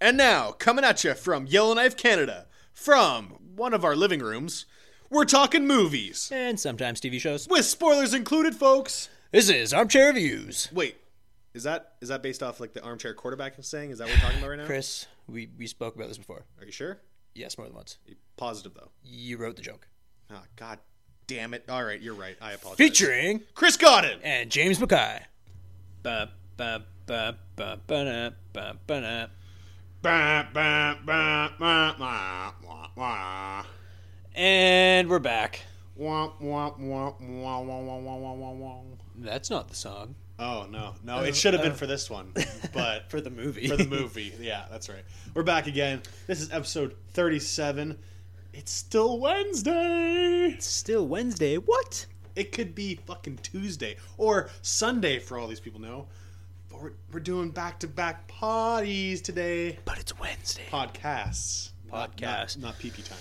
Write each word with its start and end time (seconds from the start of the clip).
And 0.00 0.16
now, 0.16 0.52
coming 0.52 0.84
at 0.84 1.02
you 1.02 1.14
from 1.14 1.46
Yellowknife, 1.46 1.96
Canada, 1.96 2.46
from 2.72 3.36
one 3.56 3.74
of 3.74 3.84
our 3.84 3.96
living 3.96 4.20
rooms, 4.20 4.64
we're 5.10 5.24
talking 5.24 5.66
movies. 5.66 6.30
And 6.32 6.60
sometimes 6.60 7.00
TV 7.00 7.20
shows. 7.20 7.48
With 7.48 7.64
spoilers 7.64 8.14
included, 8.14 8.54
folks. 8.54 9.08
This 9.32 9.48
is 9.50 9.74
Armchair 9.74 10.08
Reviews. 10.08 10.68
Wait, 10.72 10.96
is 11.52 11.64
that 11.64 11.94
is 12.00 12.10
that 12.10 12.22
based 12.22 12.44
off 12.44 12.60
like 12.60 12.74
the 12.74 12.82
armchair 12.82 13.12
quarterback 13.12 13.54
saying? 13.60 13.90
Is 13.90 13.98
that 13.98 14.06
what 14.06 14.14
we're 14.14 14.20
talking 14.20 14.38
about 14.38 14.50
right 14.50 14.58
now? 14.60 14.66
Chris, 14.66 15.06
we, 15.26 15.48
we 15.58 15.66
spoke 15.66 15.96
about 15.96 16.06
this 16.08 16.18
before. 16.18 16.44
Are 16.60 16.64
you 16.64 16.72
sure? 16.72 17.00
Yes, 17.34 17.58
more 17.58 17.66
than 17.66 17.74
once. 17.74 17.98
You 18.06 18.14
positive 18.36 18.74
though. 18.74 18.90
You 19.02 19.36
wrote 19.36 19.56
the 19.56 19.62
joke. 19.62 19.88
Oh, 20.30 20.42
God 20.54 20.78
damn 21.26 21.54
it. 21.54 21.64
All 21.68 21.82
right, 21.82 22.00
you're 22.00 22.14
right. 22.14 22.36
I 22.40 22.52
apologize. 22.52 22.78
Featuring 22.86 23.40
Chris 23.54 23.76
Godden. 23.76 24.20
and 24.22 24.48
James 24.48 24.78
Mackay. 24.78 25.22
Ba, 26.04 26.30
ba, 26.56 26.84
ba, 27.06 27.36
ba, 27.56 27.80
ba, 27.86 28.04
na, 28.04 28.30
ba, 28.52 28.76
ba, 28.86 29.30
and 34.32 35.08
we're 35.08 35.18
back. 35.18 35.62
That's 39.16 39.50
not 39.50 39.68
the 39.68 39.74
song. 39.74 40.14
Oh 40.38 40.68
no, 40.70 40.94
no! 41.02 41.24
It 41.24 41.30
oh, 41.30 41.32
should 41.32 41.52
have 41.54 41.64
been 41.64 41.72
oh. 41.72 41.74
for 41.74 41.88
this 41.88 42.08
one, 42.08 42.32
but 42.72 43.10
for 43.10 43.20
the 43.20 43.30
movie. 43.30 43.66
For 43.66 43.76
the 43.76 43.86
movie, 43.86 44.32
yeah, 44.38 44.66
that's 44.70 44.88
right. 44.88 45.02
We're 45.34 45.42
back 45.42 45.66
again. 45.66 46.02
This 46.28 46.40
is 46.40 46.52
episode 46.52 46.94
thirty-seven. 47.14 47.98
It's 48.52 48.70
still 48.70 49.18
Wednesday. 49.18 50.52
It's 50.54 50.66
still 50.66 51.08
Wednesday. 51.08 51.56
What? 51.56 52.06
It 52.36 52.52
could 52.52 52.76
be 52.76 53.00
fucking 53.04 53.38
Tuesday 53.42 53.96
or 54.16 54.48
Sunday 54.62 55.18
for 55.18 55.38
all 55.38 55.48
these 55.48 55.58
people 55.58 55.80
know. 55.80 56.06
We're, 56.80 56.92
we're 57.12 57.20
doing 57.20 57.50
back-to-back 57.50 58.28
parties 58.28 59.20
today. 59.20 59.78
But 59.84 59.98
it's 59.98 60.18
Wednesday. 60.18 60.62
Podcasts, 60.70 61.70
Podcasts. 61.90 62.56
not, 62.58 62.58
not 62.58 62.78
PP 62.78 63.04
time. 63.08 63.18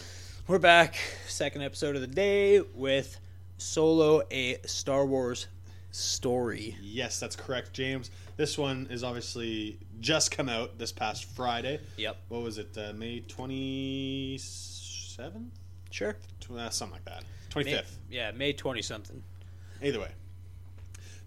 We're 0.47 0.59
back. 0.59 0.95
Second 1.27 1.63
episode 1.63 1.95
of 1.95 2.01
the 2.01 2.07
day 2.07 2.61
with 2.61 3.19
Solo, 3.57 4.21
a 4.31 4.57
Star 4.65 5.05
Wars 5.05 5.47
story. 5.91 6.75
Yes, 6.81 7.19
that's 7.19 7.35
correct, 7.35 7.73
James. 7.73 8.11
This 8.35 8.57
one 8.57 8.87
is 8.91 9.03
obviously 9.03 9.79
just 9.99 10.29
come 10.31 10.47
out 10.49 10.77
this 10.77 10.91
past 10.91 11.25
Friday. 11.25 11.79
Yep. 11.97 12.17
What 12.29 12.43
was 12.43 12.59
it? 12.59 12.77
Uh, 12.77 12.93
May 12.93 13.21
twenty 13.21 14.37
seventh, 14.39 15.51
Sure. 15.89 16.15
uh, 16.55 16.69
something 16.69 16.93
like 16.93 17.05
that. 17.05 17.23
25th. 17.49 17.65
May, 17.65 17.83
yeah, 18.17 18.31
May 18.31 18.53
20 18.53 18.81
something. 18.83 19.23
Either 19.81 19.99
way, 19.99 20.11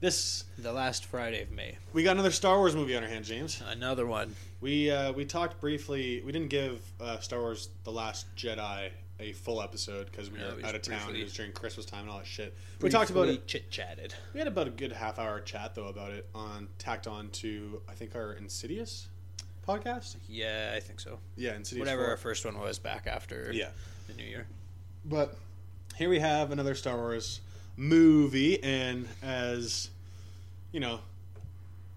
this 0.00 0.44
The 0.58 0.72
last 0.72 1.04
Friday 1.04 1.42
of 1.42 1.50
May. 1.50 1.76
we 1.92 2.02
got 2.02 2.12
another 2.12 2.30
Star 2.30 2.58
Wars 2.58 2.74
movie 2.74 2.96
on 2.96 3.02
our 3.02 3.08
hands, 3.08 3.28
James. 3.28 3.62
Another 3.68 4.06
one. 4.06 4.34
We 4.60 4.90
uh, 4.90 5.12
we 5.12 5.24
talked 5.24 5.60
briefly. 5.60 6.22
We 6.24 6.32
didn't 6.32 6.48
give 6.50 6.80
uh, 7.00 7.18
Star 7.20 7.40
Wars: 7.40 7.68
The 7.84 7.92
Last 7.92 8.26
Jedi 8.36 8.90
a 9.18 9.32
full 9.32 9.60
episode 9.60 10.10
because 10.10 10.30
we 10.30 10.38
No, 10.38 10.54
were 10.56 10.64
out 10.66 10.74
of 10.74 10.80
town. 10.82 10.98
briefly- 11.04 11.20
It 11.20 11.24
was 11.24 11.34
during 11.34 11.52
Christmas 11.52 11.84
time 11.84 12.02
and 12.02 12.10
all 12.10 12.18
that 12.18 12.26
shit. 12.26 12.56
We 12.80 12.88
talked 12.88 13.10
about 13.10 13.28
it. 13.28 13.46
Chit 13.46 13.70
chatted. 13.70 14.14
We 14.32 14.38
had 14.38 14.48
about 14.48 14.66
a 14.66 14.70
good 14.70 14.92
half 14.92 15.18
hour 15.18 15.40
chat 15.40 15.74
though 15.74 15.88
about 15.88 16.12
it 16.12 16.26
on 16.34 16.68
tacked 16.78 17.06
on 17.06 17.28
to 17.30 17.82
I 17.88 17.92
think 17.92 18.14
our 18.16 18.32
Insidious 18.32 19.08
podcast. 19.68 20.16
Yeah, 20.28 20.72
I 20.74 20.80
think 20.80 21.00
so. 21.00 21.18
Yeah, 21.36 21.54
Insidious. 21.54 21.80
Whatever 21.80 22.02
4. 22.04 22.10
our 22.12 22.16
first 22.16 22.44
one 22.46 22.58
was 22.58 22.78
back 22.78 23.06
after 23.06 23.50
Yeah, 23.52 23.68
the 24.08 24.14
New 24.14 24.24
Year. 24.24 24.46
but 25.04 25.36
here 25.96 26.08
we 26.08 26.18
have 26.20 26.50
another 26.50 26.74
Star 26.74 26.96
Wars 26.96 27.40
movie, 27.80 28.62
and 28.62 29.08
as 29.22 29.88
you 30.70 30.80
know, 30.80 31.00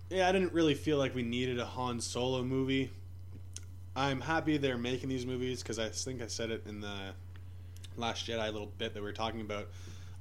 yeah, 0.10 0.30
I 0.30 0.32
didn't 0.32 0.54
really 0.54 0.74
feel 0.74 0.98
like 0.98 1.14
we 1.14 1.24
needed 1.24 1.60
a 1.60 1.66
Han 1.66 2.00
Solo 2.00 2.42
movie. 2.42 2.90
I'm 3.96 4.22
happy 4.22 4.58
they're 4.58 4.78
making 4.78 5.10
these 5.10 5.26
movies 5.26 5.62
because 5.62 5.78
I 5.78 5.90
think 5.90 6.22
I 6.22 6.28
said 6.28 6.50
it 6.50 6.64
in 6.66 6.80
the 6.80 7.14
Last 7.98 8.26
Jedi 8.26 8.52
little 8.52 8.72
bit 8.78 8.94
that 8.94 9.02
we 9.02 9.06
were 9.06 9.14
talking 9.14 9.42
about. 9.42 9.68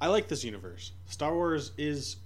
I 0.01 0.09
like 0.09 0.29
this 0.29 0.45
universe. 0.45 0.93
Star 1.07 1.33
Wars 1.35 1.71
is 1.79 2.17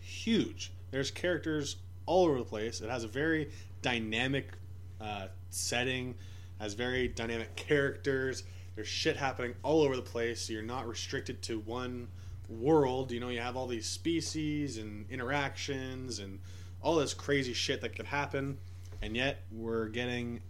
huge. 0.00 0.70
There's 0.92 1.10
characters 1.10 1.76
all 2.06 2.26
over 2.26 2.38
the 2.38 2.44
place. 2.44 2.80
It 2.80 2.88
has 2.88 3.02
a 3.02 3.08
very 3.08 3.50
dynamic 3.82 4.52
uh, 5.00 5.26
setting, 5.50 6.14
has 6.60 6.74
very 6.74 7.08
dynamic 7.08 7.56
characters. 7.56 8.44
There's 8.76 8.88
shit 8.88 9.16
happening 9.16 9.54
all 9.64 9.82
over 9.82 9.96
the 9.96 10.02
place. 10.02 10.42
So 10.42 10.52
you're 10.52 10.62
not 10.62 10.86
restricted 10.86 11.42
to 11.42 11.58
one 11.60 12.06
world. 12.48 13.12
You 13.12 13.20
know, 13.20 13.28
you 13.28 13.40
have 13.40 13.56
all 13.56 13.66
these 13.66 13.86
species 13.86 14.78
and 14.78 15.08
interactions 15.10 16.18
and 16.18 16.38
all 16.82 16.96
this 16.96 17.14
crazy 17.14 17.52
shit 17.52 17.80
that 17.80 17.96
could 17.96 18.06
happen. 18.06 18.58
And 19.02 19.16
yet 19.16 19.42
we're 19.50 19.88
getting 19.88 20.40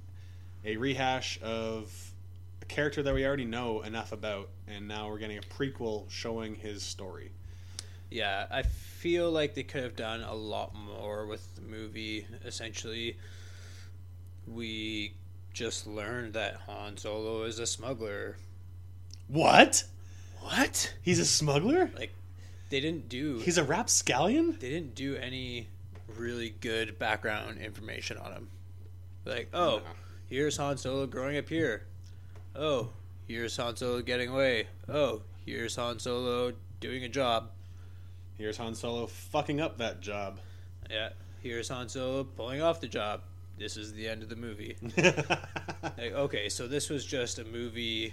a 0.64 0.76
rehash 0.76 1.38
of 1.42 1.92
a 2.62 2.64
character 2.64 3.02
that 3.02 3.14
we 3.14 3.24
already 3.24 3.44
know 3.44 3.82
enough 3.82 4.12
about, 4.12 4.48
and 4.66 4.88
now 4.88 5.08
we're 5.08 5.18
getting 5.18 5.38
a 5.38 5.42
prequel 5.42 6.10
showing 6.10 6.54
his 6.54 6.82
story. 6.82 7.30
Yeah, 8.10 8.46
I 8.50 8.62
feel 8.62 9.30
like 9.30 9.54
they 9.54 9.62
could 9.62 9.82
have 9.82 9.96
done 9.96 10.22
a 10.22 10.34
lot 10.34 10.74
more 10.74 11.26
with 11.26 11.54
the 11.56 11.62
movie. 11.62 12.26
Essentially, 12.44 13.16
we 14.46 15.14
just 15.52 15.86
learned 15.86 16.34
that 16.34 16.56
Han 16.66 16.96
Solo 16.96 17.44
is 17.44 17.58
a 17.58 17.66
smuggler. 17.66 18.36
What? 19.28 19.84
What? 20.40 20.94
He's 21.02 21.18
a 21.18 21.24
smuggler? 21.24 21.90
Like, 21.96 22.12
they 22.70 22.80
didn't 22.80 23.08
do 23.08 23.38
He's 23.38 23.58
a 23.58 23.64
rapscallion? 23.64 24.56
they 24.60 24.70
didn't 24.70 24.94
do 24.94 25.16
any 25.16 25.68
really 26.16 26.50
good 26.60 26.98
background 26.98 27.58
information 27.58 28.16
on 28.18 28.32
him. 28.32 28.48
Like, 29.24 29.48
oh, 29.52 29.82
here's 30.28 30.56
Han 30.56 30.76
Solo 30.78 31.06
growing 31.06 31.36
up 31.36 31.48
here. 31.48 31.86
Oh, 32.54 32.90
here's 33.26 33.56
Han 33.56 33.76
Solo 33.76 34.02
getting 34.02 34.30
away. 34.30 34.68
Oh, 34.88 35.22
here's 35.44 35.76
Han 35.76 35.98
Solo 35.98 36.52
doing 36.80 37.04
a 37.04 37.08
job. 37.08 37.50
Here's 38.38 38.56
Han 38.58 38.74
Solo 38.74 39.06
fucking 39.06 39.60
up 39.60 39.78
that 39.78 40.00
job. 40.00 40.38
Yeah, 40.90 41.10
here's 41.42 41.68
Han 41.68 41.88
Solo 41.88 42.24
pulling 42.24 42.62
off 42.62 42.80
the 42.80 42.88
job. 42.88 43.22
This 43.58 43.76
is 43.76 43.92
the 43.94 44.06
end 44.06 44.22
of 44.22 44.28
the 44.28 44.36
movie. 44.36 44.76
Like, 45.98 46.12
okay, 46.12 46.48
so 46.50 46.66
this 46.66 46.90
was 46.90 47.06
just 47.06 47.38
a 47.38 47.44
movie 47.44 48.12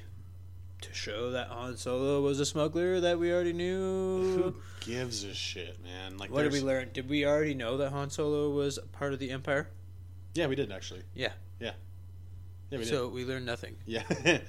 to 0.83 0.93
show 0.93 1.31
that 1.31 1.47
Han 1.47 1.77
Solo 1.77 2.21
was 2.21 2.39
a 2.39 2.45
smuggler 2.45 2.99
that 3.01 3.19
we 3.19 3.31
already 3.31 3.53
knew. 3.53 4.21
Who 4.35 4.55
gives 4.81 5.23
a 5.23 5.33
shit, 5.33 5.81
man? 5.83 6.17
Like, 6.17 6.31
What 6.31 6.43
did 6.43 6.51
we 6.53 6.61
learn? 6.61 6.89
Did 6.93 7.09
we 7.09 7.25
already 7.25 7.53
know 7.53 7.77
that 7.77 7.91
Han 7.91 8.09
Solo 8.09 8.49
was 8.51 8.79
part 8.91 9.13
of 9.13 9.19
the 9.19 9.31
Empire? 9.31 9.69
Yeah, 10.33 10.47
we 10.47 10.55
did 10.55 10.71
actually. 10.71 11.03
Yeah. 11.13 11.31
Yeah. 11.59 11.71
Yeah, 12.69 12.79
we 12.79 12.85
did. 12.85 12.89
So 12.89 13.07
we 13.07 13.25
learned 13.25 13.45
nothing. 13.45 13.75
Yeah. 13.85 14.03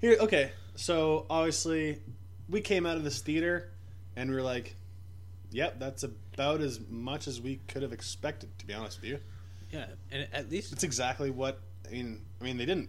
Here, 0.00 0.16
okay. 0.20 0.52
So 0.76 1.26
obviously, 1.30 1.98
we 2.48 2.60
came 2.60 2.86
out 2.86 2.96
of 2.96 3.04
this 3.04 3.20
theater, 3.20 3.70
and 4.16 4.30
we 4.30 4.36
were 4.36 4.42
like, 4.42 4.74
"Yep, 5.50 5.78
that's 5.78 6.02
about 6.04 6.60
as 6.60 6.80
much 6.88 7.26
as 7.28 7.40
we 7.40 7.60
could 7.68 7.82
have 7.82 7.92
expected." 7.92 8.50
To 8.58 8.66
be 8.66 8.72
honest 8.74 9.00
with 9.00 9.10
you, 9.10 9.18
Yeah, 9.70 9.86
and 10.10 10.26
at 10.32 10.50
least 10.50 10.72
it's 10.72 10.84
exactly 10.84 11.30
what 11.30 11.60
I 11.86 11.90
mean. 11.92 12.22
I 12.40 12.44
mean, 12.44 12.56
they 12.56 12.66
didn't, 12.66 12.88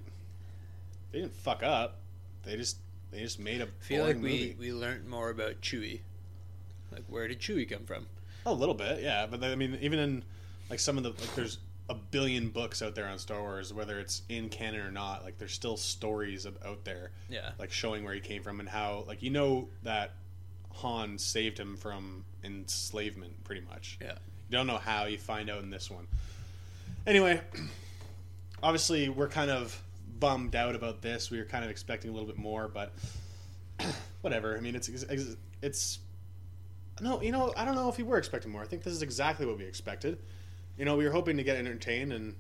they 1.12 1.20
didn't 1.20 1.36
fuck 1.36 1.64
up. 1.64 1.98
They 2.44 2.56
just, 2.58 2.78
they 3.12 3.20
just 3.20 3.40
made 3.40 3.62
a 3.62 3.66
I 3.66 3.68
feel 3.80 4.04
like 4.06 4.16
we, 4.16 4.22
movie. 4.22 4.56
we 4.60 4.74
learned 4.74 5.08
more 5.08 5.30
about 5.30 5.62
Chewie. 5.62 6.00
Like, 6.92 7.04
where 7.08 7.28
did 7.28 7.40
Chewie 7.40 7.70
come 7.70 7.86
from? 7.86 8.08
A 8.46 8.54
little 8.54 8.76
bit, 8.76 9.02
yeah. 9.02 9.26
But 9.30 9.44
I 9.44 9.56
mean, 9.56 9.78
even 9.82 10.00
in 10.00 10.24
like 10.70 10.80
some 10.80 10.98
of 10.98 11.04
the 11.04 11.10
like, 11.10 11.36
there's 11.36 11.58
a 11.90 11.94
billion 11.96 12.50
books 12.50 12.82
out 12.82 12.96
there 12.96 13.08
on 13.08 13.20
Star 13.20 13.42
Wars, 13.42 13.74
whether 13.74 14.00
it's 14.00 14.22
in 14.30 14.48
canon 14.50 14.80
or 14.82 14.92
not. 14.92 15.24
Like, 15.26 15.38
there's 15.38 15.52
still 15.54 15.76
stories 15.78 16.46
out 16.66 16.84
there, 16.86 17.12
Yeah. 17.30 17.52
like 17.60 17.72
showing 17.72 18.04
where 18.06 18.14
he 18.14 18.22
came 18.22 18.42
from 18.44 18.60
and 18.62 18.70
how, 18.70 19.04
like, 19.08 19.22
you 19.22 19.30
know 19.30 19.68
that 19.84 20.12
Han 20.76 21.18
saved 21.18 21.58
him 21.60 21.76
from 21.76 22.24
enslavement, 22.46 23.44
pretty 23.44 23.62
much. 23.70 23.98
Yeah. 24.02 24.14
You 24.50 24.58
don't 24.58 24.68
know 24.68 24.78
how. 24.78 25.06
You 25.06 25.18
find 25.18 25.50
out 25.50 25.64
in 25.64 25.70
this 25.70 25.92
one. 25.92 26.08
Anyway, 27.06 27.42
obviously, 28.64 29.10
we're 29.10 29.28
kind 29.30 29.52
of 29.52 29.82
bummed 30.22 30.56
out 30.56 30.76
about 30.76 31.02
this. 31.02 31.30
We 31.30 31.40
were 31.40 31.46
kind 31.46 31.66
of 31.66 31.70
expecting 31.70 32.10
a 32.10 32.14
little 32.14 32.28
bit 32.28 32.38
more, 32.38 32.70
but 32.70 32.94
whatever. 34.22 34.56
I 34.56 34.62
mean, 34.62 34.76
it's 34.76 34.88
it's, 35.62 36.00
no, 37.02 37.22
you 37.22 37.34
know, 37.34 37.54
I 37.58 37.66
don't 37.66 37.76
know 37.76 37.90
if 37.90 37.98
we 37.98 38.06
were 38.06 38.18
expecting 38.18 38.52
more. 38.54 38.62
I 38.62 38.66
think 38.66 38.84
this 38.84 38.94
is 38.94 39.02
exactly 39.02 39.46
what 39.46 39.58
we 39.58 39.66
expected. 39.66 40.20
You 40.78 40.86
know, 40.86 40.96
we 40.96 41.04
were 41.04 41.12
hoping 41.12 41.36
to 41.36 41.44
get 41.44 41.58
entertained, 41.58 42.14
and 42.14 42.36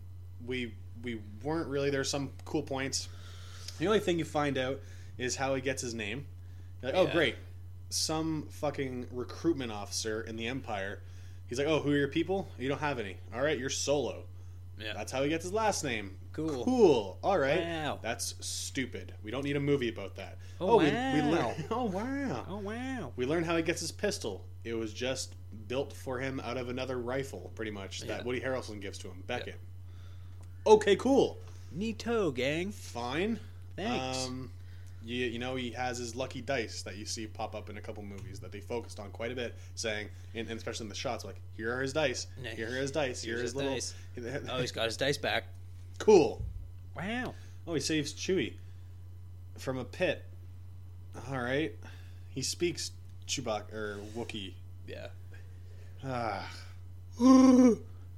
we 0.46 0.74
we 1.04 1.20
weren't 1.44 1.68
really. 1.68 1.90
There's 1.90 2.10
some 2.10 2.32
cool 2.46 2.62
points. 2.62 3.10
The 3.80 3.88
only 3.88 4.00
thing 4.00 4.18
you 4.18 4.26
find 4.26 4.58
out 4.58 4.80
is 5.18 5.36
how 5.36 5.56
he 5.56 5.62
gets 5.62 5.82
his 5.82 5.94
name. 5.94 6.26
You're 6.82 6.94
like, 6.94 7.02
oh, 7.02 7.12
great, 7.12 7.36
some 7.90 8.48
fucking 8.50 9.08
recruitment 9.12 9.72
officer 9.72 10.22
in 10.22 10.36
the 10.36 10.48
Empire. 10.48 11.02
He's 11.48 11.58
like, 11.58 11.68
oh, 11.68 11.80
who 11.80 11.92
are 11.92 11.98
your 11.98 12.08
people? 12.08 12.48
You 12.58 12.70
don't 12.70 12.80
have 12.80 12.98
any. 12.98 13.18
All 13.34 13.42
right, 13.42 13.58
you're 13.58 13.70
Solo. 13.70 14.24
Yeah. 14.80 14.94
That's 14.94 15.12
how 15.12 15.22
he 15.24 15.30
gets 15.30 15.44
his 15.44 15.52
last 15.54 15.84
name. 15.84 16.16
Cool. 16.34 16.64
Cool. 16.64 17.18
All 17.24 17.38
right. 17.38 17.60
Wow. 17.62 18.00
That's 18.02 18.36
stupid. 18.40 19.14
We 19.24 19.32
don't 19.32 19.44
need 19.44 19.58
a 19.58 19.60
movie 19.62 19.90
about 19.90 20.16
that. 20.16 20.38
Oh, 20.62 20.78
we, 20.78 20.86
we 20.86 20.92
wow. 20.92 21.30
learn. 21.32 21.56
Oh 21.72 21.84
wow. 21.86 22.46
Oh 22.50 22.58
wow. 22.58 23.12
We 23.16 23.26
learn 23.26 23.44
how 23.44 23.58
he 23.58 23.64
gets 23.64 23.82
his 23.82 23.92
pistol. 23.92 24.46
It 24.64 24.74
was 24.74 24.94
just 24.94 25.36
built 25.68 25.92
for 25.92 26.20
him 26.20 26.40
out 26.42 26.56
of 26.58 26.70
another 26.70 27.00
rifle, 27.00 27.52
pretty 27.56 27.72
much, 27.72 28.02
that 28.02 28.24
Woody 28.24 28.40
Harrelson 28.40 28.80
gives 28.80 28.98
to 29.00 29.08
him. 29.08 29.24
Beckett. 29.28 29.60
Okay, 30.66 30.96
cool. 30.96 31.40
Neato, 31.78 32.34
gang. 32.34 32.72
fine. 32.72 33.40
Thanks. 33.76 34.28
Um, 34.28 34.52
you, 35.04 35.26
you 35.26 35.40
know, 35.40 35.56
he 35.56 35.72
has 35.72 35.98
his 35.98 36.16
lucky 36.16 36.42
dice 36.42 36.84
that 36.84 36.96
you 36.98 37.06
see 37.06 37.26
pop 37.26 37.56
up 37.56 37.70
in 37.72 37.78
a 37.78 37.82
couple 37.82 38.04
movies 38.04 38.40
that 38.40 38.52
they 38.52 38.60
focused 38.60 39.00
on 39.00 39.10
quite 39.10 39.32
a 39.32 39.36
bit, 39.36 39.56
saying, 39.74 40.10
and, 40.36 40.48
and 40.48 40.58
especially 40.58 40.84
in 40.86 40.90
the 40.90 40.96
shots, 40.96 41.26
like, 41.26 41.42
here 41.58 41.76
are 41.76 41.82
his 41.82 41.92
dice, 41.94 42.28
Yeah. 42.42 42.52
here 42.52 42.68
are 42.70 42.76
his 42.76 42.92
dice, 42.92 43.24
here 43.24 43.34
are 43.36 43.38
Here's 43.40 43.54
his 43.54 43.54
his 43.54 43.56
little. 43.56 44.34
dice. 44.36 44.48
Oh, 44.52 44.60
he's 44.62 44.72
got 44.72 44.86
his 44.86 44.98
dice 44.98 45.18
back. 45.18 45.46
Cool. 46.02 46.42
Wow. 46.96 47.34
Oh, 47.68 47.74
he 47.76 47.80
saves 47.80 48.14
Chewie 48.14 48.54
from 49.58 49.78
a 49.78 49.86
pit. 49.86 50.26
All 51.30 51.38
right. 51.38 51.74
He 52.30 52.42
speaks 52.42 52.92
Chewbacca 53.28 53.72
or 53.72 54.00
Wookiee. 54.16 54.54
Yeah. 54.88 55.08
Ah. 56.04 56.50
that 57.20 57.78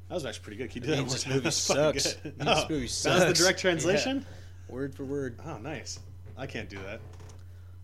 was 0.10 0.26
actually 0.26 0.44
pretty 0.44 0.58
good. 0.58 0.72
He 0.72 0.80
did 0.80 0.98
that 0.98 1.10
this 1.10 1.28
movie 1.28 1.52
sucks. 1.52 2.14
good. 2.14 2.26
It 2.26 2.40
this 2.40 2.48
Oh, 2.48 2.66
movie 2.70 2.88
That 2.88 3.28
was 3.28 3.38
the 3.38 3.44
direct 3.44 3.60
translation? 3.60 4.26
Word 4.70 4.96
for 4.96 5.04
word. 5.04 5.38
Oh, 5.46 5.58
nice. 5.58 6.00
I 6.38 6.48
can't 6.48 6.70
do 6.70 6.78
that. 6.80 7.02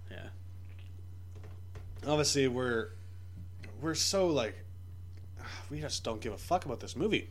Yeah. 0.10 0.28
Obviously, 2.08 2.48
we're 2.48 2.92
we're 3.82 3.94
so 3.94 4.28
like 4.28 4.56
we 5.70 5.82
just 5.82 6.04
don't 6.04 6.20
give 6.22 6.34
a 6.34 6.38
fuck 6.38 6.66
about 6.66 6.80
this 6.80 6.96
movie. 6.96 7.30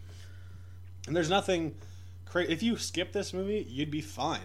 And 1.07 1.17
there's 1.17 1.31
nothing 1.31 1.75
crazy. 2.29 2.53
If 2.53 2.63
you 2.63 2.77
skip 2.77 3.13
this 3.13 3.33
movie, 3.33 3.67
you'd 3.69 3.91
be 3.91 4.01
fine. 4.01 4.41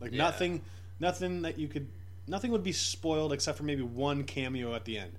Like 0.00 0.12
Yeah. 0.12 0.18
nothing, 0.18 0.62
nothing 1.00 1.42
that 1.42 1.58
you 1.58 1.68
could, 1.68 1.88
nothing 2.26 2.50
would 2.52 2.64
be 2.64 2.72
spoiled 2.72 3.32
except 3.32 3.58
for 3.58 3.64
maybe 3.64 3.82
one 3.82 4.24
cameo 4.24 4.74
at 4.74 4.84
the 4.84 4.98
end. 4.98 5.12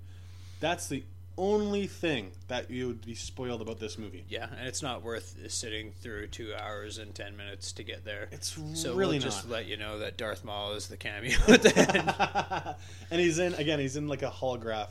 That's 0.59 0.87
the 0.87 1.03
only 1.37 1.87
thing 1.87 2.31
that 2.47 2.69
you 2.69 2.87
would 2.87 3.03
be 3.05 3.15
spoiled 3.15 3.61
about 3.61 3.79
this 3.79 3.97
movie. 3.97 4.23
Yeah, 4.29 4.47
and 4.57 4.67
it's 4.67 4.83
not 4.83 5.01
worth 5.01 5.35
sitting 5.49 5.91
through 6.01 6.27
two 6.27 6.53
hours 6.53 6.99
and 6.99 7.13
ten 7.15 7.35
minutes 7.35 7.71
to 7.73 7.83
get 7.83 8.05
there. 8.05 8.29
It's 8.31 8.55
so 8.75 8.93
really 8.93 9.15
we'll 9.15 9.23
just 9.23 9.45
not. 9.47 9.53
let 9.53 9.65
you 9.65 9.75
know 9.77 9.99
that 9.99 10.15
Darth 10.15 10.45
Maul 10.45 10.73
is 10.73 10.87
the 10.87 10.97
cameo 10.97 11.35
at 11.47 11.63
the 11.63 11.77
end. 11.77 12.75
and 13.11 13.19
he's 13.19 13.39
in 13.39 13.55
again. 13.55 13.79
He's 13.79 13.95
in 13.97 14.07
like 14.07 14.21
a 14.21 14.29
holograph 14.29 14.89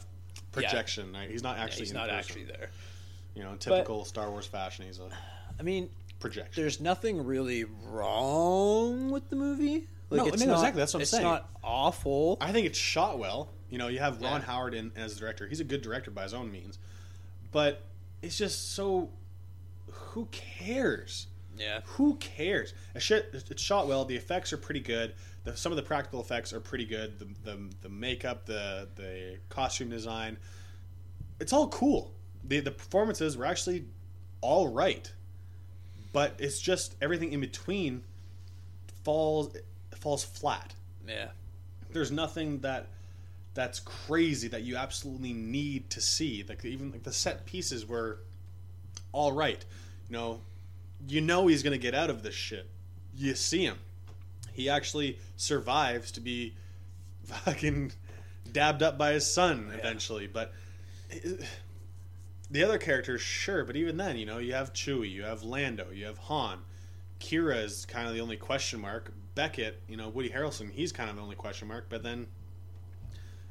projection. 0.50 1.12
Right? 1.12 1.30
He's 1.30 1.42
not 1.44 1.56
Yeah, 1.58 1.64
actually. 1.64 1.82
he's 1.82 1.90
in 1.92 1.96
not 1.96 2.08
person. 2.08 2.18
actually 2.18 2.44
there. 2.44 2.70
You 3.36 3.44
know, 3.44 3.52
in 3.52 3.58
typical 3.58 4.04
Star 4.04 4.28
Wars 4.30 4.46
fashion, 4.46 4.84
he's 4.86 4.98
a 4.98 5.08
I 5.58 5.62
mean, 5.62 5.90
projection. 6.22 6.62
there's 6.62 6.80
nothing 6.80 7.24
really 7.24 7.64
wrong 7.84 9.10
with 9.10 9.28
the 9.28 9.36
movie. 9.36 9.86
Like, 10.10 10.18
No, 10.18 10.26
it's 10.28 10.40
no, 10.42 10.52
not, 10.52 10.58
exactly, 10.58 10.78
that's 10.80 10.94
what 10.94 10.98
I'm 10.98 11.02
it's 11.02 11.10
saying. 11.10 11.26
It's 11.26 11.30
not 11.30 11.50
awful. 11.64 12.38
I 12.40 12.52
think 12.52 12.66
it's 12.66 12.78
shot 12.78 13.18
well. 13.18 13.50
You 13.70 13.78
know, 13.78 13.88
you 13.88 13.98
have 13.98 14.20
Ron 14.20 14.40
Yeah. 14.40 14.46
Howard 14.46 14.74
in 14.74 14.92
as 14.96 15.16
director. 15.18 15.46
He's 15.48 15.60
a 15.60 15.64
good 15.64 15.82
director 15.82 16.10
by 16.10 16.22
his 16.24 16.34
own 16.34 16.50
means, 16.52 16.78
but 17.52 17.82
it's 18.22 18.36
just 18.38 18.74
so. 18.74 19.10
Who 19.90 20.26
cares? 20.30 21.26
yeah, 21.58 21.80
Who 21.84 22.16
cares? 22.16 22.72
It's 22.94 23.62
shot 23.62 23.86
well. 23.88 24.04
The 24.04 24.16
effects 24.16 24.52
are 24.52 24.58
pretty 24.58 24.80
good. 24.80 25.14
The, 25.44 25.56
some 25.56 25.72
of 25.72 25.76
the 25.76 25.82
practical 25.82 26.20
effects 26.20 26.52
are 26.52 26.60
pretty 26.60 26.84
good. 26.84 27.18
The, 27.18 27.26
the 27.44 27.58
the 27.82 27.88
makeup, 27.88 28.46
the 28.46 28.88
the 28.94 29.38
costume 29.48 29.88
design, 29.90 30.36
it's 31.40 31.52
all 31.52 31.68
cool. 31.68 32.12
The 32.44 32.60
the 32.60 32.70
performances 32.70 33.36
were 33.36 33.44
actually 33.46 33.86
all 34.42 34.68
right, 34.68 35.10
but 36.12 36.34
it's 36.38 36.60
just 36.60 36.94
everything 37.00 37.32
in 37.32 37.40
between 37.40 38.02
falls 39.04 39.56
falls 39.96 40.22
flat 40.24 40.74
yeah, 41.08 41.28
there's 41.92 42.12
nothing 42.12 42.60
that 42.60 42.86
that's 43.54 43.80
crazy 43.80 44.48
that 44.48 44.62
you 44.62 44.76
absolutely 44.76 45.32
need 45.32 45.90
to 45.90 46.00
see. 46.00 46.44
Like 46.48 46.64
even 46.64 46.90
like 46.92 47.02
the 47.02 47.12
set 47.12 47.44
pieces 47.44 47.84
were 47.86 48.20
all 49.12 49.32
right. 49.32 49.62
You 50.08 50.16
know, 50.16 50.40
you 51.08 51.20
know 51.20 51.48
he's 51.48 51.62
gonna 51.64 51.76
get 51.78 51.94
out 51.94 52.08
of 52.08 52.22
this 52.22 52.34
shit. 52.36 52.66
You 53.16 53.34
see 53.34 53.64
him. 53.64 53.78
He 54.52 54.68
actually 54.68 55.18
survives 55.36 56.12
to 56.12 56.20
be 56.20 56.54
fucking 57.24 57.92
dabbed 58.52 58.82
up 58.82 58.96
by 58.96 59.12
his 59.12 59.26
son 59.26 59.66
Yeah. 59.70 59.78
eventually. 59.78 60.28
But 60.28 60.52
the 62.52 62.62
other 62.62 62.78
characters, 62.78 63.20
sure, 63.20 63.64
but 63.64 63.74
even 63.76 63.96
then, 63.96 64.16
you 64.18 64.26
know, 64.26 64.38
you 64.38 64.52
have 64.52 64.72
Chewie, 64.72 65.10
you 65.10 65.22
have 65.24 65.42
Lando, 65.42 65.90
you 65.90 66.04
have 66.04 66.18
Han. 66.18 66.58
Qi'ra 67.18 67.64
is 67.64 67.86
kind 67.86 68.06
of 68.06 68.14
the 68.14 68.20
only 68.20 68.36
question 68.36 68.80
mark. 68.80 69.12
Beckett, 69.34 69.80
you 69.88 69.96
know, 69.96 70.08
Woody 70.10 70.28
Harrelson, 70.28 70.70
he's 70.70 70.92
kind 70.92 71.08
of 71.08 71.16
the 71.16 71.22
only 71.22 71.36
question 71.36 71.66
mark. 71.68 71.86
But 71.88 72.02
then 72.02 72.26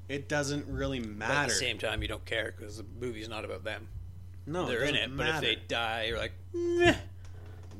it 0.07 0.29
doesn't 0.29 0.67
really 0.67 0.99
But 0.99 1.09
matter. 1.09 1.33
at 1.33 1.49
the 1.49 1.55
same 1.55 1.77
time, 1.79 2.01
you 2.01 2.07
don't 2.07 2.25
care 2.25 2.53
because 2.55 2.77
the 2.77 2.85
movie's 2.99 3.27
not 3.29 3.43
about 3.43 3.63
them. 3.63 3.87
no, 4.45 4.65
They're 4.67 4.83
in 4.83 4.89
Oh, 4.95 4.97
doesn't 4.99 5.11
it, 5.13 5.17
but 5.17 5.27
if 5.29 5.41
they 5.41 5.55
die, 5.67 6.05
you're 6.09 6.17
like, 6.19 6.33
Meh. 6.53 6.95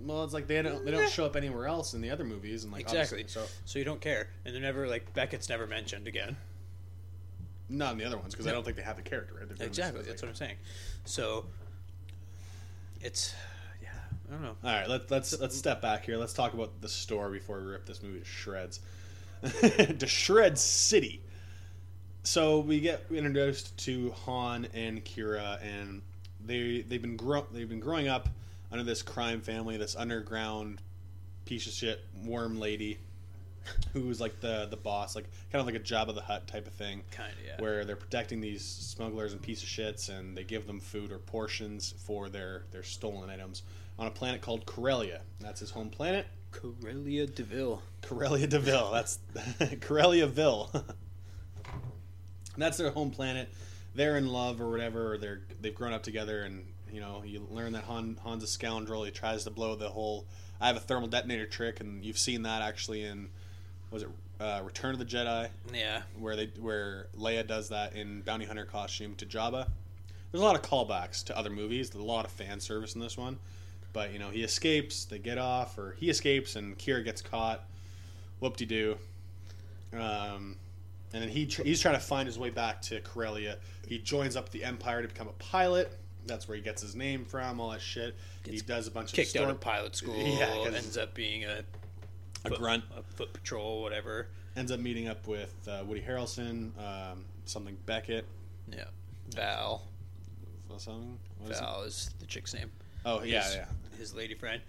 well, 0.03 0.23
it's 0.23 0.33
like 0.33 0.47
they 0.47 0.61
don't 0.61 0.83
they 0.85 0.91
don't 0.91 1.09
show 1.11 1.25
up 1.25 1.35
anywhere 1.35 1.67
else 1.67 1.93
in 1.93 2.01
the 2.01 2.09
other 2.09 2.23
movies, 2.23 2.63
and 2.63 2.73
like 2.73 2.81
exactly. 2.83 3.25
So 3.27 3.43
so 3.65 3.77
you 3.77 3.85
don't 3.85 4.01
care, 4.01 4.29
and 4.45 4.55
they're 4.55 4.61
never 4.61 4.87
like 4.87 5.13
Beckett's 5.13 5.49
never 5.49 5.67
mentioned 5.67 6.07
again. 6.07 6.37
Not 7.71 7.93
in 7.93 7.97
the 7.97 8.05
other 8.05 8.17
ones 8.17 8.33
because 8.33 8.47
I 8.47 8.51
don't 8.51 8.63
think 8.63 8.75
they 8.75 8.83
have 8.83 8.97
the 8.97 9.01
character. 9.01 9.35
Right? 9.35 9.57
They're 9.57 9.67
Exactly, 9.67 10.03
that's 10.03 10.21
what 10.21 10.29
I'm 10.29 10.35
saying. 10.35 10.57
So 11.05 11.45
it's 13.01 13.33
yeah, 13.81 13.89
I 14.29 14.33
don't 14.33 14.41
know. 14.41 14.55
All 14.63 14.71
right, 14.71 14.89
let, 14.89 15.09
let's 15.09 15.39
let's 15.39 15.57
step 15.57 15.81
back 15.81 16.05
here. 16.05 16.17
Let's 16.17 16.33
talk 16.33 16.53
about 16.53 16.81
the 16.81 16.89
store 16.89 17.29
before 17.29 17.59
we 17.59 17.67
rip 17.67 17.85
this 17.85 18.03
movie 18.03 18.19
to 18.19 18.25
shreds. 18.25 18.81
to 19.61 20.07
Shred 20.07 20.57
City. 20.57 21.21
So 22.23 22.59
we 22.59 22.79
get 22.79 23.05
introduced 23.09 23.75
to 23.85 24.11
Han 24.25 24.67
and 24.73 25.03
Qi'ra, 25.03 25.59
and 25.63 26.01
they 26.45 26.81
they've 26.81 27.01
been 27.01 27.17
grow 27.17 27.45
they've 27.51 27.69
been 27.69 27.79
growing 27.79 28.07
up 28.07 28.29
under 28.71 28.83
this 28.83 29.01
crime 29.01 29.41
family, 29.41 29.77
this 29.77 29.95
underground 29.95 30.81
piece 31.45 31.65
of 31.65 31.73
shit 31.73 32.01
worm 32.23 32.59
lady, 32.59 32.99
who's 33.93 34.19
like 34.19 34.39
the 34.41 34.67
the 34.69 34.77
boss, 34.77 35.15
like 35.15 35.25
kind 35.51 35.59
of 35.59 35.65
like 35.65 35.75
a 35.75 35.79
Jabba 35.79 36.13
the 36.13 36.21
Hutt 36.21 36.47
type 36.47 36.67
of 36.67 36.73
thing 36.73 37.03
Kind 37.11 37.33
of 37.33 37.45
yeah. 37.45 37.61
where 37.61 37.85
they're 37.85 37.95
protecting 37.95 38.41
these 38.41 38.63
smugglers 38.63 39.33
and 39.33 39.41
piece 39.41 39.63
of 39.63 39.69
shits, 39.69 40.09
and 40.09 40.37
they 40.37 40.43
give 40.43 40.67
them 40.67 40.79
food 40.79 41.11
or 41.11 41.19
portions 41.19 41.93
for 42.05 42.29
their 42.29 42.63
their 42.71 42.83
stolen 42.83 43.29
items 43.29 43.63
on 43.99 44.07
a 44.07 44.11
planet 44.11 44.41
called 44.41 44.65
Corellia. 44.65 45.21
That's 45.39 45.59
his 45.59 45.71
home 45.71 45.89
planet, 45.89 46.27
Corellia 46.51 47.27
Deville. 47.27 47.81
Corellia 48.01 48.47
Deville. 48.47 48.91
That's 48.91 49.19
Corelliaville. 49.59 50.83
That's 52.57 52.77
their 52.77 52.91
home 52.91 53.11
planet. 53.11 53.49
They're 53.95 54.17
in 54.17 54.27
love 54.27 54.61
or 54.61 54.69
whatever, 54.69 55.13
or 55.13 55.17
they're 55.17 55.41
they've 55.61 55.75
grown 55.75 55.93
up 55.93 56.03
together, 56.03 56.43
and 56.43 56.65
you 56.91 56.99
know 56.99 57.23
you 57.25 57.45
learn 57.49 57.73
that 57.73 57.83
Han 57.83 58.17
Han's 58.23 58.43
a 58.43 58.47
scoundrel. 58.47 59.03
He 59.03 59.11
tries 59.11 59.43
to 59.45 59.49
blow 59.49 59.75
the 59.75 59.89
whole 59.89 60.25
I 60.59 60.67
have 60.67 60.77
a 60.77 60.81
thermal 60.81 61.07
detonator 61.07 61.47
trick, 61.47 61.79
and 61.79 62.05
you've 62.05 62.19
seen 62.19 62.43
that 62.43 62.61
actually 62.61 63.03
in 63.03 63.29
was 63.91 64.03
it 64.03 64.09
uh, 64.39 64.61
Return 64.63 64.93
of 64.93 64.99
the 64.99 65.05
Jedi 65.05 65.49
Yeah, 65.73 66.01
where 66.19 66.35
they 66.35 66.47
where 66.59 67.07
Leia 67.17 67.45
does 67.45 67.69
that 67.69 67.93
in 67.95 68.21
bounty 68.21 68.45
hunter 68.45 68.65
costume 68.65 69.13
to 69.15 69.25
Jabba. 69.25 69.67
There's 70.31 70.41
a 70.41 70.45
lot 70.45 70.55
of 70.55 70.61
callbacks 70.61 71.23
to 71.25 71.37
other 71.37 71.49
movies. 71.49 71.89
There's 71.89 72.03
a 72.03 72.07
lot 72.07 72.25
of 72.25 72.31
fan 72.31 72.59
service 72.59 72.95
in 72.95 73.01
this 73.01 73.17
one, 73.17 73.37
but 73.93 74.13
you 74.13 74.19
know 74.19 74.29
he 74.29 74.43
escapes, 74.43 75.05
they 75.05 75.19
get 75.19 75.37
off, 75.37 75.77
or 75.77 75.95
he 75.99 76.09
escapes 76.09 76.55
and 76.55 76.77
Qi'ra 76.77 77.03
gets 77.03 77.21
caught. 77.21 77.63
Whoop 78.39 78.57
de 78.57 78.65
doo. 78.65 78.97
Um, 79.93 80.55
and 81.13 81.21
then 81.23 81.29
he 81.29 81.45
tr- 81.45 81.63
he's 81.63 81.81
trying 81.81 81.95
to 81.95 81.99
find 82.01 82.25
his 82.27 82.39
way 82.39 82.49
back 82.49 82.81
to 82.83 83.01
Corellia. 83.01 83.57
He 83.87 83.97
joins 83.99 84.35
up 84.35 84.49
the 84.49 84.63
Empire 84.63 85.01
to 85.01 85.07
become 85.07 85.27
a 85.27 85.33
pilot. 85.33 85.91
That's 86.25 86.47
where 86.47 86.55
he 86.55 86.63
gets 86.63 86.81
his 86.81 86.95
name 86.95 87.25
from. 87.25 87.59
All 87.59 87.71
that 87.71 87.81
shit. 87.81 88.15
he 88.45 88.59
does 88.61 88.87
a 88.87 88.91
bunch 88.91 89.11
kicked 89.11 89.31
of 89.35 89.41
out 89.41 89.43
storm- 89.43 89.49
of 89.51 89.59
pilot 89.59 89.95
school. 89.95 90.15
Yeah, 90.17 90.65
ends 90.73 90.97
up 90.97 91.13
being 91.13 91.43
a 91.43 91.63
a 92.45 92.49
foot, 92.49 92.57
grunt. 92.59 92.83
a 92.97 93.03
foot 93.15 93.33
patrol, 93.33 93.81
whatever. 93.81 94.27
Ends 94.55 94.71
up 94.71 94.79
meeting 94.79 95.07
up 95.07 95.27
with 95.27 95.53
uh, 95.67 95.83
Woody 95.85 96.01
Harrelson, 96.01 96.71
um, 96.77 97.23
something 97.45 97.77
Beckett, 97.85 98.25
Yeah, 98.71 98.85
Val. 99.33 99.83
something. 100.77 101.17
What 101.39 101.51
is 101.51 101.57
it? 101.57 101.61
Val 101.61 101.83
is 101.83 102.09
the 102.19 102.25
chick's 102.25 102.53
name. 102.53 102.69
Oh 103.05 103.23
yeah, 103.23 103.43
his, 103.43 103.55
yeah. 103.55 103.65
His 103.97 104.13
lady 104.13 104.33
friend. 104.35 104.61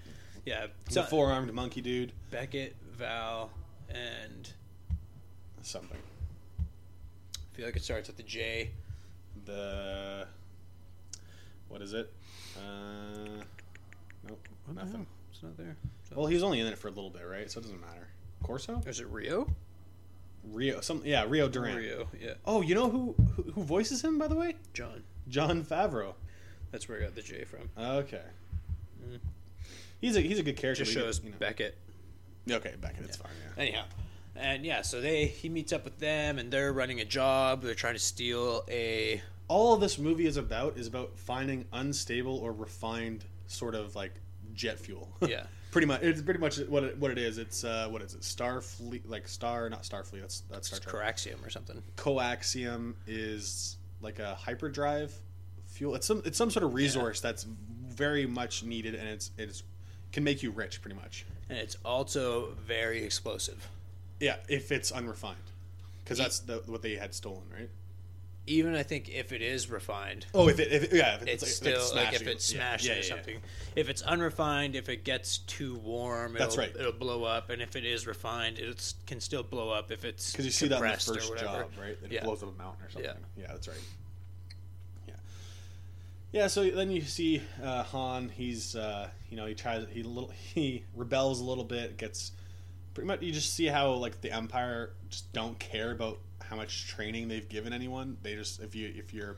Yeah, 0.45 0.67
The 0.87 0.93
so- 0.93 1.02
four 1.05 1.31
armed 1.33 1.52
monkey 1.52 1.81
dude. 1.81 2.12
Beckett, 2.31 2.76
Val, 2.97 3.50
and 3.88 4.50
Something. 5.64 5.99
I 6.61 7.57
feel 7.57 7.67
like 7.67 7.76
it 7.76 7.83
starts 7.85 8.09
with 8.09 8.17
the 8.17 8.23
J. 8.25 8.71
The 9.45 10.26
what 11.69 11.83
is 11.83 11.93
it? 11.93 12.12
Uh, 12.57 13.43
nope, 14.29 14.49
What 14.67 14.76
nothing. 14.76 15.07
It's 15.33 15.43
not 15.43 15.57
there. 15.57 15.76
Well, 16.16 16.26
he 16.26 16.35
was 16.35 16.42
only 16.42 16.61
in 16.61 16.66
it 16.66 16.78
for 16.78 16.88
a 16.88 16.92
little 16.92 17.11
bit, 17.11 17.23
right? 17.28 17.50
So 17.50 17.61
it 17.61 17.62
doesn't 17.62 17.81
matter. 17.81 18.09
Corso, 18.42 18.81
is 18.87 19.00
it 19.00 19.07
Rio? 19.09 19.49
Rio, 20.50 20.81
some 20.81 21.02
yeah, 21.04 21.25
Rio 21.28 21.49
Duran. 21.49 21.76
Rio, 21.76 22.09
yeah. 22.21 22.35
Oh, 22.45 22.62
you 22.62 22.75
know 22.75 22.88
who, 22.90 23.14
who 23.37 23.42
who 23.52 23.62
voices 23.62 24.02
him 24.02 24.19
by 24.19 24.26
the 24.26 24.35
way? 24.35 24.57
John. 24.75 25.04
Jon 25.28 25.64
Favreau. 25.64 26.14
That's 26.73 26.88
where 26.88 26.99
I 26.99 27.02
got 27.02 27.14
the 27.14 27.23
J 27.23 27.45
from. 27.45 27.71
Okay. 27.78 28.23
Mhm. 29.04 29.21
He's 30.00 30.16
a 30.16 30.21
he's 30.21 30.38
a 30.40 30.42
good 30.42 30.57
character. 30.57 30.83
Just 30.85 30.97
shows 30.97 31.21
you 31.23 31.31
know. 31.31 31.37
Beckett. 31.38 31.76
Okay, 32.50 32.75
Beckett, 32.81 33.04
it's 33.04 33.19
Yeah. 33.19 33.23
fine. 33.23 33.33
Yeah. 33.57 33.62
Anyhow, 33.62 33.85
and 34.35 34.64
yeah, 34.64 34.83
so 34.83 35.00
they 35.00 35.26
he 35.26 35.49
meets 35.49 35.73
up 35.73 35.85
with 35.85 36.00
them, 36.00 36.38
and 36.40 36.52
they're 36.52 36.73
running 36.73 37.00
a 37.00 37.04
job. 37.04 37.62
They're 37.62 37.75
trying 37.76 37.95
to 37.95 38.00
steal 38.00 38.64
a 38.69 39.23
All 39.47 39.76
this 39.76 39.97
movie 39.99 40.26
is 40.26 40.37
about 40.37 40.76
is 40.76 40.88
about 40.88 41.16
finding 41.19 41.66
unstable 41.73 42.37
or 42.38 42.52
refined 42.52 43.25
sort 43.47 43.76
of 43.76 43.95
like 43.95 44.14
jet 44.54 44.81
fuel. 44.81 45.09
yeah. 45.28 45.45
Pretty 45.73 45.87
much, 45.87 46.02
it's 46.02 46.21
pretty 46.21 46.38
much 46.38 46.59
what 46.69 46.85
it, 46.85 46.99
what 46.99 47.11
it 47.11 47.19
is. 47.19 47.38
It's 47.38 47.64
uh, 47.64 47.88
what 47.91 48.02
is 48.02 48.14
it? 48.14 48.21
Starfleet, 48.21 49.02
like 49.07 49.26
Star, 49.26 49.69
not 49.71 49.83
Starfleet. 49.83 50.21
That's 50.21 50.43
that's 50.50 50.69
Star 50.69 50.93
Trek. 50.93 51.17
Coraxium 51.17 51.45
or 51.45 51.50
something. 51.50 51.83
Coaxium 51.97 52.93
is 53.07 53.79
like 54.02 54.19
a 54.19 54.35
hyperdrive 54.35 55.12
fuel. 55.67 55.95
It's 55.95 56.07
some 56.07 56.23
it's 56.26 56.37
some 56.37 56.50
sort 56.50 56.64
of 56.64 56.75
resource 56.75 57.21
that's 57.21 57.47
very 57.88 58.26
much 58.26 58.62
needed, 58.62 58.95
and 58.95 59.09
it's 59.09 59.31
it's 59.38 59.62
can 60.12 60.23
make 60.23 60.43
you 60.43 60.50
rich, 60.50 60.83
pretty 60.83 60.95
much. 60.95 61.25
And 61.49 61.59
it's 61.59 61.76
also 61.85 62.52
very 62.67 63.02
explosive. 63.02 63.67
Yeah, 64.21 64.37
if 64.49 64.71
it's 64.73 64.93
unrefined, 64.93 65.37
because 66.05 66.19
that's 66.19 66.41
the, 66.41 66.62
what 66.67 66.83
they 66.83 66.97
had 66.97 67.14
stolen, 67.14 67.45
right? 67.50 67.71
Even 68.47 68.75
I 68.75 68.83
think 68.83 69.09
if 69.09 69.33
it 69.33 69.41
is 69.41 69.71
refined, 69.71 70.27
Oh, 70.35 70.49
if 70.49 70.59
it, 70.59 70.73
if 70.73 70.83
it 70.85 70.93
yeah, 70.93 71.15
if 71.15 71.27
it's 71.29 71.43
like- 71.45 71.53
still 71.53 71.95
like, 71.95 72.09
if 72.13 72.19
smashing. 72.19 72.29
it's 72.29 72.45
smashed 72.45 72.85
yeah, 72.85 72.91
or 72.93 72.95
yeah, 72.97 73.03
yeah. 73.03 73.09
something. 73.09 73.41
If 73.77 73.89
it's 73.89 74.03
unrefined, 74.03 74.75
if 74.75 74.89
it 74.89 75.05
gets 75.05 75.39
too 75.39 75.77
warm, 75.77 76.35
it'll, 76.35 76.45
That's 76.47 76.59
right. 76.59 76.75
it'll 76.77 76.91
blow 76.93 77.23
up. 77.23 77.51
And 77.51 77.63
if 77.63 77.77
it 77.77 77.85
is 77.85 78.05
refined, 78.07 78.59
it 78.59 78.95
can 79.07 79.21
still 79.21 79.45
blow 79.45 79.71
up 79.71 79.93
if 79.93 80.05
it's 80.05 80.33
Because 80.33 80.45
you 80.45 80.51
see 80.51 80.67
that 80.69 80.83
in 80.83 80.83
the 80.83 80.97
first 80.99 81.39
job, 81.39 81.71
right? 81.81 81.97
It 82.03 82.11
Yeah. 82.11 82.25
blows 82.25 82.43
up 82.43 82.53
a 82.53 82.59
mountain 82.59 82.85
or 82.85 82.91
something. 82.91 83.11
Yeah. 83.37 83.43
Yeah, 83.43 83.53
that's 83.53 83.69
right. 83.69 83.77
Yeah. 85.07 85.15
Yeah. 86.33 86.47
So 86.49 86.69
then 86.69 86.91
you 86.91 87.03
see 87.03 87.43
uh, 87.63 87.85
Han. 87.85 88.29
He's 88.29 88.75
uh, 88.75 89.09
you 89.31 89.37
know 89.37 89.47
he 89.47 89.55
tries 89.55 89.87
he 89.91 90.03
little 90.03 90.31
he 90.55 90.85
rebels 90.97 91.41
a 91.41 91.45
little 91.45 91.65
bit. 91.65 91.97
Gets 91.97 92.33
pretty 92.95 93.07
much 93.07 93.23
you 93.23 93.33
just 93.33 93.55
see 93.55 93.67
how 93.67 93.93
like 93.93 94.21
the 94.21 94.33
Empire 94.33 94.95
just 95.11 95.33
don't 95.33 95.59
care 95.59 95.93
about 95.93 96.19
how 96.52 96.56
much 96.59 96.87
training 96.87 97.28
they've 97.28 97.49
given 97.49 97.73
anyone. 97.73 98.18
They 98.23 98.35
just 98.35 98.61
if 98.61 98.75
you 98.75 98.92
if 98.94 99.14
you're 99.14 99.37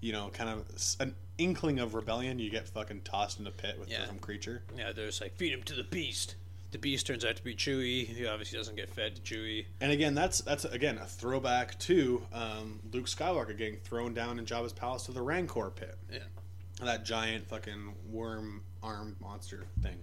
you 0.00 0.12
know 0.14 0.30
kind 0.32 0.48
of 0.48 0.64
an 0.98 1.14
inkling 1.36 1.78
of 1.78 1.94
rebellion, 1.94 2.38
you 2.38 2.48
get 2.50 2.66
fucking 2.68 3.02
tossed 3.02 3.38
in 3.38 3.46
a 3.46 3.50
pit 3.50 3.76
with 3.78 3.90
Yeah. 3.90 4.06
some 4.06 4.18
creature. 4.18 4.62
Yeah, 4.76 4.92
there's 4.92 5.20
like 5.20 5.36
feed 5.36 5.52
him 5.52 5.62
to 5.64 5.74
the 5.74 5.84
beast. 5.84 6.36
The 6.70 6.78
beast 6.78 7.06
turns 7.06 7.24
out 7.24 7.36
to 7.36 7.44
be 7.44 7.54
Chewie. 7.54 8.06
He 8.06 8.26
obviously 8.26 8.58
doesn't 8.58 8.76
get 8.76 8.88
fed 8.90 9.16
to 9.16 9.20
Chewie. 9.22 9.66
And 9.82 9.92
again, 9.92 10.14
that's 10.14 10.40
that's 10.40 10.64
again 10.64 10.96
a 10.96 11.04
throwback 11.04 11.78
to 11.80 12.22
um, 12.32 12.80
Luke 12.92 13.06
Skywalker 13.06 13.56
getting 13.56 13.76
thrown 13.76 14.14
down 14.14 14.38
in 14.38 14.46
Jabba's 14.46 14.72
palace 14.72 15.02
to 15.04 15.12
the 15.12 15.20
Rancor 15.22 15.70
pit. 15.70 15.98
Yeah. 16.10 16.20
that 16.82 17.04
giant 17.04 17.46
fucking 17.46 17.92
worm 18.10 18.62
arm 18.82 19.16
monster 19.20 19.66
thing. 19.82 19.98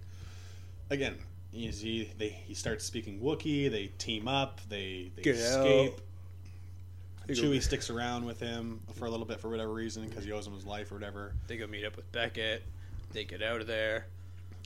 Again, 0.90 1.16
you 1.52 1.72
see, 1.72 2.12
they 2.18 2.28
he 2.28 2.54
starts 2.54 2.84
speaking 2.84 3.18
Wookiee. 3.20 3.68
They 3.70 3.86
team 3.98 4.28
up. 4.28 4.60
They 4.68 5.10
they 5.16 5.22
Get 5.22 5.36
escape. 5.36 5.92
out. 5.94 6.00
Chewie 7.28 7.62
sticks 7.62 7.90
around 7.90 8.24
with 8.24 8.40
him 8.40 8.80
for 8.94 9.06
a 9.06 9.10
little 9.10 9.26
bit 9.26 9.40
for 9.40 9.48
whatever 9.48 9.72
reason 9.72 10.06
because 10.08 10.24
he 10.24 10.32
owes 10.32 10.46
him 10.46 10.54
his 10.54 10.66
life 10.66 10.90
or 10.92 10.94
whatever. 10.94 11.32
They 11.46 11.56
go 11.56 11.66
meet 11.66 11.84
up 11.84 11.96
with 11.96 12.10
Beckett. 12.12 12.62
They 13.12 13.24
get 13.24 13.42
out 13.42 13.60
of 13.60 13.66
there. 13.66 14.06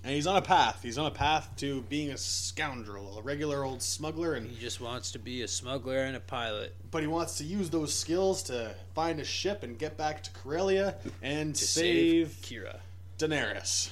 And 0.02 0.14
he's 0.14 0.26
on 0.26 0.36
a 0.36 0.42
path. 0.42 0.80
He's 0.82 0.96
on 0.96 1.06
a 1.06 1.10
path 1.10 1.50
to 1.58 1.82
being 1.82 2.10
a 2.10 2.16
scoundrel, 2.16 3.18
a 3.18 3.22
regular 3.22 3.64
old 3.64 3.82
smuggler, 3.82 4.34
and 4.34 4.50
He 4.50 4.56
just 4.58 4.80
wants 4.80 5.12
to 5.12 5.18
be 5.18 5.42
a 5.42 5.48
smuggler 5.48 5.98
and 5.98 6.16
a 6.16 6.20
pilot 6.20 6.74
but 6.90 7.02
he 7.02 7.08
wants 7.08 7.38
to 7.38 7.44
use 7.44 7.70
those 7.70 7.94
skills 7.94 8.42
to 8.44 8.74
find 8.94 9.20
a 9.20 9.24
ship 9.24 9.62
and 9.62 9.78
get 9.78 9.96
back 9.96 10.22
to 10.24 10.30
Corellia 10.32 10.96
and 11.22 11.54
to 11.54 11.64
save, 11.64 12.32
save 12.32 12.62
Qi'ra. 12.62 12.76
Daenerys, 13.18 13.90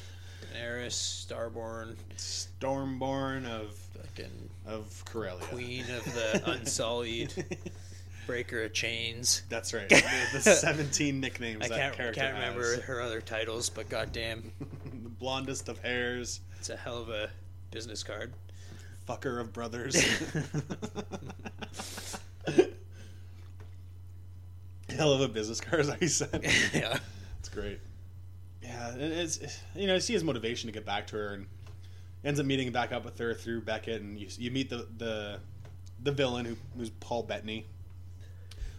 Daenerys, 0.55 1.27
Starborn, 1.27 1.95
Stormborn 2.17 3.47
of 3.47 3.73
fucking 3.73 4.51
of 4.67 5.05
Corellia, 5.05 5.45
queen 5.47 5.85
of 5.97 6.05
the 6.15 6.43
Unsullied, 6.51 7.33
breaker 8.29 8.63
of 8.63 8.73
chains. 8.73 9.43
That's 9.49 9.75
right. 9.75 9.89
The, 9.89 10.41
the 10.45 10.55
seventeen 10.55 11.19
nicknames 11.19 11.65
I 11.65 11.69
that 11.69 11.79
can't, 11.79 11.97
character 11.97 12.21
can't 12.21 12.35
remember 12.35 12.75
has. 12.77 12.85
her 12.85 13.01
other 13.01 13.21
titles, 13.21 13.71
but 13.71 13.89
goddamn, 13.89 14.53
the 14.85 15.09
blondest 15.09 15.69
of 15.69 15.79
hairs, 15.81 16.41
it's 16.59 16.69
a 16.71 16.77
hell 16.77 16.99
of 16.99 17.09
a 17.09 17.31
business 17.73 18.03
card. 18.05 18.33
fucker 19.09 19.41
of 19.41 19.53
brothers. 19.53 19.97
Hell 24.91 25.13
of 25.13 25.21
a 25.21 25.29
business 25.29 25.61
card, 25.61 25.81
as 25.81 25.91
I 25.91 26.07
said. 26.07 26.41
yeah. 26.73 26.99
It's 27.41 27.49
great. 27.51 27.79
Yeah, 28.63 28.91
and 28.93 29.03
it's 29.03 29.39
you 29.77 29.87
know, 29.87 29.95
I 29.95 29.99
see 29.99 30.15
his 30.15 30.25
motivation 30.25 30.67
to 30.69 30.73
get 30.73 30.85
back 30.87 31.07
to 31.09 31.17
her, 31.17 31.35
and 31.35 31.47
ends 32.25 32.41
up 32.41 32.47
meeting 32.47 32.73
back 32.73 32.91
up 32.93 33.05
with 33.05 33.19
her 33.19 33.35
through 33.35 33.61
Beckett, 33.63 34.01
and 34.01 34.19
you 34.19 34.29
you 34.39 34.51
meet 34.51 34.71
the 34.71 34.89
the 34.97 35.41
the 36.03 36.11
villain 36.13 36.45
who 36.47 36.57
who's 36.77 36.91
Paul 36.91 37.23
Bettany, 37.23 37.67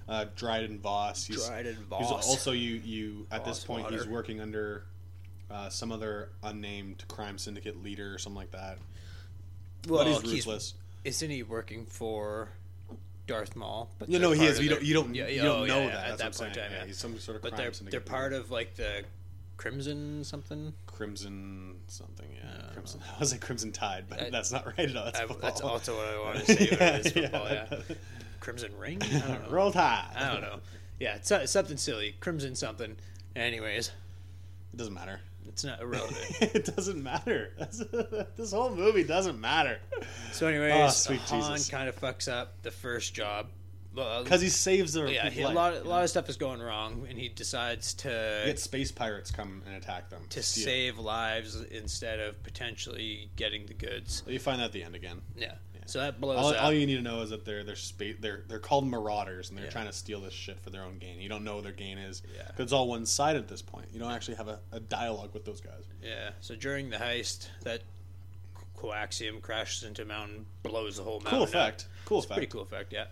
uh, 0.10 0.26
Dryden 0.36 0.80
Voss. 0.80 1.26
He's, 1.26 1.46
Dryden 1.48 1.76
He's 1.76 1.86
Voss. 1.88 2.28
also 2.28 2.52
you 2.52 2.76
you 2.84 3.28
at 3.32 3.46
this 3.46 3.60
Voss 3.64 3.66
point 3.66 3.92
he's 3.92 4.08
working 4.08 4.42
under 4.42 4.84
uh, 5.52 5.70
some 5.70 5.92
other 5.92 6.30
unnamed 6.44 7.04
crime 7.08 7.38
syndicate 7.38 7.82
leader 7.84 8.14
or 8.14 8.18
something 8.18 8.38
like 8.38 8.52
that. 8.52 8.78
Well, 9.88 10.04
but 10.04 10.08
he's 10.08 10.22
he's- 10.22 10.34
ruthless. 10.48 10.74
Isn't 11.06 11.30
he 11.30 11.44
working 11.44 11.86
for 11.86 12.50
Darth 13.26 13.56
Maul? 13.56 13.90
But 14.00 14.10
You 14.10 14.20
they're 14.20 14.28
know 14.28 14.32
he 14.34 14.46
is. 14.46 14.60
You 14.60 14.70
don't 14.70 14.84
you 14.84 14.94
don't 14.94 15.16
Yeah, 15.16 15.28
you 15.28 15.38
yeah, 15.38 15.44
don't 15.44 15.62
oh, 15.62 15.66
know 15.66 15.80
yeah, 15.82 15.88
that. 15.88 16.08
yeah, 16.08 16.12
at 16.14 16.18
that 16.18 16.36
point 16.38 16.54
time, 16.56 16.72
Yeah, 16.72 16.86
he's 16.86 16.98
some 16.98 17.18
sort 17.20 17.38
of 17.38 17.42
But 17.42 17.56
they're 17.56 17.72
they're 17.72 18.02
part 18.02 18.34
of 18.34 18.52
like 18.52 18.76
the 18.76 19.04
Crimson 19.56 20.24
something. 20.26 20.74
Crimson 20.88 21.76
something. 21.88 22.28
Yeah, 22.36 22.52
don't 22.64 22.74
Crimson. 22.74 23.00
I 23.16 23.20
was 23.20 23.32
like 23.32 23.40
Crimson 23.42 23.72
Tide, 23.72 24.06
but 24.10 24.22
I- 24.24 24.30
that's 24.30 24.52
not 24.52 24.66
right 24.66 24.90
at 24.90 24.96
all. 24.98 25.06
That's 25.06 25.20
I, 25.22 25.26
that's 25.42 25.62
also 25.62 25.96
what 25.96 26.08
I 26.08 26.20
want 26.20 26.40
to 26.40 26.46
say. 26.54 26.68
What 26.72 26.82
it 26.82 27.06
is 27.06 27.16
Yeah, 27.16 27.22
football, 27.30 27.48
yeah. 27.50 27.66
yeah. 27.72 27.96
Crimson 28.40 28.78
Ring. 28.78 29.02
I 29.04 29.08
don't 29.20 29.44
know. 29.44 29.50
Roll 29.50 29.72
Tide. 29.72 30.06
I 30.16 30.32
don't 30.32 30.42
know. 30.42 30.60
Yeah, 31.00 31.16
it's, 31.16 31.32
it's 31.32 31.52
something 31.52 31.78
silly. 31.78 32.16
Crimson 32.20 32.56
something. 32.56 32.96
Anyways, 33.36 33.92
It 34.74 34.78
doesn't 34.78 34.94
matter. 34.94 35.22
it's 35.48 35.64
not 35.64 35.82
irrelevant. 35.82 36.18
it 36.42 36.66
doesn't 36.76 37.02
matter. 37.02 37.52
This 38.36 38.52
whole 38.52 38.70
movie 38.74 39.04
doesn't 39.04 39.40
matter 39.40 39.80
So, 40.32 40.48
anyways, 40.48 40.74
Oh, 40.74 40.90
sweet 40.90 41.20
Han 41.22 41.42
Jesus. 41.54 41.70
kind 41.70 41.88
of 41.90 42.00
fucks 42.00 42.32
up 42.32 42.62
the 42.64 42.72
first 42.72 43.14
job. 43.14 43.48
Because 43.94 44.40
he 44.42 44.50
saves 44.50 44.94
their 44.94 45.08
yeah, 45.08 45.30
he, 45.30 45.42
a 45.42 45.50
lot, 45.50 45.74
a 45.74 45.84
lot 45.84 46.04
of 46.04 46.10
stuff 46.10 46.30
is 46.30 46.38
going 46.38 46.62
wrong, 46.62 47.06
and 47.10 47.18
he 47.18 47.28
decides 47.28 47.94
to 47.96 48.44
Get 48.46 48.60
space 48.60 48.92
pirates 48.92 49.32
come 49.32 49.64
and 49.66 49.76
attack 49.76 50.10
them 50.10 50.22
to 50.30 50.44
steal. 50.44 50.64
save 50.66 51.00
lives 51.00 51.60
instead 51.72 52.20
of 52.20 52.42
potentially 52.44 53.30
getting 53.36 53.66
the 53.66 53.74
goods. 53.74 54.24
You 54.28 54.40
find 54.40 54.60
that 54.62 54.66
at 54.66 54.72
the 54.74 54.84
end 54.84 54.96
again. 54.96 55.22
Yeah. 55.36 55.54
So 55.88 55.98
that 56.02 56.22
blows 56.22 56.38
All, 56.38 56.50
up. 56.54 56.64
all 56.66 56.72
you 56.72 56.86
need 56.86 56.98
to 56.98 57.02
know 57.02 57.22
is 57.24 57.32
that 57.32 57.46
they're 57.46 57.64
they're 57.64 57.76
spa- 57.76 58.14
they're 58.20 58.44
they're 58.48 58.60
called 58.60 58.86
marauders 58.88 59.50
and 59.50 59.58
they're 59.58 59.66
Yeah. 59.66 59.72
trying 59.72 59.88
to 59.88 59.94
steal 59.94 60.22
this 60.22 60.36
shit 60.36 60.60
for 60.60 60.70
their 60.70 60.84
own 60.84 61.00
gain. 61.00 61.20
You 61.20 61.30
don't 61.30 61.44
know 61.44 61.56
what 61.56 61.64
their 61.64 61.74
gain 61.74 61.98
is 61.98 62.22
Yeah. 62.32 62.44
because 62.46 62.66
it's 62.66 62.74
all 62.74 62.88
one 62.88 63.08
sided 63.08 63.40
at 63.42 63.48
this 63.48 63.64
point. 63.64 63.88
You 63.92 64.00
don't 64.00 64.12
actually 64.12 64.36
have 64.36 64.50
a, 64.50 64.60
a 64.72 64.80
dialogue 64.80 65.34
with 65.34 65.46
those 65.46 65.62
guys. 65.62 65.86
yeah. 66.04 66.30
So 66.42 66.56
during 66.56 66.92
the 66.92 66.98
heist, 66.98 67.48
that 67.64 67.82
coaxium 68.78 69.42
crashes 69.42 69.84
into 69.84 70.04
a 70.04 70.06
mountain, 70.06 70.46
blows 70.64 70.98
the 70.98 71.04
whole 71.04 71.22
mountain. 71.22 71.32
Cool 71.32 71.42
up. 71.44 71.50
effect. 71.50 71.88
Cool 72.06 72.20
effect. 72.20 72.34
Pretty 72.34 72.48
cool 72.52 72.62
effect, 72.62 72.94
yeah. 72.94 73.06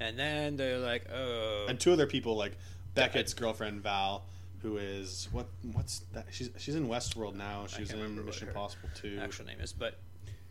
And 0.00 0.18
then 0.18 0.56
they're 0.56 0.78
like, 0.78 1.06
oh, 1.14 1.66
And 1.68 1.78
two 1.78 1.92
other 1.92 2.06
people 2.06 2.36
like 2.36 2.56
Beckett's 2.94 3.34
girlfriend 3.34 3.82
Val, 3.82 4.24
who 4.62 4.78
is 4.78 5.28
what 5.30 5.46
what's 5.72 6.00
that? 6.12 6.26
She's 6.30 6.50
she's 6.58 6.74
in 6.74 6.88
Westworld 6.88 7.34
now. 7.34 7.66
She's 7.66 7.92
in 7.92 8.24
Mission 8.24 8.48
Impossible 8.48 8.88
too. 8.94 9.18
actual 9.22 9.46
name 9.46 9.60
is, 9.60 9.72
but 9.72 9.98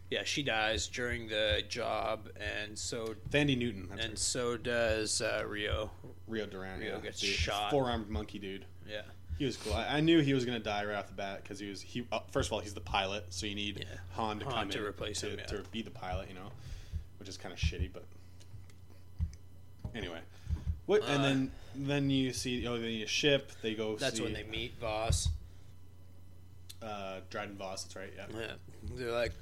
yeah, 0.10 0.24
she 0.24 0.42
dies 0.42 0.88
during 0.88 1.28
the 1.28 1.64
job, 1.70 2.30
and 2.36 2.78
so 2.78 3.16
Thandie 3.30 3.58
Newton. 3.58 3.90
And 3.92 4.00
right. 4.00 4.18
so 4.18 4.58
does 4.58 5.22
uh, 5.22 5.44
Rio. 5.48 5.92
Rio 6.28 6.46
Duran. 6.48 6.80
Rio 6.80 6.96
yeah, 6.96 7.02
gets 7.02 7.22
the 7.22 7.28
shot. 7.28 7.70
Four 7.72 7.90
armed 7.90 8.10
monkey 8.10 8.40
dude. 8.40 8.66
Yeah, 8.90 9.02
He 9.38 9.46
was 9.46 9.56
cool. 9.58 9.74
I, 9.74 9.98
I 9.98 10.00
knew 10.00 10.20
he 10.22 10.34
was 10.34 10.46
going 10.46 10.58
to 10.58 10.64
die 10.64 10.84
right 10.86 10.96
off 10.96 11.08
the 11.08 11.14
bat 11.14 11.44
because 11.44 11.60
he 11.60 11.70
was 11.70 11.82
he. 11.82 12.08
Uh, 12.12 12.20
first 12.32 12.50
of 12.50 12.54
all, 12.54 12.60
he's 12.60 12.74
the 12.74 12.82
pilot, 12.82 13.26
so 13.30 13.46
you 13.46 13.56
need 13.56 13.80
Yeah. 13.80 13.98
Han 14.12 14.40
to 14.40 14.46
Han 14.46 14.54
come 14.54 14.70
to 14.70 14.80
in 14.80 14.84
replace 14.84 15.22
to, 15.22 15.30
him, 15.30 15.40
yeah. 15.40 15.46
to 15.46 15.64
be 15.72 15.84
the 15.84 15.92
pilot. 15.92 16.28
You 16.28 16.36
know, 16.36 16.50
which 17.20 17.30
is 17.30 17.38
kind 17.38 17.54
of 17.54 17.60
shitty, 17.60 17.92
but 17.94 18.06
anyway. 19.96 20.20
What 20.86 21.04
and 21.04 21.20
Uh, 21.20 21.24
then 21.24 21.52
then 21.76 22.10
you 22.10 22.34
see 22.34 22.66
oh 22.68 22.76
a 22.76 23.06
ship. 23.06 23.52
They 23.62 23.76
go. 23.76 23.96
that's 23.96 24.18
see, 24.18 24.24
when 24.24 24.34
they 24.34 24.44
meet 24.44 24.74
Voss. 24.80 25.30
uh, 26.82 27.20
Dryden 27.30 27.56
Voss. 27.58 27.84
That's 27.84 27.96
right. 27.96 28.14
Yeah. 28.16 28.26
Yeah, 28.40 28.52
they're 28.96 29.12
like, 29.12 29.34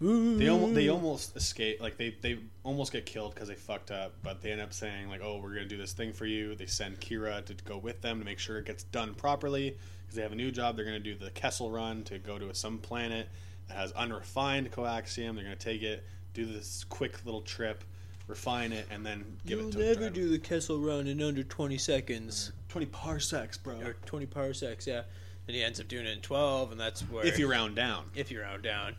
They 0.00 0.48
almost 0.48 0.74
they 0.74 0.88
almost 0.88 1.36
escape 1.36 1.80
like 1.80 1.96
they 1.96 2.16
they 2.20 2.38
almost 2.64 2.92
get 2.92 3.06
killed 3.06 3.34
because 3.34 3.48
they 3.48 3.54
fucked 3.54 3.90
up, 3.90 4.12
but 4.22 4.42
they 4.42 4.50
end 4.50 4.60
up 4.60 4.72
saying 4.72 5.08
like, 5.08 5.20
"Oh, 5.22 5.38
we're 5.42 5.54
gonna 5.54 5.64
do 5.64 5.76
this 5.78 5.92
thing 5.92 6.12
for 6.12 6.26
you." 6.26 6.54
They 6.56 6.66
send 6.66 7.00
Qi'ra 7.00 7.44
to 7.46 7.54
go 7.64 7.78
with 7.78 8.00
them 8.02 8.18
to 8.18 8.24
make 8.24 8.38
sure 8.40 8.58
it 8.58 8.66
gets 8.66 8.82
done 8.84 9.14
properly 9.14 9.76
because 10.02 10.16
they 10.16 10.22
have 10.22 10.32
a 10.32 10.36
new 10.36 10.50
job. 10.50 10.76
They're 10.76 10.84
gonna 10.84 10.98
do 10.98 11.14
the 11.14 11.30
Kessel 11.30 11.70
Run 11.70 12.02
to 12.04 12.18
go 12.18 12.38
to 12.38 12.52
some 12.54 12.78
planet 12.78 13.28
that 13.68 13.76
has 13.76 13.92
unrefined 13.92 14.72
coaxium. 14.72 15.36
They're 15.36 15.44
gonna 15.44 15.56
take 15.56 15.82
it, 15.82 16.04
do 16.34 16.46
this 16.46 16.84
quick 16.88 17.24
little 17.24 17.42
trip, 17.42 17.84
refine 18.32 18.72
it, 18.72 18.86
and 18.90 19.04
then 19.04 19.24
give 19.46 19.58
You'll 19.58 19.68
it 19.68 19.72
to 19.72 19.78
never 19.78 20.10
do 20.10 20.28
the 20.28 20.38
Kessel 20.38 20.78
Run 20.78 21.06
in 21.06 21.22
under 21.22 21.42
twenty 21.42 21.78
seconds 21.78 22.52
twenty 22.68 22.86
parsecs, 22.86 23.58
bro. 23.58 23.74
or 23.80 23.92
twenty 24.06 24.26
parsecs. 24.26 24.86
Yeah, 24.86 25.02
and 25.46 25.54
he 25.54 25.62
ends 25.62 25.78
up 25.80 25.88
doing 25.88 26.06
it 26.06 26.12
in 26.12 26.20
twelve, 26.20 26.72
and 26.72 26.80
that's 26.80 27.02
where 27.02 27.26
If 27.26 27.38
you 27.38 27.50
round 27.50 27.76
down, 27.76 28.04
if 28.14 28.30
you 28.30 28.40
round 28.40 28.62
down. 28.62 28.96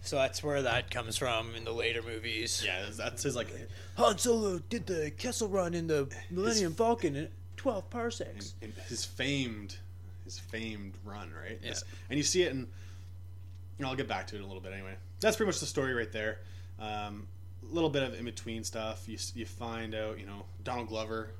So 0.00 0.14
that's 0.16 0.44
where 0.44 0.62
that 0.62 0.90
comes 0.92 1.16
from 1.16 1.56
in 1.56 1.64
the 1.64 1.72
later 1.72 2.02
movies. 2.02 2.62
yeah, 2.64 2.84
that's- 2.96 3.24
his 3.24 3.34
like 3.34 3.48
Han 3.96 4.16
Solo 4.18 4.60
did 4.68 4.86
the 4.86 5.10
Kessel 5.10 5.48
Run 5.48 5.74
in 5.74 5.88
the 5.88 6.08
Millennium 6.30 6.74
Falcon 6.74 7.16
in 7.16 7.28
twelve 7.56 7.90
parsecs. 7.90 8.54
in 8.62 8.72
his 8.88 9.04
famed 9.04 9.76
his 10.24 10.38
famed 10.38 10.94
run, 11.04 11.32
right? 11.32 11.58
Yeah. 11.64 11.74
And 12.10 12.16
you 12.16 12.22
see 12.22 12.42
it 12.42 12.52
in 12.52 12.68
I'll 13.84 13.96
get 13.96 14.08
back 14.08 14.26
to 14.28 14.34
it 14.36 14.38
in 14.38 14.44
a 14.44 14.46
little 14.46 14.62
bit 14.62 14.72
anyway. 14.72 14.94
That's 15.20 15.36
pretty 15.36 15.48
much 15.48 15.58
the 15.60 15.66
story 15.66 15.94
right 15.94 16.10
there. 16.12 16.38
Um, 16.80 17.26
little 17.70 17.90
bit 17.90 18.02
of 18.02 18.14
in 18.18 18.24
between 18.24 18.64
stuff. 18.64 19.08
You 19.08 19.18
you 19.34 19.46
find 19.46 19.94
out, 19.94 20.18
you 20.18 20.26
know, 20.26 20.44
Donald 20.64 20.88
Glover, 20.88 21.30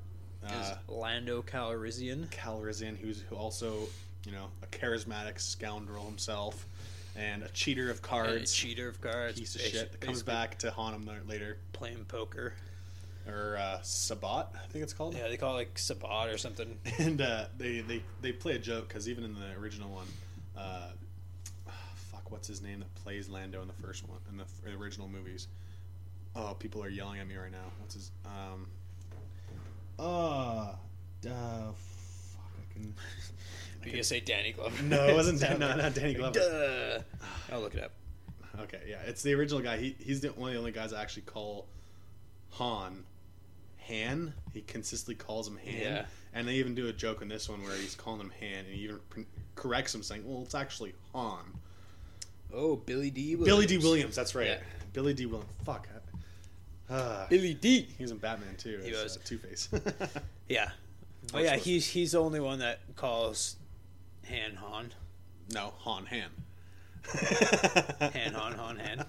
Is 0.45 0.51
uh, 0.51 0.77
Lando 0.87 1.41
Calrissian. 1.41 2.27
Calrissian, 2.29 2.97
who's 2.97 3.21
who 3.29 3.35
also, 3.35 3.87
you 4.25 4.31
know, 4.31 4.47
a 4.63 4.67
charismatic 4.67 5.39
scoundrel 5.39 6.05
himself, 6.05 6.65
and 7.15 7.43
a 7.43 7.49
cheater 7.49 7.89
of 7.89 7.99
A 7.99 8.01
cards, 8.01 8.53
cheater 8.53 8.87
of 8.87 9.01
cards. 9.01 9.39
piece 9.39 9.55
of 9.55 9.61
shit 9.61 9.91
that 9.91 10.01
comes 10.01 10.23
back 10.23 10.57
to 10.59 10.71
haunt 10.71 10.95
him 10.95 11.09
later, 11.27 11.57
playing 11.73 12.05
poker. 12.05 12.53
or 13.27 13.57
uh, 13.57 13.79
Sabacc, 13.83 14.47
I 14.55 14.67
think 14.69 14.83
it's 14.83 14.93
called. 14.93 15.15
Yeah, 15.15 15.27
they 15.27 15.37
call 15.37 15.53
it 15.53 15.57
like 15.57 15.75
Sabacc 15.75 16.33
or 16.33 16.37
something. 16.37 16.77
and 16.99 17.21
uh, 17.21 17.45
they, 17.57 17.81
they 17.81 18.01
they 18.21 18.31
play 18.31 18.53
a 18.55 18.59
joke 18.59 18.87
because 18.87 19.07
even 19.09 19.23
in 19.23 19.33
the 19.35 19.51
original 19.59 19.89
one, 19.89 20.07
uh, 20.57 20.89
fuck, 22.11 22.31
what's 22.31 22.47
his 22.47 22.61
name 22.61 22.79
that 22.79 22.93
plays 22.95 23.29
Lando 23.29 23.61
in 23.61 23.67
the 23.67 23.73
first 23.85 24.07
one 24.07 24.19
in 24.29 24.37
the 24.37 24.45
original 24.79 25.07
movies? 25.07 25.47
Oh, 26.35 26.55
people 26.57 26.83
are 26.83 26.89
yelling 26.89 27.19
at 27.19 27.27
me 27.27 27.35
right 27.35 27.51
now. 27.51 27.71
What's 27.79 27.95
his? 27.95 28.11
Um, 28.25 28.67
uh, 29.97 30.01
uh, 30.01 30.75
fuck, 31.23 32.51
I 32.59 32.73
can. 32.73 32.93
You 33.85 33.91
can 33.91 34.03
say 34.03 34.19
Danny 34.19 34.51
Glover. 34.51 34.81
No, 34.83 35.07
it 35.07 35.15
wasn't 35.15 35.39
Dan- 35.41 35.59
no, 35.59 35.75
not 35.75 35.93
Danny 35.93 36.13
Glover. 36.13 36.39
Duh. 36.39 36.99
I'll 37.53 37.61
look 37.61 37.75
it 37.75 37.83
up. 37.83 37.91
Okay, 38.61 38.81
yeah, 38.87 38.99
it's 39.05 39.23
the 39.23 39.33
original 39.33 39.61
guy. 39.61 39.77
He 39.77 39.95
he's 39.99 40.21
the 40.21 40.29
one 40.29 40.49
of 40.49 40.53
the 40.53 40.59
only 40.59 40.71
guys 40.71 40.91
I 40.93 41.01
actually 41.01 41.23
call 41.23 41.65
Han 42.51 43.03
Han. 43.87 44.33
He 44.53 44.61
consistently 44.61 45.15
calls 45.15 45.47
him 45.47 45.57
Han. 45.63 45.81
Yeah. 45.81 46.05
And 46.33 46.47
they 46.47 46.55
even 46.55 46.75
do 46.75 46.87
a 46.87 46.93
joke 46.93 47.21
in 47.21 47.27
this 47.27 47.49
one 47.49 47.63
where 47.63 47.75
he's 47.75 47.95
calling 47.95 48.19
him 48.21 48.31
Han, 48.39 48.65
and 48.65 48.67
he 48.67 48.81
even 48.83 48.99
corrects 49.55 49.95
him, 49.95 50.03
saying, 50.03 50.23
"Well, 50.25 50.43
it's 50.43 50.55
actually 50.55 50.93
Han." 51.13 51.43
Oh, 52.53 52.75
Billy 52.75 53.09
Dee 53.11 53.35
Williams. 53.35 53.45
Billy 53.47 53.65
Dee 53.65 53.77
Williams. 53.77 54.15
That's 54.15 54.35
right. 54.35 54.47
Yeah. 54.47 54.57
Billy 54.93 55.13
Dee 55.13 55.25
Williams. 55.25 55.51
Fuck. 55.63 55.87
Uh, 56.89 57.27
Billy 57.29 57.53
Dee 57.53 57.81
he 57.97 58.03
was 58.03 58.11
in 58.11 58.17
Batman 58.17 58.55
too. 58.57 58.79
He 58.83 58.91
was. 58.91 59.17
uh, 59.17 59.19
Two 59.23 59.37
Face. 59.37 59.69
Yeah. 60.49 60.71
But 61.31 61.37
I'm 61.39 61.43
yeah, 61.43 61.49
supposed- 61.51 61.65
he's 61.65 61.87
he's 61.87 62.11
the 62.13 62.21
only 62.21 62.39
one 62.39 62.59
that 62.59 62.79
calls 62.95 63.55
Han 64.27 64.55
Han. 64.55 64.91
no, 65.53 65.73
Han 65.79 66.05
Han. 66.07 66.29
Han 68.13 68.33
Han 68.33 68.53
Han 68.53 68.77
Han. 68.79 69.05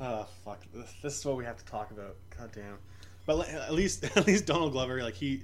Oh 0.00 0.26
fuck! 0.44 0.60
This- 0.74 0.94
This 1.02 1.18
is 1.18 1.24
what 1.24 1.36
we 1.36 1.44
have 1.44 1.56
to 1.58 1.64
talk 1.64 1.90
about. 1.90 2.16
God 2.38 2.50
damn! 2.52 2.78
But 3.24 3.38
li- 3.38 3.46
at 3.48 3.72
least, 3.74 4.04
at 4.16 4.26
least 4.26 4.46
Donald 4.46 4.72
Glover, 4.72 5.02
like 5.02 5.14
he, 5.14 5.42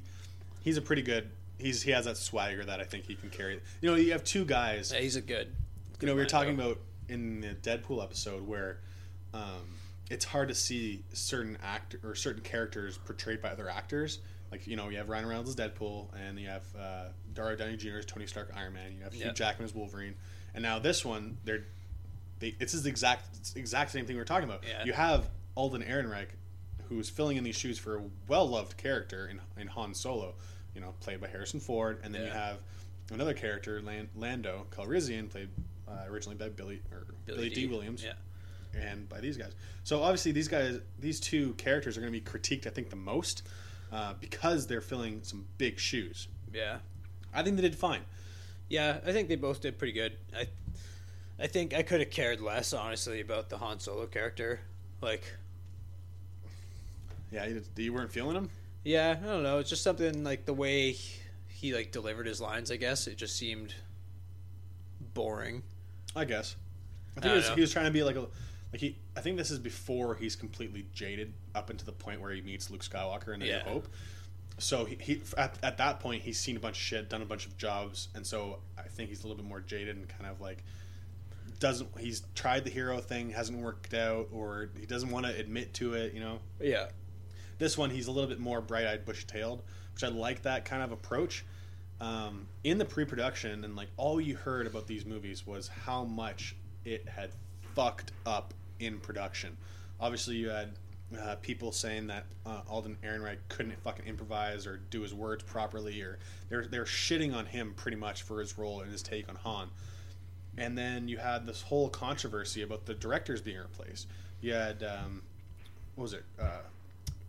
he's 0.62 0.76
a 0.76 0.82
pretty 0.82 1.02
good. 1.02 1.30
He's 1.58 1.82
he 1.82 1.90
has 1.92 2.04
that 2.04 2.16
swagger 2.16 2.64
that 2.64 2.80
I 2.80 2.84
think 2.84 3.04
he 3.06 3.14
can 3.14 3.30
carry. 3.30 3.60
You 3.80 3.90
know, 3.90 3.96
you 3.96 4.12
have 4.12 4.24
two 4.24 4.44
guys. 4.44 4.92
Yeah, 4.94 5.00
he's 5.00 5.16
a 5.16 5.20
good. 5.20 5.52
you 6.00 6.06
know, 6.06 6.12
we 6.14 6.16
were 6.20 6.28
Lando. 6.28 6.30
talking 6.30 6.54
about 6.54 6.78
in 7.08 7.40
the 7.40 7.48
Deadpool 7.54 8.02
episode 8.02 8.46
where 8.46 8.78
um, 9.32 9.40
it's 10.10 10.24
hard 10.24 10.48
to 10.48 10.54
see 10.54 11.04
certain 11.12 11.56
act 11.62 11.96
or 12.04 12.14
certain 12.14 12.42
characters 12.42 12.98
portrayed 12.98 13.40
by 13.40 13.50
other 13.50 13.68
actors. 13.68 14.18
Like 14.50 14.66
you 14.66 14.76
know, 14.76 14.88
you 14.90 14.98
have 14.98 15.08
Ryan 15.08 15.26
Reynolds 15.26 15.48
as 15.50 15.56
Deadpool, 15.56 16.08
and 16.14 16.38
you 16.38 16.48
have 16.48 16.64
uh, 16.78 17.04
Dario 17.32 17.56
Downey 17.56 17.76
Jr. 17.76 17.98
as 17.98 18.06
Tony 18.06 18.26
Stark 18.26 18.52
Iron 18.54 18.74
Man. 18.74 18.92
You 18.96 19.02
have 19.04 19.14
Hugh 19.14 19.26
Yep. 19.26 19.34
Jackman 19.34 19.64
as 19.64 19.74
Wolverine, 19.74 20.14
and 20.54 20.62
now 20.62 20.78
this 20.78 21.04
one, 21.04 21.38
they're 21.44 21.64
they, 22.38 22.54
it's 22.60 22.72
the 22.72 22.88
exact 22.88 23.36
it's 23.38 23.54
exact 23.56 23.92
same 23.92 24.04
thing 24.04 24.16
we 24.16 24.20
were 24.20 24.26
talking 24.26 24.48
about. 24.48 24.62
Yeah. 24.68 24.84
You 24.84 24.92
have 24.92 25.28
Alden 25.54 25.82
Ehrenreich, 25.82 26.28
who's 26.88 27.08
filling 27.08 27.38
in 27.38 27.44
these 27.44 27.56
shoes 27.56 27.78
for 27.78 27.96
a 27.96 28.02
well 28.28 28.46
loved 28.46 28.76
character 28.76 29.26
in, 29.28 29.40
in 29.60 29.68
Han 29.68 29.94
Solo, 29.94 30.34
you 30.74 30.80
know, 30.82 30.92
played 31.00 31.20
by 31.20 31.28
Harrison 31.28 31.60
Ford, 31.60 32.00
and 32.04 32.14
then 32.14 32.26
you 32.26 32.30
have 32.32 32.58
another 33.10 33.32
character, 33.32 33.80
Lan- 33.80 34.08
Lando 34.14 34.66
Calrissian, 34.70 35.30
played 35.30 35.48
uh, 35.88 36.04
originally 36.10 36.36
by 36.36 36.48
Billy 36.50 36.82
or 36.92 37.06
Billy, 37.24 37.48
Dee 37.48 37.66
Williams, 37.68 38.02
Yeah. 38.04 38.12
And 38.78 39.08
by 39.08 39.20
these 39.20 39.36
guys. 39.36 39.52
So 39.84 40.02
obviously, 40.02 40.32
these 40.32 40.48
guys, 40.48 40.78
these 40.98 41.20
two 41.20 41.52
characters 41.54 41.96
are 41.96 42.00
going 42.00 42.12
to 42.12 42.18
be 42.18 42.24
critiqued, 42.24 42.66
I 42.66 42.70
think, 42.70 42.90
the 42.90 42.96
most 42.96 43.42
uh, 43.92 44.14
because 44.20 44.66
they're 44.66 44.80
filling 44.80 45.20
some 45.22 45.46
big 45.58 45.78
shoes. 45.78 46.28
Yeah. 46.52 46.78
I 47.34 47.42
think 47.42 47.56
they 47.56 47.62
did 47.62 47.76
fine. 47.76 48.02
Yeah, 48.68 48.98
I 49.06 49.12
think 49.12 49.28
they 49.28 49.36
both 49.36 49.60
did 49.60 49.78
pretty 49.78 49.92
good. 49.92 50.16
I 50.36 50.46
I 51.38 51.46
think 51.46 51.74
I 51.74 51.82
could 51.82 52.00
have 52.00 52.10
cared 52.10 52.40
less, 52.40 52.72
honestly, 52.72 53.20
about 53.20 53.48
the 53.48 53.58
Han 53.58 53.80
Solo 53.80 54.06
character. 54.06 54.60
Like, 55.00 55.24
Yeah, 57.30 57.46
you, 57.46 57.62
you 57.76 57.92
weren't 57.92 58.12
feeling 58.12 58.34
them. 58.34 58.50
yeah, 58.84 59.16
I 59.20 59.26
don't 59.26 59.42
know. 59.42 59.58
It's 59.58 59.70
just 59.70 59.82
something 59.82 60.22
like 60.24 60.44
the 60.44 60.52
way 60.54 60.92
he, 60.92 61.20
he 61.48 61.74
like 61.74 61.90
delivered 61.92 62.26
his 62.26 62.40
lines. 62.40 62.70
I 62.70 62.76
guess 62.76 63.06
it 63.06 63.16
just 63.16 63.36
seemed 63.36 63.74
boring. 65.14 65.62
I 66.14 66.24
guess. 66.24 66.56
I 67.16 67.20
I 67.20 67.22
think 67.22 67.22
don't 67.22 67.32
he 67.42 67.48
was, 67.48 67.54
he 67.56 67.60
was 67.62 67.72
trying 67.72 67.86
to 67.86 67.90
be 67.90 68.02
like 68.02 68.16
a 68.16 68.26
like 68.72 68.80
he. 68.80 68.96
I 69.16 69.20
think 69.20 69.36
this 69.36 69.50
is 69.50 69.58
before 69.58 70.14
he's 70.14 70.34
completely 70.36 70.86
jaded 70.94 71.32
up 71.54 71.70
into 71.70 71.84
the 71.84 71.92
point 71.92 72.20
where 72.20 72.30
he 72.32 72.40
meets 72.40 72.70
Luke 72.70 72.82
Skywalker 72.82 73.34
and 73.34 73.42
A 73.42 73.46
New 73.46 73.52
Hope. 73.72 73.88
So 74.58 74.84
he, 74.84 74.96
he 75.00 75.20
at, 75.36 75.56
at 75.62 75.78
that 75.78 76.00
point 76.00 76.22
he's 76.22 76.38
seen 76.38 76.56
a 76.56 76.60
bunch 76.60 76.76
of 76.76 76.82
shit, 76.82 77.08
done 77.08 77.22
a 77.22 77.26
bunch 77.26 77.46
of 77.46 77.56
jobs, 77.56 78.08
and 78.14 78.26
so 78.26 78.58
I 78.78 78.82
think 78.82 79.08
he's 79.08 79.24
a 79.24 79.26
little 79.28 79.42
bit 79.42 79.48
more 79.48 79.60
jaded 79.60 79.96
and 79.96 80.08
kind 80.08 80.26
of 80.26 80.40
like 80.40 80.62
doesn't. 81.58 81.88
He's 81.98 82.22
tried 82.34 82.64
the 82.64 82.70
hero 82.70 82.98
thing, 82.98 83.30
hasn't 83.30 83.58
worked 83.58 83.94
out, 83.94 84.28
or 84.32 84.70
he 84.78 84.86
doesn't 84.86 85.10
want 85.10 85.26
to 85.26 85.38
admit 85.38 85.74
to 85.74 85.94
it. 85.94 86.12
You 86.14 86.20
know, 86.20 86.38
Yeah. 86.60 86.86
this 87.58 87.76
one 87.78 87.90
he's 87.90 88.06
a 88.06 88.12
little 88.12 88.28
bit 88.28 88.40
more 88.40 88.60
bright-eyed, 88.60 89.04
bush-tailed 89.04 89.62
which 89.94 90.04
I 90.04 90.08
like 90.08 90.42
that 90.42 90.64
kind 90.64 90.82
of 90.82 90.90
approach. 90.92 91.44
Um, 92.00 92.48
in 92.64 92.78
the 92.78 92.84
pre-production, 92.84 93.62
and 93.64 93.76
like 93.76 93.88
all 93.96 94.20
you 94.20 94.34
heard 94.34 94.66
about 94.66 94.86
these 94.88 95.04
movies 95.06 95.46
was 95.46 95.68
how 95.68 96.02
much 96.04 96.56
it 96.84 97.06
had 97.08 97.30
fucked 97.76 98.10
up 98.26 98.54
in 98.84 98.98
production. 98.98 99.56
Obviously, 100.00 100.36
you 100.36 100.48
had 100.48 100.72
uh, 101.20 101.36
people 101.42 101.72
saying 101.72 102.06
that 102.08 102.24
uh, 102.46 102.60
Alden 102.68 102.96
Ehrenreich 103.04 103.38
couldn't 103.48 103.80
fucking 103.82 104.06
improvise 104.06 104.66
or 104.66 104.78
do 104.90 105.02
his 105.02 105.14
words 105.14 105.42
properly, 105.42 106.00
or 106.00 106.18
they're 106.48 106.66
they're 106.66 106.84
shitting 106.84 107.34
on 107.34 107.46
him 107.46 107.74
pretty 107.76 107.96
much 107.96 108.22
for 108.22 108.40
his 108.40 108.58
role 108.58 108.80
and 108.80 108.90
his 108.90 109.02
take 109.02 109.28
on 109.28 109.36
Han. 109.36 109.68
And 110.56 110.76
then 110.76 111.08
you 111.08 111.18
had 111.18 111.46
this 111.46 111.62
whole 111.62 111.88
controversy 111.88 112.62
about 112.62 112.84
the 112.84 112.94
directors 112.94 113.40
being 113.40 113.58
replaced. 113.58 114.06
You 114.40 114.54
had 114.54 114.82
um, 114.82 115.22
what 115.94 116.02
was 116.02 116.12
it? 116.14 116.24
Uh, 116.40 116.62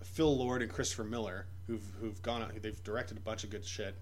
Phil 0.03 0.35
Lord 0.35 0.61
and 0.61 0.71
Christopher 0.71 1.03
Miller, 1.03 1.45
who've 1.67 1.85
who've 1.99 2.21
gone 2.21 2.41
out, 2.41 2.51
they've 2.61 2.83
directed 2.83 3.17
a 3.17 3.21
bunch 3.21 3.43
of 3.43 3.49
good 3.49 3.65
shit 3.65 3.95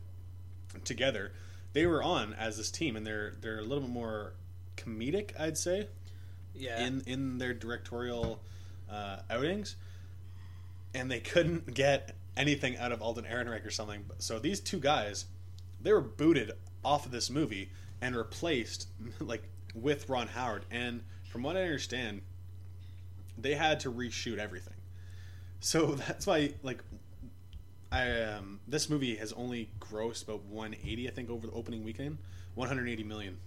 together. 0.83 1.31
They 1.73 1.85
were 1.85 2.03
on 2.03 2.33
as 2.33 2.57
this 2.57 2.69
team, 2.71 2.95
and 2.95 3.05
they're 3.05 3.33
they're 3.41 3.59
a 3.59 3.63
little 3.63 3.81
bit 3.81 3.89
more 3.89 4.33
comedic, 4.77 5.39
I'd 5.39 5.57
say, 5.57 5.87
Yeah. 6.53 6.85
in 6.85 7.01
in 7.07 7.37
their 7.37 7.53
directorial 7.53 8.41
uh, 8.89 9.19
outings, 9.29 9.75
and 10.93 11.09
they 11.09 11.19
couldn't 11.19 11.73
get 11.73 12.15
anything 12.37 12.77
out 12.77 12.91
of 12.91 13.01
Alden 13.01 13.25
Ehrenreich 13.25 13.65
or 13.65 13.71
something. 13.71 14.05
So 14.19 14.39
these 14.39 14.59
two 14.59 14.79
guys, 14.79 15.25
they 15.81 15.93
were 15.93 16.01
booted 16.01 16.51
off 16.83 17.05
of 17.05 17.11
this 17.11 17.29
movie 17.29 17.69
and 18.01 18.15
replaced 18.15 18.87
like 19.19 19.43
with 19.73 20.09
Ron 20.09 20.27
Howard. 20.27 20.65
And 20.71 21.03
from 21.29 21.43
what 21.43 21.55
I 21.55 21.63
understand, 21.63 22.21
they 23.37 23.55
had 23.55 23.79
to 23.81 23.91
reshoot 23.91 24.37
everything. 24.37 24.73
So 25.59 25.85
that's 26.07 26.27
why 26.27 26.53
like 26.63 26.83
I 27.91 28.21
um, 28.23 28.59
this 28.67 28.89
movie 28.89 29.15
has 29.17 29.33
only 29.33 29.69
grossed 29.79 30.23
about 30.23 30.43
180 30.45 31.07
I 31.07 31.11
think 31.11 31.29
over 31.29 31.47
the 31.47 31.53
opening 31.53 31.83
weekend, 31.83 32.17
180 32.55 33.03
million. 33.03 33.37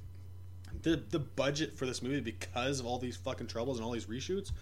The 0.83 1.03
the 1.11 1.19
budget 1.19 1.77
for 1.77 1.87
this 1.87 2.03
movie 2.03 2.21
because 2.21 2.81
of 2.81 2.87
all 2.87 2.99
these 2.99 3.17
fucking 3.17 3.47
troubles 3.47 3.79
and 3.79 3.87
all 3.87 3.93
these 3.93 4.07
reshoots, 4.07 4.53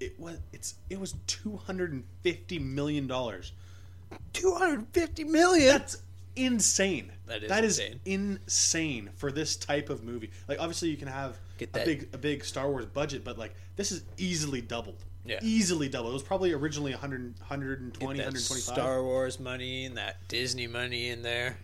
it 0.00 0.18
was 0.18 0.38
it's 0.52 0.74
it 0.90 0.98
was 0.98 1.14
250 1.26 2.58
million 2.58 3.06
dollars. 3.06 3.52
two 4.32 4.54
hundred 4.54 4.86
fifty 4.92 5.24
million. 5.24 5.68
That's 5.68 6.02
insane. 6.36 7.12
That 7.26 7.42
is 7.42 7.48
that 7.48 7.64
is 7.64 7.78
insane. 7.78 8.00
insane 8.04 9.10
for 9.14 9.30
this 9.30 9.56
type 9.56 9.90
of 9.90 10.02
movie. 10.02 10.30
Like 10.48 10.58
obviously 10.60 10.88
you 10.88 10.96
can 10.96 11.08
have 11.08 11.36
Get 11.58 11.70
a 11.74 11.84
big 11.84 12.08
a 12.12 12.18
big 12.18 12.44
Star 12.44 12.70
Wars 12.70 12.86
budget, 12.86 13.24
but 13.24 13.38
like 13.38 13.54
this 13.76 13.92
is 13.92 14.04
easily 14.16 14.60
doubled. 14.60 15.04
Yeah. 15.24 15.38
Easily 15.40 15.88
doubled. 15.88 16.10
It 16.10 16.14
was 16.14 16.22
probably 16.24 16.52
originally 16.52 16.90
100, 16.90 17.38
120, 17.38 17.92
Get 17.92 18.00
that 18.00 18.32
125. 18.32 18.74
Star 18.74 19.02
Wars 19.04 19.38
money 19.38 19.84
and 19.84 19.96
that 19.96 20.16
Disney 20.26 20.66
money 20.66 21.10
in 21.10 21.22
there. 21.22 21.58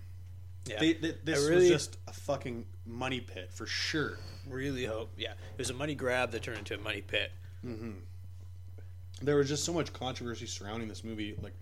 Yeah. 0.69 0.81
They, 0.81 0.93
they, 0.95 1.15
this 1.25 1.45
I 1.45 1.49
really- 1.49 1.71
was 1.71 1.87
just 1.87 1.97
a 2.07 2.13
fucking 2.13 2.67
money 2.87 3.21
pit 3.21 3.51
for 3.53 3.67
sure. 3.67 4.19
really 4.49 4.85
hope. 4.85 5.11
Yeah. 5.17 5.33
It 5.33 5.59
was 5.59 5.71
a 5.71 5.75
money 5.75 5.95
grab 5.95 6.31
that 6.33 6.43
turned 6.43 6.59
into 6.59 6.75
a 6.75 6.79
money 6.79 7.03
pit. 7.03 7.31
Mm-hmm. 7.67 7.91
There 9.23 9.37
was 9.37 9.49
just 9.49 9.65
so 9.65 9.73
much 9.73 9.93
controversy 9.93 10.47
surrounding 10.47 10.89
this 10.89 11.03
movie. 11.03 11.37
Like 11.43 11.55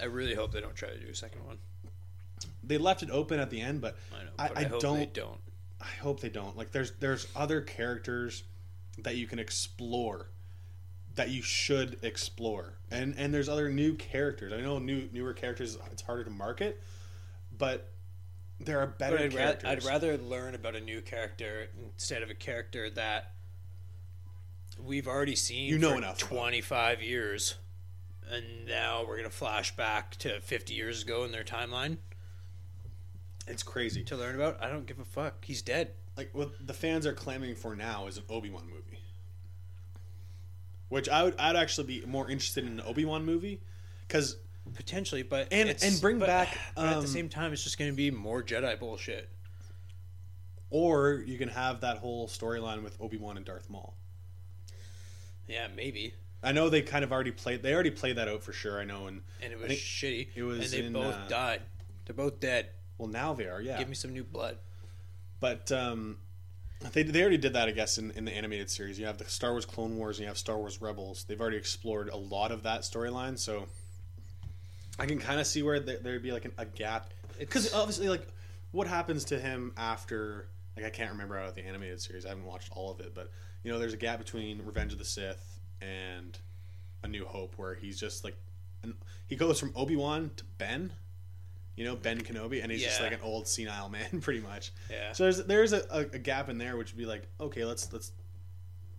I 0.00 0.04
really 0.06 0.34
hope 0.34 0.52
they 0.52 0.60
don't 0.60 0.74
try 0.74 0.88
to 0.90 0.98
do 0.98 1.08
a 1.10 1.14
second 1.14 1.44
one. 1.44 1.58
they 2.62 2.78
left 2.78 3.02
it 3.02 3.10
open 3.10 3.38
at 3.40 3.50
the 3.50 3.60
end, 3.60 3.80
but 3.80 3.96
I 4.12 4.24
know. 4.24 4.30
I, 4.38 4.48
But 4.48 4.56
I, 4.58 4.60
I 4.60 4.64
hope 4.64 4.80
don't. 4.80 4.98
they 4.98 5.06
don't. 5.06 5.40
I 5.80 5.86
hope 6.00 6.20
they 6.20 6.30
don't. 6.30 6.56
Like 6.56 6.72
there's 6.72 6.92
there's 6.92 7.26
other 7.36 7.60
characters 7.60 8.42
that 8.98 9.16
you 9.16 9.26
can 9.26 9.38
explore 9.38 10.28
that 11.14 11.28
you 11.28 11.42
should 11.42 11.98
explore. 12.02 12.74
And 12.90 13.14
and 13.18 13.34
there's 13.34 13.48
other 13.50 13.68
new 13.68 13.94
characters. 13.94 14.52
I 14.52 14.60
know 14.62 14.78
new 14.78 15.08
newer 15.12 15.34
characters 15.34 15.76
it's 15.92 16.02
harder 16.02 16.24
to 16.24 16.30
market, 16.30 16.80
but 17.58 17.90
there 18.60 18.80
are 18.80 18.86
better 18.86 19.18
I'd, 19.18 19.34
ra- 19.34 19.54
I'd 19.64 19.84
rather 19.84 20.16
learn 20.16 20.54
about 20.54 20.74
a 20.74 20.80
new 20.80 21.00
character 21.00 21.68
instead 21.92 22.22
of 22.22 22.30
a 22.30 22.34
character 22.34 22.88
that 22.90 23.32
we've 24.82 25.06
already 25.08 25.36
seen 25.36 25.68
You 25.68 25.78
know 25.78 25.90
for 25.90 25.98
enough 25.98 26.18
about. 26.22 26.28
25 26.28 27.02
years. 27.02 27.54
And 28.30 28.66
now 28.66 29.02
we're 29.02 29.18
going 29.18 29.28
to 29.28 29.36
flash 29.36 29.76
back 29.76 30.16
to 30.16 30.40
50 30.40 30.72
years 30.74 31.02
ago 31.02 31.24
in 31.24 31.32
their 31.32 31.44
timeline 31.44 31.98
it's 33.46 33.62
crazy. 33.62 34.02
to 34.04 34.16
learn 34.16 34.34
about. 34.34 34.62
I 34.62 34.68
don't 34.68 34.86
give 34.86 34.98
a 34.98 35.04
fuck. 35.04 35.44
He's 35.44 35.62
dead. 35.62 35.90
Like 36.16 36.30
what 36.32 36.66
the 36.66 36.72
fans 36.74 37.06
are 37.06 37.12
clamoring 37.12 37.56
for 37.56 37.74
now 37.74 38.06
is 38.06 38.16
an 38.16 38.24
Obi 38.30 38.50
Wan 38.50 38.64
movie, 38.64 39.00
which 40.88 41.08
I 41.08 41.24
would 41.24 41.34
I'd 41.38 41.56
actually 41.56 41.86
be 41.88 42.06
more 42.06 42.30
interested 42.30 42.64
in 42.64 42.78
an 42.78 42.82
Obi 42.86 43.04
Wan 43.04 43.24
movie 43.24 43.60
because 44.06 44.36
Potentially, 44.72 45.22
but 45.22 45.48
And- 45.52 45.68
it's- 45.68 45.82
and 45.82 46.00
bring 46.00 46.18
but- 46.18 46.26
back, 46.26 46.56
but 46.74 46.86
at 46.88 46.94
um, 46.96 47.02
the 47.02 47.08
same 47.08 47.28
time, 47.28 47.52
it's 47.52 47.62
just 47.62 47.78
going 47.78 47.90
to 47.90 47.96
be 47.96 48.10
more 48.10 48.42
Jedi 48.42 48.78
bullshit. 48.78 49.28
or 50.70 51.22
you 51.26 51.38
can 51.38 51.48
have 51.50 51.82
that 51.82 51.98
whole 51.98 52.26
storyline 52.26 52.82
with 52.82 52.96
Obi 53.00 53.16
Wan 53.16 53.36
and 53.36 53.46
Darth 53.46 53.70
Maul. 53.70 53.94
Yeah, 55.46 55.68
maybe. 55.74 56.14
I 56.42 56.52
know 56.52 56.68
they 56.68 56.82
kind 56.82 57.04
of 57.04 57.12
already 57.12 57.30
played. 57.30 57.62
They 57.62 57.72
already 57.72 57.90
played 57.90 58.16
that 58.16 58.28
out 58.28 58.42
for 58.42 58.52
sure. 58.52 58.80
I 58.80 58.84
know, 58.84 59.06
and 59.06 59.22
And 59.40 59.52
it 59.52 59.58
was 59.58 59.70
shitty. 59.72 60.28
it 60.34 60.42
was 60.42 60.72
and 60.72 60.82
they 60.82 60.86
in, 60.86 60.92
both 60.92 61.14
uh, 61.14 61.26
died. 61.28 61.62
They're 62.06 62.14
both 62.16 62.40
dead. 62.40 62.68
well 62.98 63.08
now 63.08 63.34
they 63.34 63.46
are. 63.46 63.60
Yeah, 63.60 63.78
Give 63.78 63.88
me 63.88 63.94
some 63.94 64.12
new 64.12 64.24
blood. 64.24 64.58
But 65.40 65.70
um, 65.72 66.18
they 66.92 67.02
they 67.02 67.20
already 67.20 67.38
did 67.38 67.52
that, 67.52 67.68
I 67.68 67.72
guess, 67.72 67.96
in, 67.98 68.10
in 68.12 68.24
the 68.24 68.32
animated 68.32 68.68
series. 68.70 68.98
You 68.98 69.06
have 69.06 69.18
the 69.18 69.24
Star 69.26 69.52
Wars 69.52 69.64
Clone 69.66 69.96
Wars 69.96 70.16
and 70.18 70.22
you 70.24 70.28
have 70.28 70.38
Star 70.38 70.56
Wars 70.58 70.80
Rebels. 70.80 71.24
They've 71.24 71.40
already 71.40 71.56
explored 71.58 72.08
a 72.08 72.16
lot 72.16 72.50
of 72.50 72.62
that 72.64 72.80
storyline, 72.82 73.38
so 73.38 73.66
I 74.98 75.06
can 75.06 75.18
kind 75.18 75.40
of 75.40 75.46
see 75.46 75.62
where 75.62 75.80
there, 75.80 75.98
there'd 75.98 76.22
be 76.22 76.32
like 76.32 76.44
an, 76.44 76.52
a 76.58 76.64
gap 76.64 77.10
because 77.38 77.72
obviously, 77.74 78.08
like, 78.08 78.26
what 78.72 78.86
happens 78.86 79.24
to 79.26 79.38
him 79.38 79.72
after? 79.76 80.48
Like, 80.76 80.86
I 80.86 80.90
can't 80.90 81.10
remember 81.10 81.38
out 81.38 81.48
of 81.48 81.54
the 81.54 81.64
animated 81.64 82.00
series. 82.00 82.24
I 82.26 82.30
haven't 82.30 82.44
watched 82.44 82.70
all 82.72 82.90
of 82.90 83.00
it, 83.00 83.14
but 83.14 83.30
you 83.62 83.72
know, 83.72 83.78
there's 83.78 83.94
a 83.94 83.98
gap 83.98 84.18
between 84.18 84.62
Revenge 84.64 84.92
of 84.92 84.98
the 84.98 85.04
Sith 85.04 85.60
and 85.80 86.38
A 87.02 87.08
New 87.08 87.24
Hope, 87.24 87.54
where 87.56 87.74
he's 87.74 87.98
just 87.98 88.24
like, 88.24 88.36
an, 88.82 88.94
he 89.26 89.36
goes 89.36 89.58
from 89.58 89.72
Obi 89.74 89.96
Wan 89.96 90.30
to 90.36 90.44
Ben. 90.58 90.92
You 91.76 91.84
know, 91.84 91.96
Ben 91.96 92.20
Kenobi, 92.20 92.62
and 92.62 92.70
he's 92.70 92.84
just 92.84 93.00
like 93.00 93.12
an 93.12 93.18
old 93.20 93.48
senile 93.48 93.88
man, 93.88 94.20
pretty 94.20 94.38
much. 94.38 94.72
Yeah. 94.88 95.10
So 95.10 95.24
there's 95.24 95.44
there's 95.44 95.72
a, 95.72 95.82
a, 95.90 95.98
a 96.00 96.18
gap 96.20 96.48
in 96.48 96.56
there, 96.56 96.76
which 96.76 96.92
would 96.92 96.98
be 96.98 97.06
like, 97.06 97.26
okay, 97.40 97.64
let's 97.64 97.92
let's 97.92 98.12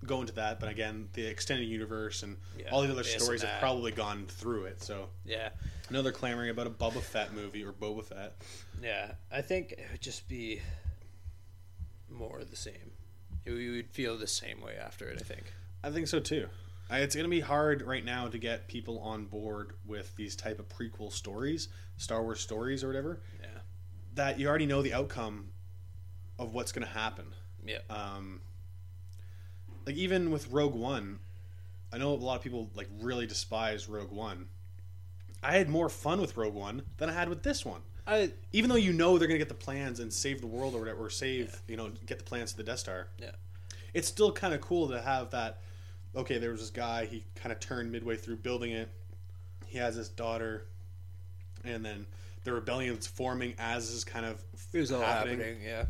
go 0.06 0.22
into 0.22 0.34
that. 0.34 0.60
But 0.60 0.70
again, 0.70 1.10
the 1.13 1.26
extended 1.26 1.65
universe 1.68 2.24
and 2.24 2.38
Yeah, 2.58 2.70
all 2.72 2.82
the 2.82 2.91
other 2.91 3.04
stories 3.04 3.41
have 3.41 3.60
probably 3.60 3.91
gone 3.91 4.26
through 4.28 4.65
it. 4.65 4.82
So 4.82 5.10
Yeah. 5.26 5.50
I 5.89 5.94
know 5.94 6.02
they're 6.02 6.12
clamoring 6.12 6.50
about 6.50 6.68
a 6.68 6.72
Boba 6.72 7.02
Fett 7.02 7.34
movie 7.34 7.63
or 7.63 7.72
Boba 7.72 8.04
Fett. 8.04 8.34
Yeah. 8.82 9.12
I 9.32 9.41
think 9.41 9.74
it 9.74 9.86
would 9.91 10.02
just 10.02 10.28
be 10.28 10.62
more 12.10 12.39
of 12.39 12.50
the 12.50 12.56
same. 12.56 12.91
We 13.46 13.70
would 13.76 13.89
feel 13.91 14.18
the 14.18 14.28
same 14.28 14.62
way 14.62 14.76
after 14.76 15.08
it, 15.08 15.18
I 15.20 15.24
think. 15.24 15.54
I 15.84 15.91
think 15.91 16.08
so 16.08 16.20
too. 16.20 16.48
It's 16.89 17.15
going 17.15 17.26
to 17.26 17.30
be 17.30 17.39
hard 17.41 17.82
right 17.82 18.04
now 18.06 18.28
to 18.28 18.38
get 18.38 18.68
people 18.68 19.00
on 19.00 19.26
board 19.26 19.74
with 19.86 20.15
these 20.15 20.36
type 20.36 20.60
of 20.60 20.68
prequel 20.70 21.12
stories, 21.12 21.68
Star 21.98 22.22
Wars 22.24 22.39
stories 22.39 22.84
or 22.84 22.88
whatever. 22.88 23.22
Yeah. 23.41 23.48
That 24.15 24.39
you 24.39 24.48
already 24.48 24.65
know 24.68 24.82
the 24.82 24.94
outcome 24.94 25.50
of 26.38 26.54
what's 26.54 26.72
going 26.72 26.86
to 26.86 26.94
happen. 26.94 27.34
Yeah. 27.65 27.80
um, 27.89 28.41
like 29.86 29.95
even 29.95 30.32
with 30.32 30.50
Rogue 30.52 30.76
One, 30.76 31.19
I 31.93 31.98
know 31.98 32.13
a 32.13 32.15
lot 32.15 32.36
of 32.38 32.41
people 32.43 32.69
like 32.76 32.88
really 33.00 33.28
despise 33.28 33.88
Rogue 33.88 34.12
One. 34.12 34.48
I 35.43 35.58
had 35.58 35.69
more 35.69 35.89
fun 35.89 36.19
with 36.21 36.36
Rogue 36.38 36.56
One 36.56 36.82
than 36.98 37.10
I 37.10 37.13
had 37.13 37.30
with 37.30 37.43
this 37.43 37.63
one. 37.65 37.82
I 38.08 38.32
Even 38.52 38.69
though 38.69 38.76
you 38.76 38.93
know 38.93 39.17
they're 39.17 39.28
gonna 39.28 39.38
get 39.38 39.48
the 39.50 39.54
plans 39.54 40.00
and 40.00 40.12
save 40.12 40.41
the 40.41 40.48
world 40.48 40.76
or 40.76 40.80
whatever, 40.80 41.06
or 41.06 41.10
save 41.10 41.62
you 41.67 41.78
know 41.78 41.89
get 42.06 42.17
the 42.17 42.24
plans 42.24 42.52
to 42.52 42.58
the 42.58 42.63
Death 42.63 42.80
Star. 42.80 43.08
Yeah. 43.19 43.32
it's 43.93 44.08
still 44.08 44.32
kind 44.32 44.54
of 44.54 44.62
cool 44.62 44.88
to 44.89 45.02
have 45.02 45.32
that. 45.32 45.60
Okay, 46.15 46.38
there 46.38 46.52
was 46.52 46.62
this 46.62 46.69
guy. 46.69 47.06
He 47.06 47.24
kind 47.36 47.52
of 47.52 47.60
turned 47.60 47.91
midway 47.91 48.15
through 48.15 48.38
building 48.38 48.71
it. 48.71 48.89
He 49.65 49.78
has 49.80 49.95
his 49.95 50.10
daughter, 50.10 50.65
and 51.63 51.84
then 51.84 52.06
the 52.43 52.54
rebellion's 52.54 53.08
forming 53.08 53.56
as 53.58 53.89
is 53.89 54.04
kind 54.04 54.26
of 54.26 54.41
it 54.71 54.80
was 54.80 54.91
all 54.91 55.02
happening. 55.02 55.39
happening. 55.39 55.62
Yeah. 55.63 55.86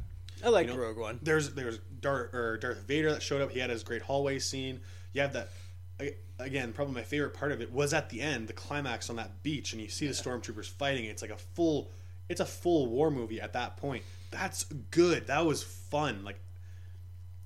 I 0.46 0.50
like 0.50 0.68
You 0.68 0.74
know, 0.74 0.80
Rogue 0.80 0.98
One. 0.98 1.20
There's 1.24 1.54
there's 1.54 1.80
Darth 2.00 2.34
or 2.34 2.58
Darth 2.58 2.80
Vader 2.88 3.12
that 3.12 3.22
showed 3.24 3.42
up. 3.42 3.52
He 3.52 3.60
had 3.60 3.70
his 3.70 3.84
great 3.84 4.04
hallway 4.04 4.40
scene. 4.40 4.80
You 5.14 5.22
have 5.22 5.34
that 5.34 5.50
again. 6.40 6.72
Probably 6.74 6.94
my 6.94 7.04
favorite 7.04 7.34
part 7.34 7.52
of 7.52 7.62
it 7.62 7.72
was 7.74 7.94
at 7.94 8.10
the 8.10 8.22
end, 8.22 8.48
the 8.48 8.54
climax 8.54 9.10
on 9.10 9.16
that 9.16 9.42
beach, 9.44 9.74
and 9.74 9.82
you 9.82 9.88
see 9.90 10.08
the 10.08 10.14
stormtroopers 10.14 10.70
fighting. 10.70 11.06
It's 11.06 11.22
like 11.22 11.32
a 11.32 11.38
full, 11.38 11.90
it's 12.30 12.42
a 12.42 12.46
full 12.46 12.88
war 12.88 13.10
movie 13.10 13.42
at 13.42 13.54
that 13.54 13.78
point. 13.78 14.04
That's 14.32 14.66
good. 14.92 15.28
That 15.28 15.46
was 15.46 15.64
fun. 15.64 16.24
Like 16.26 16.40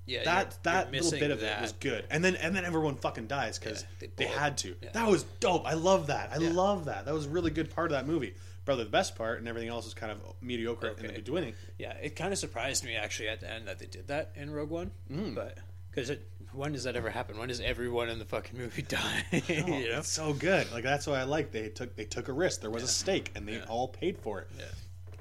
Yeah. 0.06 0.24
that 0.24 0.42
you're- 0.44 0.56
that 0.64 0.94
you're 0.94 1.04
little 1.04 1.20
bit 1.20 1.32
of 1.32 1.38
it 1.40 1.42
that. 1.42 1.62
was 1.62 1.72
good. 1.74 2.06
And 2.10 2.24
then 2.24 2.36
and 2.36 2.56
then 2.56 2.66
everyone 2.66 2.96
fucking 2.96 3.28
dies 3.28 3.60
because 3.60 3.84
Yeah, 3.84 3.88
they 4.00 4.26
they, 4.26 4.26
had 4.26 4.58
to. 4.60 4.76
Yeah. 4.82 4.90
That 4.94 5.08
was 5.08 5.24
dope. 5.40 5.68
I 5.68 5.74
love 5.74 6.08
that. 6.08 6.32
I 6.34 6.38
Yeah. 6.40 6.50
love 6.52 6.86
that. 6.86 7.06
That 7.06 7.14
was 7.14 7.28
a 7.28 7.30
really 7.30 7.52
good 7.52 7.70
part 7.74 7.92
of 7.92 7.98
that 7.98 8.08
movie. 8.08 8.34
Probably 8.70 8.84
the 8.84 8.92
best 8.92 9.16
part, 9.16 9.40
and 9.40 9.48
everything 9.48 9.70
else 9.70 9.88
is 9.88 9.96
kind 9.96 10.12
of 10.12 10.20
mediocre 10.42 10.90
in 10.90 11.08
the 11.08 11.12
beginning. 11.14 11.56
Yeah, 11.80 11.94
it 11.94 12.16
kind 12.16 12.32
of 12.32 12.38
surprised 12.38 12.86
me 12.86 12.94
actually 12.96 13.30
at 13.30 13.40
the 13.40 13.50
end 13.52 13.68
that 13.68 13.80
they 13.80 13.88
did 13.88 14.10
that 14.10 14.32
in 14.36 14.52
Rogue 14.52 14.70
One. 14.70 14.92
Mm. 15.12 15.34
But 15.34 15.58
because 15.90 16.12
it, 16.12 16.30
when 16.54 16.74
does 16.74 16.84
that 16.84 16.96
ever 16.96 17.10
happen? 17.10 17.40
When 17.40 17.48
does 17.48 17.62
everyone 17.62 18.10
in 18.10 18.20
the 18.20 18.26
fucking 18.26 18.56
movie 18.60 18.82
die? 18.88 19.24
Oh, 19.34 19.40
you 19.48 19.90
know? 19.90 19.98
It's 19.98 20.10
so 20.10 20.34
good. 20.34 20.72
Like 20.72 20.84
that's 20.84 21.08
what 21.08 21.18
I 21.18 21.24
like. 21.24 21.52
They 21.52 21.70
took 21.70 21.96
they 21.96 22.06
took 22.06 22.28
a 22.28 22.32
risk. 22.32 22.62
There 22.62 22.70
was 22.70 22.84
a 22.84 22.88
stake, 22.88 23.32
and 23.36 23.48
they 23.48 23.54
Yeah. 23.54 23.66
all 23.68 23.88
paid 23.88 24.20
for 24.20 24.42
it. 24.42 24.48
Yeah. 24.56 24.66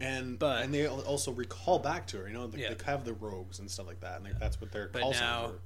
And 0.06 0.38
But- 0.38 0.64
and 0.64 0.74
they 0.74 0.86
also 0.86 1.32
recall 1.32 1.78
back 1.78 2.06
to 2.08 2.18
her. 2.18 2.28
You 2.28 2.34
know, 2.34 2.46
they, 2.48 2.60
Yeah. 2.60 2.74
they 2.74 2.84
have 2.84 3.06
the 3.06 3.14
rogues 3.14 3.60
and 3.60 3.70
stuff 3.70 3.86
like 3.86 4.00
that, 4.00 4.16
and 4.16 4.24
like, 4.26 4.38
that's 4.38 4.60
what 4.60 4.72
their 4.72 4.90
But 4.92 5.00
call 5.00 5.12
now- 5.12 5.46
were. 5.46 5.58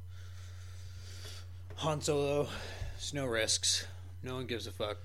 Han 1.79 2.01
Solo, 2.01 2.49
there's 2.95 3.13
no 3.13 3.27
risks. 3.27 3.89
No 4.23 4.35
one 4.35 4.47
gives 4.47 4.69
a 4.69 4.71
fuck. 4.71 4.99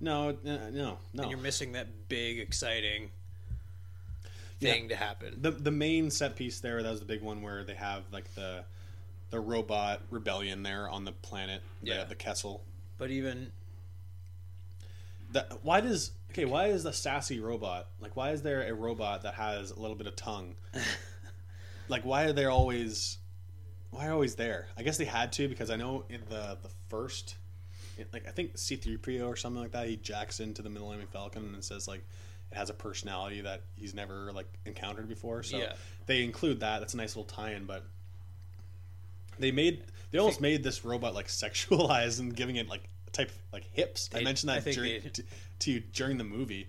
No, 0.00 0.30
uh, 0.30 0.34
no, 0.44 0.98
no. 1.12 1.22
And 1.22 1.30
you're 1.30 1.40
missing 1.40 1.72
that 1.72 2.08
big, 2.08 2.38
exciting 2.38 3.10
thing 4.60 4.88
to 4.88 4.96
happen. 4.96 5.38
the 5.40 5.52
the 5.52 5.70
main 5.70 6.10
set 6.10 6.34
piece 6.34 6.58
there 6.60 6.82
that 6.82 6.90
was 6.90 6.98
the 7.00 7.06
big 7.06 7.22
one 7.22 7.42
where 7.42 7.62
they 7.64 7.74
have 7.74 8.02
like 8.12 8.32
the 8.34 8.64
the 9.30 9.38
robot 9.38 10.00
rebellion 10.10 10.62
there 10.62 10.88
on 10.88 11.04
the 11.04 11.12
planet. 11.12 11.62
the- 11.82 11.88
Yeah. 11.90 12.04
the 12.04 12.14
Kessel. 12.16 12.64
But 12.96 13.10
even 13.10 13.52
That 15.32 15.62
why 15.62 15.80
does 15.80 16.12
okay? 16.30 16.44
Why 16.44 16.66
is 16.68 16.82
the 16.84 16.92
sassy 16.92 17.38
robot 17.40 17.88
like? 18.00 18.16
Why 18.16 18.30
is 18.32 18.42
there 18.42 18.62
a 18.68 18.74
robot 18.74 19.22
that 19.22 19.34
has 19.34 19.70
a 19.70 19.78
little 19.78 19.96
bit 19.96 20.06
of 20.06 20.16
tongue? 20.16 20.54
like 21.88 22.04
why 22.04 22.24
are 22.24 22.32
they 22.32 22.46
always? 22.46 23.18
Why 23.90 24.08
are 24.08 24.12
always 24.12 24.34
there? 24.34 24.66
I 24.76 24.82
guess 24.82 24.96
they 24.96 25.04
had 25.04 25.32
to 25.34 25.48
because 25.48 25.70
I 25.70 25.76
know 25.76 26.04
in 26.08 26.22
the 26.28 26.58
the 26.62 26.70
first, 26.88 27.36
like 28.12 28.26
I 28.28 28.30
think 28.30 28.56
C 28.58 28.76
three 28.76 28.96
PO 28.96 29.26
or 29.26 29.36
something 29.36 29.62
like 29.62 29.72
that, 29.72 29.86
he 29.88 29.96
jacks 29.96 30.40
into 30.40 30.62
the 30.62 30.70
Millennium 30.70 31.08
Falcon 31.12 31.52
and 31.54 31.62
says 31.64 31.86
like 31.88 32.04
it 32.50 32.56
has 32.56 32.70
a 32.70 32.74
personality 32.74 33.40
that 33.42 33.62
he's 33.76 33.94
never 33.94 34.32
like 34.32 34.46
encountered 34.64 35.08
before. 35.08 35.42
So 35.42 35.58
Yeah. 35.58 35.74
they 36.06 36.22
include 36.24 36.60
that. 36.60 36.78
That's 36.80 36.94
a 36.94 36.96
nice 36.96 37.14
little 37.16 37.24
tie-in, 37.32 37.66
but 37.66 37.84
they 39.38 39.50
made 39.52 39.82
they 40.10 40.18
almost 40.18 40.40
made 40.40 40.62
this 40.62 40.84
robot 40.84 41.14
like 41.14 41.26
sexualized 41.28 42.20
and 42.20 42.34
giving 42.34 42.56
it 42.56 42.68
like 42.68 42.88
a 43.06 43.10
type 43.10 43.28
of 43.28 43.36
like 43.52 43.64
hips. 43.72 44.08
I 44.14 44.22
mentioned 44.22 44.50
that 44.50 44.62
think 44.64 44.76
during, 44.76 45.02
they- 45.02 45.08
to, 45.10 45.22
to 45.60 45.70
you 45.72 45.80
during 45.92 46.18
the 46.18 46.24
movie, 46.24 46.68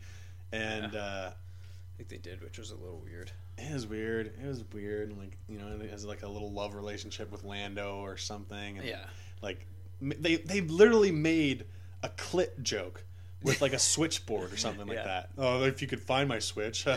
and 0.51 0.95
uh, 0.95 1.29
I 1.31 1.95
think 1.97 2.09
they 2.09 2.17
did, 2.17 2.41
which 2.41 2.57
was 2.57 2.71
a 2.71 2.75
little 2.75 2.99
weird. 2.99 3.31
it 3.57 3.73
was 3.73 3.87
weird. 3.87 4.27
It 4.41 4.47
was 4.47 4.63
weird. 4.73 5.09
and 5.09 5.17
Like 5.19 5.37
you 5.47 5.57
know, 5.59 5.67
it 5.81 5.89
has 5.89 6.05
like 6.05 6.23
a 6.23 6.27
little 6.29 6.51
love 6.51 6.75
relationship 6.75 7.31
with 7.31 7.43
Lando 7.43 7.97
or 7.99 8.17
something. 8.17 8.77
And, 8.77 8.87
Yeah. 8.87 9.05
like 9.41 9.65
they 10.01 10.37
they 10.37 10.61
literally 10.61 11.11
made 11.11 11.65
a 12.03 12.09
clit 12.09 12.61
joke 12.61 13.03
with 13.43 13.61
like 13.61 13.73
a 13.73 13.79
switchboard 13.79 14.53
or 14.53 14.57
something 14.65 14.87
like 14.87 14.97
Yeah. 14.97 15.03
that. 15.05 15.29
Oh, 15.37 15.63
if 15.63 15.81
you 15.81 15.87
could 15.87 16.01
find 16.01 16.27
my 16.29 16.39
switch. 16.39 16.85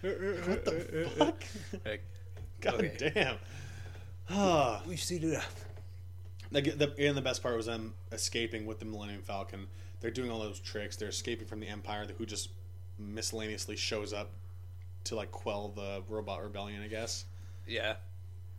what 0.00 0.64
the 0.64 1.10
fuck? 1.16 1.42
Like, 1.84 2.02
God 2.60 2.74
Okay. 2.74 3.12
damn. 3.14 4.80
We've 4.86 5.00
seen 5.00 5.22
enough. 5.24 5.64
Like 6.50 6.78
the 6.78 6.94
and 6.98 7.16
the 7.16 7.20
best 7.22 7.42
part 7.42 7.56
was 7.56 7.66
them 7.66 7.94
escaping 8.12 8.64
with 8.66 8.78
the 8.78 8.84
Millennium 8.86 9.22
Falcon. 9.22 9.66
They're 10.00 10.10
doing 10.10 10.30
all 10.30 10.38
those 10.38 10.60
tricks. 10.60 10.96
They're 10.96 11.08
escaping 11.08 11.46
from 11.46 11.60
the 11.60 11.66
Empire, 11.66 12.06
who 12.16 12.24
just 12.24 12.50
miscellaneously 12.98 13.76
shows 13.76 14.12
up 14.12 14.30
to 15.04 15.14
like 15.14 15.30
quell 15.30 15.68
the 15.68 16.02
robot 16.08 16.42
rebellion, 16.42 16.82
I 16.82 16.88
guess. 16.88 17.24
Yeah. 17.66 17.96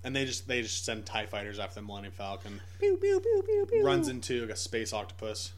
And 0.04 0.16
they 0.16 0.26
just 0.26 0.48
they 0.48 0.62
just 0.62 0.86
send 0.86 1.06
Tie 1.06 1.26
fighters 1.26 1.60
after 1.60 1.76
the 1.76 1.82
Millennium 1.86 2.14
Falcon. 2.14 2.62
Pew, 2.80 2.98
pew, 2.98 3.20
pew, 3.20 3.44
pew, 3.46 3.68
pew. 3.70 3.84
Runs 3.84 4.08
into 4.08 4.42
like 4.42 4.52
a 4.52 4.56
space 4.56 4.94
octopus, 4.94 5.52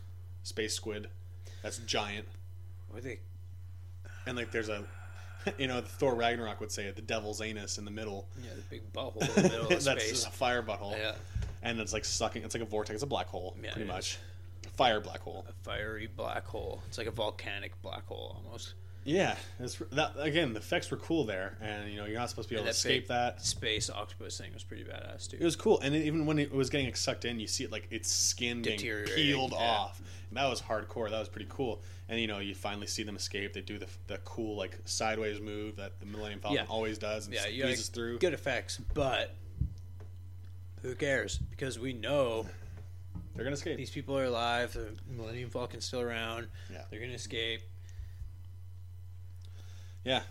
space 0.43 0.73
squid, 0.73 1.07
that's 1.61 1.77
giant. 1.79 2.27
Were 2.91 3.01
they? 3.01 3.19
And 4.25 4.35
like 4.37 4.51
there's 4.51 4.69
a, 4.69 4.83
you 5.57 5.67
know, 5.67 5.81
Thor 5.81 6.15
Ragnarok 6.15 6.59
would 6.59 6.71
say 6.71 6.85
it, 6.85 6.95
the 6.95 7.01
devil's 7.01 7.41
anus 7.41 7.77
in 7.77 7.85
the 7.85 7.91
middle. 7.91 8.27
Yeah, 8.43 8.51
the 8.55 8.61
big 8.63 8.91
butthole 8.93 9.21
in 9.37 9.43
the 9.43 9.49
middle 9.49 9.61
of 9.67 9.69
that's 9.83 9.85
space. 9.85 10.09
just 10.09 10.27
a 10.27 10.31
fire 10.31 10.63
butthole. 10.63 10.97
Yeah. 10.97 11.13
And 11.63 11.79
it's 11.79 11.93
like 11.93 12.05
sucking. 12.05 12.43
It's 12.43 12.55
like 12.55 12.63
a 12.63 12.67
vortex. 12.67 12.95
It's 12.95 13.03
a 13.03 13.07
black 13.07 13.27
hole, 13.27 13.55
Yeah, 13.63 13.73
pretty 13.73 13.87
it 13.87 13.93
much. 13.93 14.17
Fire 14.75 14.99
black 14.99 15.19
hole. 15.19 15.45
A 15.47 15.53
fiery 15.63 16.09
black 16.15 16.45
hole. 16.47 16.81
It's 16.87 16.97
like 16.97 17.07
a 17.07 17.11
volcanic 17.11 17.79
black 17.83 18.07
hole 18.07 18.41
almost. 18.43 18.73
Yeah, 19.03 19.35
that 19.59 20.11
again. 20.17 20.53
The 20.53 20.59
effects 20.59 20.91
were 20.91 20.97
cool 20.97 21.25
there, 21.25 21.57
and 21.59 21.89
you 21.89 21.97
know 21.97 22.05
you're 22.05 22.19
not 22.19 22.29
supposed 22.29 22.49
to 22.49 22.53
be 22.53 22.57
able 22.59 22.65
to 22.65 22.71
escape 22.71 23.07
that. 23.07 23.41
Space 23.41 23.89
octopus 23.89 24.37
thing 24.37 24.53
was 24.53 24.63
pretty 24.63 24.83
badass 24.83 25.27
too. 25.27 25.37
It 25.39 25.43
was 25.43 25.55
cool, 25.55 25.79
and 25.79 25.95
even 25.95 26.27
when 26.27 26.37
it 26.37 26.51
was 26.51 26.69
getting 26.69 26.93
sucked 26.93 27.25
in, 27.25 27.39
you 27.39 27.47
see 27.47 27.63
it 27.63 27.71
like 27.71 27.87
its 27.89 28.11
skin 28.11 28.61
getting 28.61 29.05
peeled 29.05 29.53
yeah. 29.53 29.57
off. 29.57 30.01
And 30.29 30.37
that 30.37 30.47
was 30.47 30.61
hardcore. 30.61 31.09
That 31.09 31.19
was 31.19 31.29
pretty 31.29 31.47
cool. 31.49 31.81
And 32.09 32.19
you 32.19 32.27
know, 32.27 32.39
you 32.39 32.53
finally 32.53 32.87
see 32.87 33.01
them 33.03 33.15
escape. 33.15 33.53
They 33.53 33.61
do 33.61 33.79
the 33.79 33.87
the 34.05 34.17
cool 34.19 34.55
like 34.55 34.77
sideways 34.85 35.41
move 35.41 35.77
that 35.77 35.99
the 35.99 36.05
Millennium 36.05 36.39
Falcon 36.39 36.59
Yeah. 36.59 36.71
always 36.71 36.99
does 36.99 37.25
and 37.25 37.33
yeah, 37.33 37.47
you 37.47 37.63
gotta 37.63 37.75
through. 37.75 38.19
good 38.19 38.33
effects, 38.33 38.79
but 38.93 39.33
who 40.83 40.93
cares? 40.95 41.37
Because 41.37 41.79
we 41.79 41.93
know 41.93 42.45
They're 43.35 43.43
gonna 43.43 43.55
escape. 43.55 43.77
these 43.77 43.89
people 43.89 44.17
are 44.17 44.25
alive. 44.25 44.73
The 44.73 44.89
Millennium 45.09 45.49
Falcon's 45.49 45.85
still 45.85 46.01
around. 46.01 46.47
Yeah. 46.71 46.83
They're 46.89 46.99
gonna 46.99 47.13
escape. 47.13 47.61
Yeah. 50.03 50.21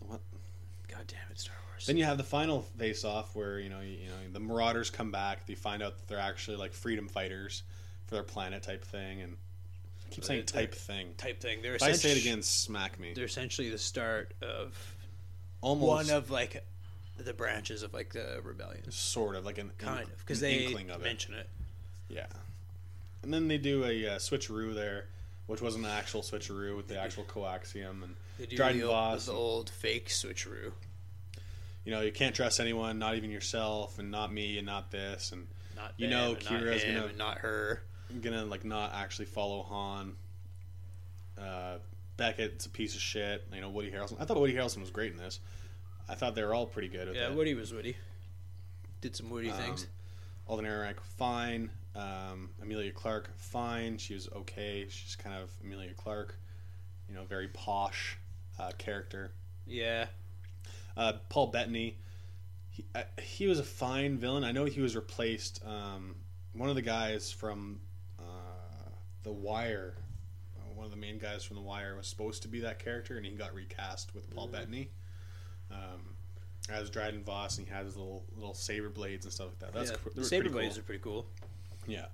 What? 0.00 0.20
God 0.88 1.04
damn 1.06 1.30
it, 1.30 1.38
Star 1.38 1.56
Wars. 1.70 1.86
Then 1.86 1.96
you 1.96 2.04
have 2.04 2.18
the 2.18 2.24
final 2.24 2.62
face 2.78 3.04
off 3.04 3.34
where 3.34 3.58
you 3.58 3.68
know 3.68 3.80
you, 3.80 3.96
you 4.02 4.08
know 4.08 4.32
the 4.32 4.40
Marauders 4.40 4.90
come 4.90 5.10
back. 5.10 5.46
They 5.46 5.54
find 5.54 5.82
out 5.82 5.96
that 5.96 6.08
they're 6.08 6.18
actually 6.18 6.56
like 6.56 6.72
freedom 6.72 7.08
fighters 7.08 7.62
for 8.06 8.14
their 8.14 8.24
planet 8.24 8.62
type 8.62 8.84
thing, 8.84 9.20
and 9.20 9.36
I 10.06 10.14
keep 10.14 10.24
saying 10.24 10.44
type 10.46 10.74
thing. 10.74 11.08
type 11.16 11.40
thing. 11.40 11.62
They're 11.62 11.74
If 11.74 11.82
I 11.82 11.92
say 11.92 12.12
it 12.12 12.18
again, 12.18 12.42
smack 12.42 12.98
me. 12.98 13.12
They're 13.14 13.24
essentially 13.24 13.70
the 13.70 13.78
start 13.78 14.34
of 14.42 14.76
Almost 15.60 15.88
one 15.88 16.16
of 16.16 16.30
like 16.30 16.64
the 17.18 17.34
branches 17.34 17.82
of 17.82 17.92
like 17.92 18.12
the 18.12 18.40
rebellion, 18.44 18.90
sort 18.90 19.34
of 19.34 19.44
like 19.44 19.58
an 19.58 19.72
kind 19.78 20.04
of, 20.04 20.18
because 20.18 20.40
they 20.40 20.64
inkling 20.64 20.90
of 20.90 21.00
it. 21.00 21.04
mention 21.04 21.34
it. 21.34 21.48
Yeah. 22.08 22.26
And 23.22 23.34
then 23.34 23.48
they 23.48 23.58
do 23.58 23.84
a 23.84 24.06
uh, 24.06 24.18
switcheroo 24.18 24.74
there, 24.74 25.06
which 25.46 25.60
wasn't 25.60 25.84
an 25.84 25.90
actual 25.90 26.22
switcheroo 26.22 26.76
with 26.76 26.86
the 26.86 26.98
actual 27.00 27.24
coaxium, 27.24 28.04
and 28.04 28.14
They 28.38 28.46
do 28.46 28.56
Dryden 28.56 28.78
the, 28.80 28.86
old, 28.86 28.94
Voss. 28.94 29.26
the 29.26 29.32
old 29.32 29.70
fake 29.70 30.08
switcheroo. 30.08 30.72
you 31.84 31.92
know 31.92 32.00
you 32.02 32.12
can't 32.12 32.34
trust 32.34 32.60
anyone, 32.60 32.98
not 32.98 33.16
even 33.16 33.30
yourself, 33.30 33.98
and 33.98 34.10
not 34.10 34.32
me, 34.32 34.58
and 34.58 34.66
not 34.66 34.90
this, 34.90 35.32
and 35.32 35.46
Not 35.76 35.92
You 35.96 36.08
know 36.08 36.34
and 36.34 36.44
not 36.44 36.52
Qi'ra's 36.62 36.82
him, 36.82 36.94
gonna- 36.94 37.06
and 37.08 37.18
not 37.18 37.38
her. 37.38 37.82
I'm 38.10 38.20
gonna 38.20 38.44
like 38.44 38.64
not 38.64 38.92
actually 38.94 39.26
follow 39.26 39.62
Han. 39.64 40.16
Uh, 41.36 41.78
Beckett's 42.16 42.66
a 42.66 42.70
piece 42.70 42.94
of 42.94 43.00
shit. 43.00 43.46
You 43.52 43.60
know 43.60 43.70
Woody 43.70 43.90
Harrelson. 43.90 44.16
I 44.20 44.24
thought 44.24 44.40
Woody 44.40 44.54
Harrelson 44.54 44.80
was 44.80 44.90
great 44.90 45.12
in 45.12 45.18
this. 45.18 45.40
I 46.08 46.14
thought 46.14 46.34
they 46.34 46.42
were 46.42 46.54
all 46.54 46.66
pretty 46.66 46.88
good. 46.88 47.14
Yeah, 47.14 47.28
it. 47.30 47.34
Woody 47.34 47.54
was 47.54 47.72
Woody. 47.72 47.96
Did 49.00 49.14
some 49.14 49.30
Woody 49.30 49.50
Um, 49.50 49.56
things. 49.58 49.86
Alden 50.46 50.64
Ehrenreich, 50.64 50.98
fine. 51.00 51.70
Um, 51.94 52.50
Emilia 52.62 52.90
Clarke, 52.92 53.30
fine. 53.36 53.98
She 53.98 54.14
was 54.14 54.28
okay. 54.30 54.86
She's 54.88 55.14
kind 55.16 55.36
of 55.40 55.50
Emilia 55.62 55.92
Clarke, 55.94 56.34
you 57.08 57.14
know, 57.14 57.24
very 57.24 57.48
posh 57.48 58.16
uh, 58.58 58.70
character. 58.78 59.32
Yeah, 59.66 60.06
Uh, 60.96 61.12
Paul 61.28 61.48
Bettany, 61.48 61.98
he, 62.70 62.84
uh, 62.94 63.02
he 63.22 63.46
was 63.46 63.58
a 63.58 63.64
fine 63.64 64.16
villain. 64.18 64.42
I 64.44 64.52
know 64.52 64.64
he 64.64 64.80
was 64.80 64.96
replaced. 64.96 65.62
Um, 65.64 66.16
one 66.54 66.68
of 66.68 66.74
the 66.74 66.82
guys 66.82 67.30
from 67.30 67.80
uh, 68.18 68.22
The 69.22 69.32
Wire, 69.32 69.94
uh, 70.58 70.74
one 70.74 70.84
of 70.86 70.90
the 70.90 70.96
main 70.96 71.18
guys 71.18 71.44
from 71.44 71.56
The 71.56 71.62
Wire, 71.62 71.94
was 71.96 72.06
supposed 72.06 72.42
to 72.42 72.48
be 72.48 72.60
that 72.60 72.78
character, 72.78 73.16
and 73.16 73.24
he 73.26 73.32
got 73.32 73.54
recast 73.54 74.14
with 74.14 74.28
Paul 74.34 74.48
Bettany. 74.48 74.90
Um, 75.70 76.14
as 76.70 76.90
Dryden 76.90 77.22
Voss, 77.22 77.58
and 77.58 77.66
he 77.66 77.72
had 77.72 77.84
his 77.86 77.96
little 77.96 78.24
little 78.36 78.52
saber 78.54 78.88
blades 78.90 79.24
and 79.24 79.32
stuff 79.32 79.48
like 79.48 79.58
that. 79.60 79.72
That's 79.74 79.90
yeah. 79.90 79.96
cr- 79.96 80.08
The 80.14 80.24
saber 80.24 80.42
pretty 80.42 80.52
cool. 80.52 80.60
blades 80.60 80.78
are 80.78 80.82
pretty 80.82 81.02
cool. 81.02 81.26
Yeah. 81.86 82.06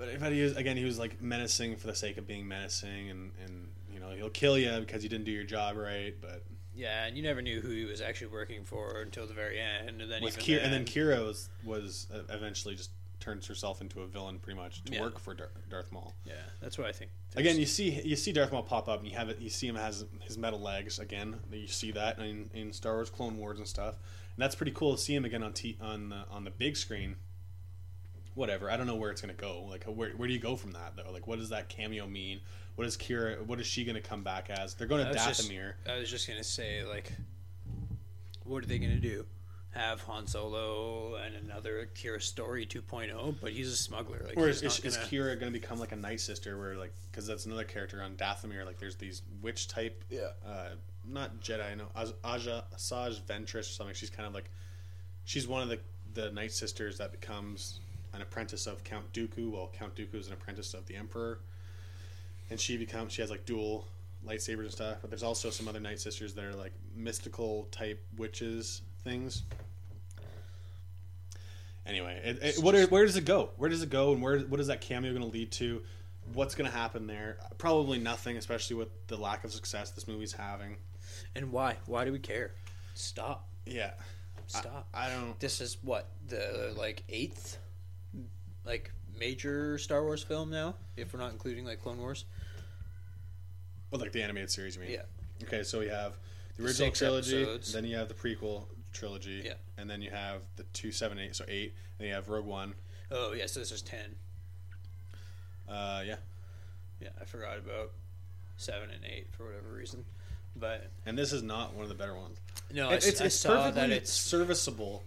But, 0.00 0.18
but 0.18 0.32
he 0.32 0.42
was 0.42 0.56
again 0.56 0.76
he 0.78 0.84
was 0.84 0.98
like 0.98 1.20
menacing 1.20 1.76
for 1.76 1.86
the 1.86 1.94
sake 1.94 2.16
of 2.16 2.26
being 2.26 2.48
menacing 2.48 3.10
and, 3.10 3.32
and 3.44 3.68
you 3.92 4.00
know 4.00 4.10
he'll 4.10 4.30
kill 4.30 4.56
you 4.56 4.80
because 4.80 5.02
you 5.02 5.10
didn't 5.10 5.26
do 5.26 5.30
your 5.32 5.44
job 5.44 5.76
right 5.76 6.14
but 6.20 6.42
Yeah, 6.74 7.04
and 7.04 7.16
you 7.16 7.22
never 7.22 7.42
knew 7.42 7.60
who 7.60 7.68
he 7.68 7.84
was 7.84 8.00
actually 8.00 8.28
working 8.28 8.64
for 8.64 9.02
until 9.02 9.26
the 9.26 9.34
very 9.34 9.60
end, 9.60 10.00
and 10.00 10.10
then 10.10 10.22
with 10.22 10.38
even 10.38 10.44
Qi'ra, 10.44 10.64
and 10.64 10.72
then 10.72 10.84
then- 10.84 10.94
Qi'ra 10.94 11.26
was, 11.26 11.50
was 11.64 12.06
uh, 12.14 12.20
eventually 12.34 12.74
just 12.74 12.90
turns 13.18 13.46
herself 13.46 13.82
into 13.82 14.00
a 14.00 14.06
villain 14.06 14.38
pretty 14.38 14.58
much 14.58 14.82
to 14.84 14.94
Yeah. 14.94 15.02
work 15.02 15.18
for 15.18 15.34
Dar- 15.34 15.50
Darth 15.68 15.92
Maul 15.92 16.14
yeah, 16.24 16.32
that's 16.62 16.78
what 16.78 16.86
I 16.86 16.92
think. 16.92 17.10
again 17.36 17.58
you 17.58 17.66
see 17.66 18.00
you 18.02 18.16
see 18.16 18.32
Darth 18.32 18.50
Maul 18.52 18.62
pop 18.62 18.88
up 18.88 19.00
and 19.00 19.06
you 19.10 19.14
have 19.18 19.28
it 19.28 19.38
you 19.40 19.50
see 19.50 19.66
him 19.68 19.74
has 19.76 20.06
his 20.22 20.38
metal 20.38 20.58
legs 20.58 20.98
again 20.98 21.38
you 21.52 21.66
see 21.68 21.90
that 21.92 22.18
in, 22.18 22.48
in 22.54 22.72
Star 22.72 22.94
Wars 22.94 23.10
Clone 23.10 23.36
Wars 23.36 23.58
and 23.58 23.68
stuff 23.68 23.96
and 24.36 24.42
that's 24.42 24.54
pretty 24.54 24.72
cool 24.72 24.96
to 24.96 24.98
see 25.02 25.14
him 25.14 25.26
again 25.26 25.42
on 25.42 25.52
t- 25.52 25.76
on 25.82 26.08
the 26.08 26.24
on 26.30 26.44
the 26.44 26.50
big 26.50 26.78
screen 26.78 27.16
whatever. 28.40 28.70
I 28.70 28.76
don't 28.78 28.86
know 28.86 28.96
where 28.96 29.10
it's 29.10 29.20
gonna 29.20 29.34
go. 29.34 29.64
Like, 29.68 29.84
where 29.84 30.10
where 30.12 30.26
do 30.26 30.34
you 30.34 30.40
go 30.40 30.56
from 30.56 30.72
that 30.72 30.96
though? 30.96 31.12
Like, 31.12 31.26
what 31.28 31.38
does 31.38 31.50
that 31.50 31.68
cameo 31.68 32.06
mean? 32.06 32.40
What 32.74 32.86
is 32.86 32.96
Qi'ra? 32.96 33.44
What 33.46 33.60
is 33.60 33.66
she 33.66 33.84
gonna 33.84 34.00
come 34.00 34.24
back 34.24 34.48
as? 34.50 34.74
They're 34.74 34.86
going 34.88 35.02
to 35.04 35.08
was 35.12 35.16
just- 35.24 35.48
Dathomir. 35.48 35.74
I 35.88 35.98
was 35.98 36.10
just 36.10 36.26
gonna 36.26 36.42
say, 36.42 36.82
like, 36.84 37.12
what 38.44 38.64
are 38.64 38.66
they 38.66 38.78
gonna 38.78 38.96
do? 38.96 39.26
Have 39.72 40.00
Han 40.00 40.26
Solo 40.26 41.14
and 41.16 41.36
another 41.36 41.88
Qi'ra 41.94 42.20
story 42.20 42.66
2.0, 42.66 43.36
but 43.40 43.52
he's 43.52 43.68
a 43.70 43.76
smuggler. 43.76 44.20
Like, 44.26 44.36
Or 44.36 44.48
is, 44.48 44.62
is, 44.62 44.80
gonna- 44.80 44.96
Qi'ra 45.06 45.38
going 45.38 45.52
to 45.52 45.56
become 45.60 45.78
like 45.78 45.92
a 45.92 45.96
night 45.96 46.20
sister? 46.20 46.58
Where 46.58 46.74
like, 46.76 46.92
because 47.10 47.24
that's 47.26 47.46
another 47.46 47.62
character 47.62 48.02
on 48.02 48.16
Dathomir. 48.16 48.64
Like, 48.66 48.78
there's 48.80 48.96
these 48.96 49.22
witch 49.42 49.68
type. 49.68 50.02
Yeah. 50.10 50.30
Uh, 50.44 50.70
not 51.06 51.40
Jedi. 51.40 51.76
No, 51.76 51.86
Az- 51.94 52.14
Aja 52.24 52.64
Asajj 52.74 53.20
Ventress 53.22 53.60
or 53.60 53.62
something. 53.62 53.94
She's 53.94 54.10
kind 54.10 54.26
of 54.26 54.34
like, 54.34 54.50
she's 55.24 55.46
one 55.46 55.62
of 55.62 55.68
the 55.68 55.78
the 56.14 56.32
night 56.32 56.50
sisters 56.50 56.98
that 56.98 57.12
becomes 57.12 57.78
an 58.12 58.22
apprentice 58.22 58.66
of 58.66 58.84
Count 58.84 59.12
Dooku. 59.12 59.50
Well, 59.50 59.70
Count 59.72 59.94
Dooku 59.94 60.14
is 60.14 60.26
an 60.26 60.32
apprentice 60.32 60.74
of 60.74 60.86
the 60.86 60.96
Emperor, 60.96 61.40
and 62.50 62.58
she 62.58 62.76
becomes 62.76 63.12
she 63.12 63.22
has 63.22 63.30
like 63.30 63.44
dual 63.46 63.86
lightsabers 64.26 64.60
and 64.60 64.72
stuff. 64.72 64.98
But 65.00 65.10
there's 65.10 65.22
also 65.22 65.50
some 65.50 65.68
other 65.68 65.80
night 65.80 66.00
sisters 66.00 66.34
that 66.34 66.44
are 66.44 66.54
like 66.54 66.72
mystical 66.94 67.68
type 67.70 68.02
witches 68.16 68.82
things. 69.04 69.42
Anyway, 71.86 72.20
it, 72.22 72.38
it, 72.42 72.62
what 72.62 72.74
are, 72.74 72.86
where 72.86 73.04
does 73.06 73.16
it 73.16 73.24
go? 73.24 73.50
Where 73.56 73.70
does 73.70 73.82
it 73.82 73.90
go, 73.90 74.12
and 74.12 74.22
where 74.22 74.40
what 74.40 74.60
is 74.60 74.66
that 74.66 74.80
cameo 74.80 75.12
going 75.12 75.24
to 75.24 75.30
lead 75.30 75.50
to? 75.52 75.82
What's 76.34 76.54
going 76.54 76.70
to 76.70 76.76
happen 76.76 77.06
there? 77.06 77.38
Probably 77.58 77.98
nothing, 77.98 78.36
especially 78.36 78.76
with 78.76 78.88
the 79.08 79.16
lack 79.16 79.42
of 79.44 79.52
success 79.52 79.90
this 79.90 80.06
movie's 80.06 80.32
having. 80.32 80.76
And 81.34 81.50
why? 81.50 81.76
Why 81.86 82.04
do 82.04 82.12
we 82.12 82.18
care? 82.18 82.52
Stop. 82.94 83.48
Yeah, 83.66 83.92
Stop. 84.46 84.88
I, 84.92 85.06
I 85.06 85.10
don't. 85.10 85.38
this 85.40 85.60
is 85.60 85.78
what 85.82 86.08
the 86.28 86.74
like 86.76 87.02
eighth, 87.08 87.58
like 88.70 88.92
major 89.18 89.76
Star 89.78 90.02
Wars 90.04 90.22
film 90.22 90.48
now, 90.50 90.76
if 90.96 91.12
we're 91.12 91.18
not 91.18 91.32
including 91.32 91.64
like 91.64 91.82
Clone 91.82 91.98
Wars. 91.98 92.24
Well, 93.90 94.00
like 94.00 94.12
the 94.12 94.22
animated 94.22 94.50
series, 94.50 94.76
you 94.76 94.82
mean? 94.82 94.92
Yeah. 94.92 95.02
Okay, 95.42 95.64
so 95.64 95.80
we 95.80 95.88
have 95.88 96.14
the 96.56 96.62
original 96.64 96.86
Six 96.86 96.98
trilogy, 97.00 97.42
episodes. 97.42 97.72
then 97.72 97.84
you 97.84 97.96
have 97.96 98.06
the 98.06 98.14
prequel 98.14 98.66
trilogy, 98.92 99.42
Yeah. 99.44 99.54
and 99.76 99.90
then 99.90 100.00
you 100.00 100.10
have 100.10 100.42
the 100.56 100.62
two, 100.72 100.92
seven, 100.92 101.18
eight, 101.18 101.34
so 101.34 101.44
eight, 101.48 101.74
and 101.98 101.98
then 101.98 102.08
you 102.08 102.14
have 102.14 102.28
Rogue 102.28 102.46
One. 102.46 102.74
Oh 103.10 103.32
yeah, 103.32 103.46
so 103.46 103.58
this 103.58 103.72
is 103.72 103.82
ten. 103.82 104.14
Uh, 105.68 106.02
yeah, 106.06 106.16
Yeah, 107.00 107.08
I 107.20 107.24
forgot 107.24 107.58
about 107.58 107.90
seven 108.56 108.90
and 108.90 109.04
eight 109.04 109.26
for 109.32 109.46
whatever 109.46 109.68
reason, 109.72 110.04
but 110.54 110.90
and 111.06 111.18
this 111.18 111.32
is 111.32 111.42
not 111.42 111.74
one 111.74 111.82
of 111.82 111.88
the 111.88 111.94
better 111.96 112.14
ones. 112.14 112.38
no, 112.72 112.90
It- 112.90 113.04
it's 113.04 113.20
I 113.20 113.24
it's 113.24 113.34
saw 113.34 113.48
perfectly 113.56 113.80
that 113.80 113.90
it's 113.90 114.12
serviceable, 114.12 115.02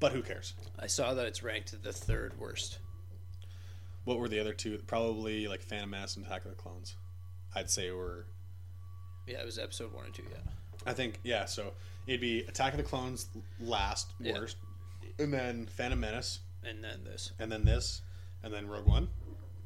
but 0.00 0.12
who 0.12 0.22
cares? 0.22 0.54
I 0.78 0.86
saw 0.86 1.14
that 1.14 1.26
it's 1.26 1.42
ranked 1.42 1.82
the 1.82 1.92
third 1.92 2.38
worst. 2.38 2.78
What 4.04 4.18
were 4.18 4.28
the 4.28 4.38
other 4.40 4.52
two? 4.52 4.78
Probably 4.86 5.48
like 5.48 5.62
Phantom 5.62 5.90
Menace 5.90 6.16
and 6.16 6.24
Attack 6.26 6.44
of 6.44 6.50
the 6.50 6.56
Clones. 6.56 6.94
I'd 7.54 7.70
say 7.70 7.90
were. 7.90 8.26
Yeah, 9.26 9.40
it 9.40 9.44
was 9.46 9.58
episode 9.58 9.92
one 9.92 10.04
and 10.04 10.14
two. 10.14 10.22
Yeah, 10.30 10.38
I 10.86 10.92
think 10.92 11.18
yeah. 11.24 11.44
So 11.46 11.72
it'd 12.06 12.20
be 12.20 12.40
Attack 12.42 12.72
of 12.74 12.76
the 12.78 12.84
Clones 12.84 13.26
last 13.60 14.12
Yeah. 14.20 14.34
worst, 14.34 14.56
and 15.18 15.32
then 15.32 15.66
Phantom 15.66 15.98
Menace, 15.98 16.40
and 16.62 16.84
then 16.84 17.02
this. 17.04 17.32
and 17.40 17.50
then 17.50 17.64
this, 17.64 18.02
and 18.44 18.52
then 18.54 18.68
Rogue 18.68 18.86
One. 18.86 19.08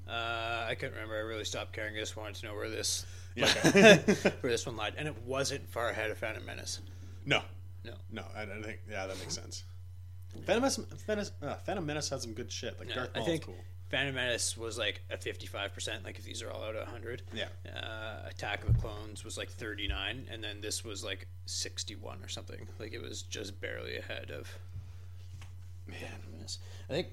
Uh, 0.09 0.65
I 0.69 0.75
couldn't 0.75 0.95
remember. 0.95 1.17
I 1.17 1.21
really 1.21 1.45
stopped 1.45 1.73
caring. 1.73 1.95
I 1.97 2.01
just 2.01 2.17
wanted 2.17 2.37
to 2.37 2.47
know 2.47 2.55
where 2.55 2.71
this 2.71 3.05
Yeah. 3.37 3.47
where 4.41 4.51
this 4.51 4.65
one 4.65 4.77
lied, 4.77 4.95
and 4.97 5.07
it 5.07 5.23
wasn't 5.25 5.69
far 5.69 5.91
ahead 5.91 6.11
of 6.11 6.17
Phantom 6.19 6.45
Menace. 6.47 6.81
no, 7.27 7.43
No. 7.85 7.93
no. 8.11 8.25
I, 8.35 8.43
I 8.43 8.63
think 8.63 8.81
yeah, 8.91 9.07
that 9.07 9.19
makes 9.19 9.35
sense. 9.35 9.65
Phantom 10.47 10.63
Menace, 10.63 10.81
Phantom, 11.07 11.27
uh, 11.43 11.55
Phantom 11.57 11.85
Menace 11.87 12.09
had 12.09 12.21
some 12.23 12.33
good 12.33 12.51
shit. 12.51 12.79
Like 12.79 12.89
Yeah, 12.89 12.95
Darth 12.97 13.11
I 13.15 13.19
Maul's 13.19 13.29
think 13.29 13.47
cool. 13.47 13.57
Phantom 13.89 14.15
Menace 14.15 14.57
was 14.57 14.79
like 14.79 15.03
a 15.11 15.17
fifty-five 15.17 15.75
percent. 15.75 16.05
Like 16.05 16.19
if 16.19 16.25
these 16.25 16.43
are 16.43 16.51
all 16.51 16.63
out 16.63 16.77
of 16.77 16.87
hundred. 16.89 17.23
Yeah. 17.33 17.47
Uh, 17.67 18.29
Attack 18.29 18.63
of 18.65 18.73
the 18.75 18.81
Clones 18.81 19.25
was 19.25 19.37
like 19.37 19.51
thirty-nine, 19.51 20.27
and 20.31 20.43
then 20.43 20.61
this 20.61 20.85
was 20.85 21.03
like 21.05 21.27
sixty-one 21.47 22.19
or 22.23 22.29
something. 22.29 22.69
Like 22.79 22.93
it 22.95 23.03
was 23.03 23.23
just 23.23 23.61
barely 23.61 23.97
ahead 23.97 24.31
of 24.31 24.49
Man, 25.87 25.99
Phantom 26.01 26.33
Menace. 26.33 26.59
I 26.89 26.93
think, 26.93 27.09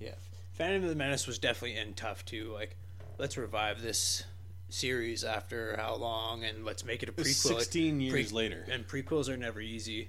yeah, 0.00 0.14
Phantom 0.54 0.82
of 0.82 0.88
the 0.90 0.96
Menace 0.96 1.26
was 1.28 1.38
definitely 1.38 1.76
in 1.78 1.94
tough 1.94 2.24
too. 2.24 2.50
Like, 2.52 2.76
let's 3.18 3.36
revive 3.36 3.82
this 3.82 4.24
series 4.68 5.22
after 5.22 5.76
how 5.76 5.94
long, 5.94 6.42
and 6.44 6.64
let's 6.64 6.84
make 6.84 7.02
it 7.04 7.08
a 7.08 7.12
prequel. 7.12 7.58
16 7.58 8.00
years 8.00 8.12
Pre- 8.30 8.36
later. 8.36 8.66
and 8.70 8.86
prequels 8.88 9.28
are 9.28 9.36
never 9.36 9.60
easy. 9.60 10.08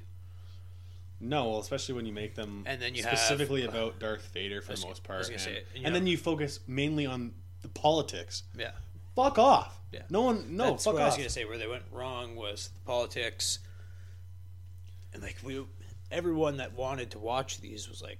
No, 1.30 1.50
well, 1.50 1.60
especially 1.60 1.96
when 1.96 2.06
you 2.06 2.14
make 2.14 2.36
them 2.36 2.64
And 2.66 2.82
then 2.82 2.96
you 2.96 3.04
have- 3.04 3.18
specifically 3.18 3.64
about 3.64 4.00
Darth 4.00 4.28
Vader 4.34 4.62
for 4.62 4.72
was- 4.74 4.82
the 4.82 4.88
most 4.88 5.04
part, 5.04 5.30
and, 5.30 5.40
say 5.40 5.64
and 5.76 5.86
and 5.86 5.96
then 5.96 6.06
you 6.08 6.18
focus 6.18 6.60
mainly 6.68 7.06
on 7.06 7.34
the 7.62 7.70
politics 7.70 8.44
Yeah, 8.58 8.72
fuck 9.16 9.38
off. 9.40 9.80
Yeah. 9.92 10.02
No 10.10 10.22
one. 10.24 10.56
No, 10.58 10.72
That's 10.72 10.84
fuck 10.84 10.96
what 10.96 11.04
I 11.04 11.06
was 11.06 11.18
gonna 11.18 11.30
say. 11.30 11.46
Where 11.46 11.58
they 11.58 11.68
went 11.68 11.84
wrong 11.92 12.36
was 12.36 12.70
the 12.70 12.80
politics, 12.82 13.60
and 15.14 15.22
like 15.22 15.38
we, 15.44 15.64
everyone 16.12 16.58
that 16.58 16.74
wanted 16.74 17.12
to 17.12 17.20
watch 17.20 17.62
these 17.62 17.88
was 17.88 18.02
like, 18.02 18.20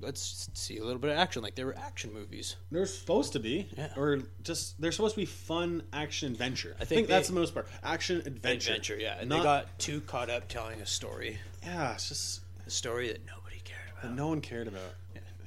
let's 0.00 0.48
see 0.54 0.78
a 0.78 0.84
little 0.84 0.98
bit 1.00 1.10
of 1.10 1.16
action. 1.18 1.42
Like 1.42 1.54
they 1.54 1.64
were 1.64 1.76
action 1.76 2.12
movies. 2.12 2.56
They're 2.70 2.86
supposed 2.86 3.32
to 3.34 3.40
be, 3.40 3.68
Yeah. 3.76 3.88
or 3.96 4.20
just 4.42 4.80
they're 4.80 4.92
supposed 4.92 5.14
to 5.14 5.20
be 5.20 5.26
fun 5.26 5.82
action 5.92 6.32
adventure. 6.32 6.74
I 6.80 6.84
think, 6.84 6.88
think 6.88 7.08
that's 7.08 7.28
the 7.28 7.34
most 7.34 7.54
part. 7.54 7.68
Action 7.82 8.18
adventure. 8.26 8.70
Adventure, 8.72 8.98
yeah. 8.98 9.16
And 9.20 9.28
Not- 9.28 9.38
they 9.38 9.42
got 9.44 9.78
too 9.78 10.00
caught 10.02 10.30
up 10.30 10.48
telling 10.48 10.80
a 10.80 10.86
story, 10.86 11.38
yeah. 11.62 11.94
It's 11.94 12.08
just 12.08 12.40
a 12.66 12.70
story 12.70 13.08
that 13.08 13.24
nobody 13.26 13.60
cared 13.64 13.80
about. 13.92 14.02
that 14.02 14.14
no 14.14 14.28
one 14.28 14.40
cared 14.40 14.68
about, 14.68 14.94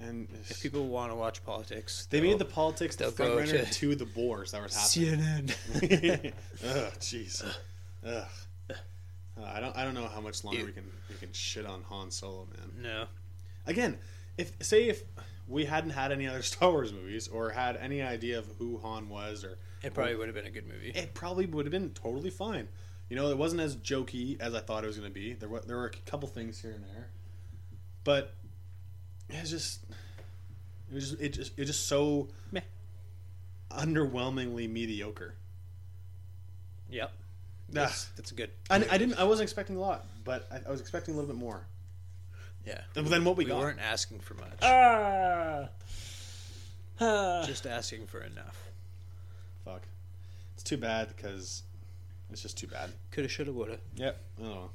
and 0.01 0.27
If 0.49 0.61
people 0.61 0.87
want 0.87 1.11
to 1.11 1.15
watch 1.15 1.43
politics, 1.45 2.07
they 2.09 2.21
made 2.21 2.39
the 2.39 2.45
politics 2.45 2.95
the 2.95 3.05
they'll 3.05 3.11
front 3.11 3.35
runner 3.35 3.65
to- 3.65 3.71
to 3.73 3.95
the 3.95 4.07
wars 4.15 4.51
that 4.51 4.61
was 4.63 4.75
happening. 4.75 5.47
CNN. 5.47 6.33
Ugh, 6.63 6.93
jeez. 6.99 7.43
Ugh. 8.05 8.25
Uh, 9.39 9.43
I 9.45 9.61
don't. 9.61 9.75
I 9.77 9.85
don't 9.85 9.93
know 9.93 10.07
how 10.07 10.19
much 10.19 10.43
longer 10.43 10.65
we 10.65 10.73
can 10.73 10.83
we 11.09 11.15
can 11.15 11.31
shit 11.31 11.65
on 11.65 11.81
Han 11.83 12.11
Solo, 12.11 12.45
man. 12.57 12.81
no, 12.83 13.05
Again, 13.65 13.97
if 14.39 14.51
say 14.61 14.87
if 14.87 15.03
we 15.47 15.65
hadn't 15.65 15.91
had 15.91 16.11
any 16.11 16.27
other 16.27 16.41
Star 16.51 16.71
Wars 16.71 16.91
movies 16.93 17.27
or 17.27 17.49
had 17.51 17.75
any 17.77 18.01
idea 18.01 18.39
of 18.39 18.47
who 18.57 18.77
Han 18.79 19.09
was, 19.09 19.43
or 19.43 19.57
it 19.83 19.93
probably 19.93 20.15
would 20.15 20.27
have 20.27 20.35
been 20.35 20.45
a 20.47 20.51
good 20.51 20.67
movie. 20.67 20.91
it 20.95 21.13
probably 21.13 21.45
would 21.45 21.65
have 21.65 21.71
been 21.71 21.89
totally 21.91 22.29
fine. 22.29 22.67
You 23.09 23.15
know, 23.15 23.29
it 23.31 23.37
wasn't 23.37 23.61
as 23.61 23.75
jokey 23.75 24.39
as 24.39 24.53
I 24.53 24.59
thought 24.59 24.83
it 24.83 24.87
was 24.87 24.97
going 24.97 25.09
to 25.11 25.13
be. 25.13 25.33
There 25.33 25.49
were 25.49 25.61
there 25.61 25.77
were 25.77 25.87
a 25.87 26.09
couple 26.09 26.27
things 26.27 26.59
here 26.61 26.71
and 26.71 26.83
there, 26.83 27.09
but 28.03 28.35
it 29.29 29.41
was 29.41 29.49
just 29.49 29.83
it 30.91 30.95
was 30.95 31.09
just, 31.11 31.21
it 31.21 31.29
just 31.29 31.57
it 31.59 31.65
just 31.65 31.87
so 31.87 32.27
Meh. 32.51 32.61
underwhelmingly 33.71 34.69
mediocre. 34.69 35.35
Yep, 36.91 37.11
Ah. 37.11 37.21
that's, 37.71 38.05
that's 38.17 38.31
good. 38.31 38.49
I, 38.69 38.77
I 38.89 38.97
didn't. 38.97 39.15
I 39.15 39.23
wasn't 39.23 39.43
expecting 39.43 39.75
a 39.75 39.79
lot, 39.79 40.05
but 40.23 40.47
I, 40.51 40.67
I 40.67 40.71
was 40.71 40.81
expecting 40.81 41.13
a 41.13 41.17
little 41.17 41.31
bit 41.33 41.39
more. 41.39 41.65
Yeah, 42.65 42.81
Than 42.93 43.05
than 43.05 43.23
what 43.25 43.35
we, 43.37 43.45
we 43.45 43.49
got. 43.49 43.59
weren't 43.59 43.79
asking 43.79 44.19
for 44.19 44.35
much. 44.35 44.59
Ah. 44.61 45.69
Ah. 46.99 47.43
just 47.45 47.65
asking 47.65 48.07
for 48.07 48.21
enough. 48.21 48.69
Fuck. 49.65 49.83
It's 50.55 50.63
too 50.63 50.77
bad 50.77 51.07
because 51.15 51.63
it's 52.31 52.41
just 52.41 52.57
too 52.57 52.67
bad. 52.67 52.91
Coulda, 53.11 53.29
shoulda, 53.29 53.53
woulda. 53.53 53.77
Yep. 53.95 54.19
I 54.37 54.41
don't 54.41 54.51
know. 54.51 54.69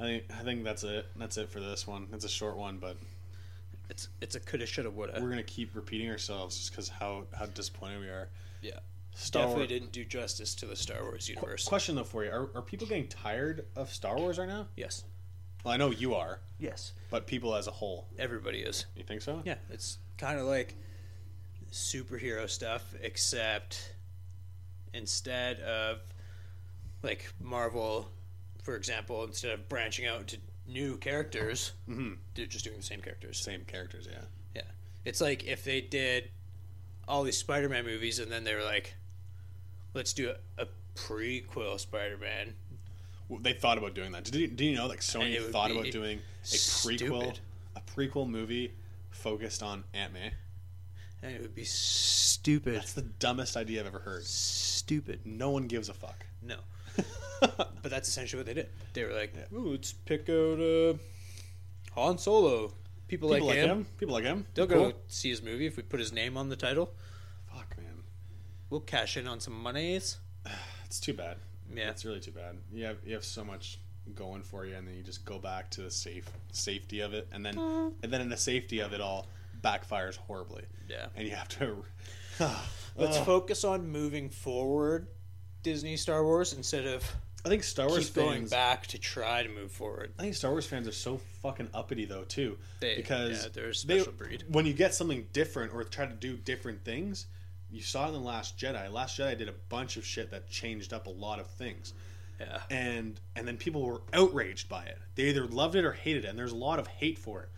I 0.00 0.02
think 0.02 0.24
I 0.38 0.42
think 0.42 0.64
that's 0.64 0.82
it. 0.82 1.06
That's 1.16 1.36
it 1.36 1.48
for 1.48 1.60
this 1.60 1.86
one. 1.86 2.08
It's 2.12 2.24
a 2.24 2.28
short 2.28 2.56
one, 2.56 2.78
but 2.78 2.96
It's 3.88 4.08
it's 4.20 4.34
a 4.34 4.40
coulda, 4.40 4.66
shoulda, 4.66 4.90
woulda. 4.90 5.18
we're 5.22 5.28
gonna 5.30 5.42
keep 5.44 5.74
repeating 5.76 6.10
ourselves 6.10 6.58
just 6.58 6.70
because 6.72 6.88
how 6.88 7.24
how 7.36 7.46
disappointed 7.46 8.00
we 8.00 8.08
are. 8.08 8.28
Yeah. 8.62 8.80
Star 9.14 9.42
Definitely 9.42 9.60
Wars. 9.62 9.68
didn't 9.68 9.92
do 9.92 10.04
justice 10.04 10.54
to 10.56 10.66
the 10.66 10.74
Star 10.74 11.02
Wars 11.02 11.26
Qu- 11.26 11.34
universe. 11.34 11.64
question 11.68 11.94
though 11.94 12.04
for 12.04 12.24
you: 12.24 12.30
are, 12.30 12.48
are 12.54 12.62
people 12.62 12.86
getting 12.86 13.06
tired 13.08 13.66
of 13.76 13.92
Star 13.92 14.16
Wars 14.18 14.38
right 14.38 14.48
now? 14.48 14.66
yes. 14.76 15.04
Well, 15.64 15.72
I 15.74 15.76
know 15.76 15.90
you 15.90 16.14
are, 16.14 16.40
Yes. 16.58 16.92
but 17.10 17.26
people 17.26 17.54
as 17.54 17.66
a 17.66 17.70
whole, 17.70 18.08
Everybody 18.18 18.58
is. 18.60 18.86
you 18.96 19.04
think 19.04 19.22
so? 19.22 19.42
Yeah, 19.44 19.56
it's 19.70 19.98
kind 20.18 20.38
of 20.38 20.46
like 20.46 20.74
superhero 21.70 22.48
stuff, 22.48 22.94
except 23.00 23.94
instead 24.92 25.60
of 25.60 25.98
like 27.02 27.32
Marvel, 27.40 28.10
for 28.62 28.76
example, 28.76 29.24
instead 29.24 29.52
of 29.52 29.68
branching 29.68 30.06
out 30.06 30.20
into 30.20 30.38
new 30.66 30.96
characters, 30.96 31.72
Mm-hmm. 31.88 32.14
they're 32.34 32.46
just 32.46 32.64
doing 32.64 32.76
the 32.76 32.82
same 32.82 33.00
characters. 33.00 33.38
Same 33.38 33.64
characters, 33.64 34.08
yeah. 34.10 34.22
Yeah, 34.54 34.62
it's 35.04 35.20
like 35.20 35.44
if 35.44 35.64
they 35.64 35.80
did 35.80 36.30
all 37.08 37.22
these 37.24 37.38
Spider-Man 37.38 37.84
movies 37.84 38.18
and 38.18 38.30
then 38.30 38.44
they 38.44 38.54
were 38.54 38.62
like, 38.64 38.94
let's 39.94 40.12
do 40.12 40.30
a, 40.58 40.62
a 40.62 40.66
prequel 40.94 41.78
Spider-Man. 41.80 42.54
They 43.40 43.52
thought 43.54 43.78
about 43.78 43.94
doing 43.94 44.12
that. 44.12 44.24
Did 44.24 44.34
you, 44.34 44.46
did 44.48 44.64
you 44.64 44.76
know 44.76 44.86
like 44.86 45.00
Sony 45.00 45.40
thought 45.50 45.70
about 45.70 45.90
doing 45.90 46.18
a 46.42 46.46
prequel, 46.54 47.38
a 47.76 47.80
prequel 47.80 48.28
movie 48.28 48.72
focused 49.10 49.62
on 49.62 49.84
Aunt 49.94 50.12
May? 50.12 50.32
And 51.22 51.34
it 51.36 51.40
would 51.40 51.54
be 51.54 51.64
stupid. 51.64 52.74
That's 52.76 52.92
the 52.94 53.02
dumbest 53.02 53.56
idea 53.56 53.80
I've 53.80 53.86
ever 53.86 54.00
heard. 54.00 54.24
stupid. 54.24 55.20
No 55.24 55.50
one 55.50 55.68
gives 55.68 55.88
a 55.88 55.94
fuck. 55.94 56.26
No. 56.42 56.56
But 57.40 57.90
that's 57.90 58.08
essentially 58.08 58.38
what 58.38 58.46
they 58.46 58.54
did. 58.54 58.68
They 58.92 59.02
were 59.02 59.12
like, 59.12 59.34
"Ooh, 59.52 59.72
let's 59.72 59.92
pick 59.92 60.28
out 60.28 60.60
uh, 60.60 60.94
Han 62.00 62.16
Solo." 62.16 62.68
People, 63.08 63.28
People 63.30 63.30
like, 63.30 63.42
like 63.42 63.56
him, 63.56 63.68
him. 63.70 63.86
People 63.98 64.14
like 64.14 64.22
him. 64.24 64.46
They'll 64.54 64.68
Cool. 64.68 64.90
go 64.90 64.96
see 65.08 65.30
his 65.30 65.42
movie 65.42 65.66
if 65.66 65.76
we 65.76 65.82
put 65.82 65.98
his 65.98 66.12
name 66.12 66.36
on 66.36 66.48
the 66.50 66.54
title. 66.56 66.92
Fuck, 67.52 67.76
man. 67.78 68.04
We'll 68.70 68.80
cash 68.80 69.16
in 69.16 69.26
on 69.26 69.40
some 69.40 69.60
monies. 69.60 70.18
It's 70.84 71.00
too 71.00 71.14
bad. 71.14 71.38
Yeah. 71.76 71.90
It's 71.90 72.04
really 72.04 72.20
too 72.20 72.32
bad. 72.32 72.56
You 72.72 72.84
have 72.86 72.98
you 73.04 73.14
have 73.14 73.24
so 73.24 73.44
much 73.44 73.78
going 74.14 74.42
for 74.42 74.64
you, 74.66 74.74
and 74.74 74.86
then 74.86 74.94
you 74.96 75.02
just 75.02 75.24
go 75.24 75.38
back 75.38 75.70
to 75.72 75.82
the 75.82 75.90
safe 75.90 76.28
safety 76.52 77.00
of 77.00 77.14
it, 77.14 77.28
and 77.32 77.44
then 77.44 77.54
mm. 77.54 77.92
and 78.02 78.12
then 78.12 78.20
in 78.20 78.28
the 78.28 78.36
safety 78.36 78.80
of 78.80 78.92
it 78.92 79.00
all 79.00 79.26
backfires 79.62 80.16
horribly, 80.16 80.64
Yeah. 80.88 81.06
and 81.16 81.26
you 81.26 81.34
have 81.34 81.48
to. 81.50 81.84
Let's 82.96 83.18
Ugh. 83.18 83.26
focus 83.26 83.64
on 83.64 83.88
moving 83.88 84.28
forward 84.28 85.06
Disney 85.62 85.96
Star 85.96 86.24
Wars 86.24 86.52
instead 86.52 86.86
of 86.86 87.04
I 87.44 87.48
think 87.48 87.62
Star 87.64 87.88
Wars 87.88 88.06
keep 88.06 88.14
going 88.14 88.40
fans. 88.40 88.50
back 88.50 88.86
to 88.88 88.98
try 88.98 89.42
to 89.42 89.48
move 89.48 89.72
forward. 89.72 90.12
I 90.18 90.22
think 90.22 90.34
Star 90.34 90.50
Wars 90.50 90.66
fans 90.66 90.86
are 90.86 90.92
so 90.92 91.18
fucking 91.42 91.68
uppity 91.74 92.04
though 92.04 92.24
too, 92.24 92.58
They- 92.80 92.96
because 92.96 93.44
yeah, 93.44 93.50
they're 93.52 93.70
a 93.70 93.86
they- 94.04 94.10
breed. 94.10 94.44
When 94.48 94.66
you 94.66 94.72
get 94.72 94.94
something 94.94 95.26
different 95.32 95.72
or 95.74 95.82
try 95.84 96.06
to 96.06 96.14
do 96.14 96.36
different 96.36 96.84
things, 96.84 97.26
you 97.72 97.80
saw 97.80 98.06
in 98.06 98.12
the 98.12 98.20
Last 98.20 98.58
Jedi. 98.58 98.92
Last 98.92 99.18
Jedi 99.18 99.36
did 99.36 99.48
a 99.48 99.54
bunch 99.70 99.96
of 99.96 100.04
shit 100.04 100.30
that 100.30 100.48
changed 100.48 100.92
up 100.92 101.06
a 101.06 101.10
lot 101.10 101.40
of 101.40 101.48
things. 101.48 101.94
Yeah. 102.38 102.60
and 102.70 103.20
and 103.36 103.46
then 103.46 103.56
people 103.56 103.82
were 103.82 104.02
outraged 104.12 104.68
by 104.68 104.84
it. 104.84 104.98
They 105.14 105.24
either 105.24 105.46
loved 105.46 105.76
it 105.76 105.84
or 105.84 105.92
hated 105.92 106.24
it, 106.24 106.28
and 106.28 106.38
there's 106.38 106.52
a 106.52 106.56
lot 106.56 106.78
of 106.78 106.86
hate 106.86 107.18
for 107.18 107.42
it. 107.42 107.48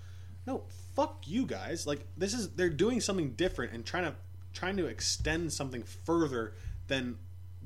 No, 0.46 0.64
fuck 0.94 1.22
you 1.26 1.46
guys. 1.46 1.86
Like 1.86 2.06
this 2.16 2.34
is 2.34 2.50
they're 2.50 2.68
doing 2.68 3.00
something 3.00 3.30
different 3.30 3.72
and 3.72 3.84
trying 3.84 4.04
to 4.04 4.14
trying 4.52 4.76
to 4.76 4.86
extend 4.86 5.52
something 5.52 5.82
further 5.82 6.54
than 6.86 7.16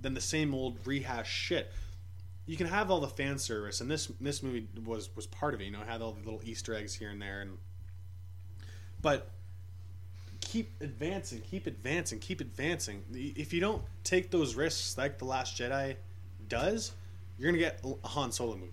than 0.01 0.15
the 0.15 0.21
same 0.21 0.55
old 0.55 0.79
rehash 0.87 1.31
shit. 1.31 1.73
You 2.47 2.57
can 2.57 2.67
have 2.69 2.91
all 2.91 3.01
the 3.01 3.09
fan 3.09 3.39
service, 3.39 3.81
and 3.81 3.91
this 3.91 4.07
this 4.21 4.43
movie 4.43 4.69
was 4.85 5.15
was 5.17 5.27
part 5.27 5.55
of 5.55 5.61
it. 5.61 5.65
You 5.65 5.73
know, 5.73 5.81
it 5.81 5.89
had 5.89 6.01
all 6.01 6.13
the 6.13 6.25
little 6.25 6.41
Easter 6.45 6.75
eggs 6.75 6.95
here 6.95 7.11
and 7.11 7.21
there, 7.21 7.41
and 7.41 7.59
but 9.01 9.31
keep 10.49 10.71
advancing, 10.81 11.41
keep 11.43 11.67
advancing, 11.67 12.19
keep 12.19 12.41
advancing. 12.41 13.05
If 13.13 13.53
you 13.53 13.61
don't 13.61 13.83
take 14.05 14.31
those 14.31 14.55
risks 14.55 14.97
like 14.97 15.19
the 15.19 15.25
Last 15.27 15.57
Jedi 15.59 15.97
does, 16.49 16.93
you're 17.39 17.51
gonna 17.51 17.59
get 17.63 17.81
a 18.03 18.09
Han 18.09 18.33
Solo 18.33 18.55
movie. 18.57 18.73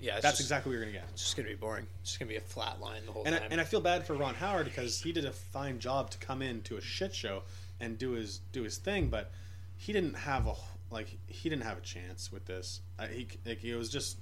Yeah, 0.00 0.14
That's 0.20 0.38
just, 0.38 0.40
exactly 0.40 0.70
what 0.70 0.74
you're 0.74 0.82
gonna 0.84 0.98
get. 0.98 1.04
It's 1.12 1.22
just 1.22 1.36
gonna 1.36 1.48
be 1.48 1.54
boring. 1.54 1.86
It's 2.00 2.10
just 2.10 2.18
gonna 2.20 2.28
be 2.30 2.36
a 2.36 2.40
flat 2.40 2.80
line 2.80 3.06
the 3.06 3.12
whole 3.12 3.22
And 3.24 3.34
I, 3.34 3.38
time. 3.38 3.48
and 3.52 3.60
I 3.60 3.64
feel 3.64 3.80
bad 3.80 4.06
for 4.06 4.14
Ron 4.14 4.34
Howard 4.34 4.66
because 4.66 5.00
he 5.00 5.12
did 5.12 5.24
a 5.24 5.32
fine 5.32 5.78
job 5.78 6.10
to 6.10 6.18
come 6.18 6.42
into 6.42 6.76
a 6.76 6.80
shit 6.80 7.14
show 7.14 7.42
and 7.80 7.96
do 7.96 8.10
his 8.12 8.40
do 8.52 8.62
his 8.64 8.76
thing, 8.76 9.08
but 9.08 9.30
he 9.76 9.92
didn't 9.92 10.14
have 10.14 10.46
a 10.46 10.54
like 10.90 11.16
he 11.26 11.48
didn't 11.48 11.62
have 11.64 11.78
a 11.78 11.82
chance 11.82 12.30
with 12.32 12.44
this. 12.46 12.80
I, 12.98 13.06
he 13.06 13.28
like, 13.46 13.62
it 13.64 13.76
was 13.76 13.88
just 13.88 14.18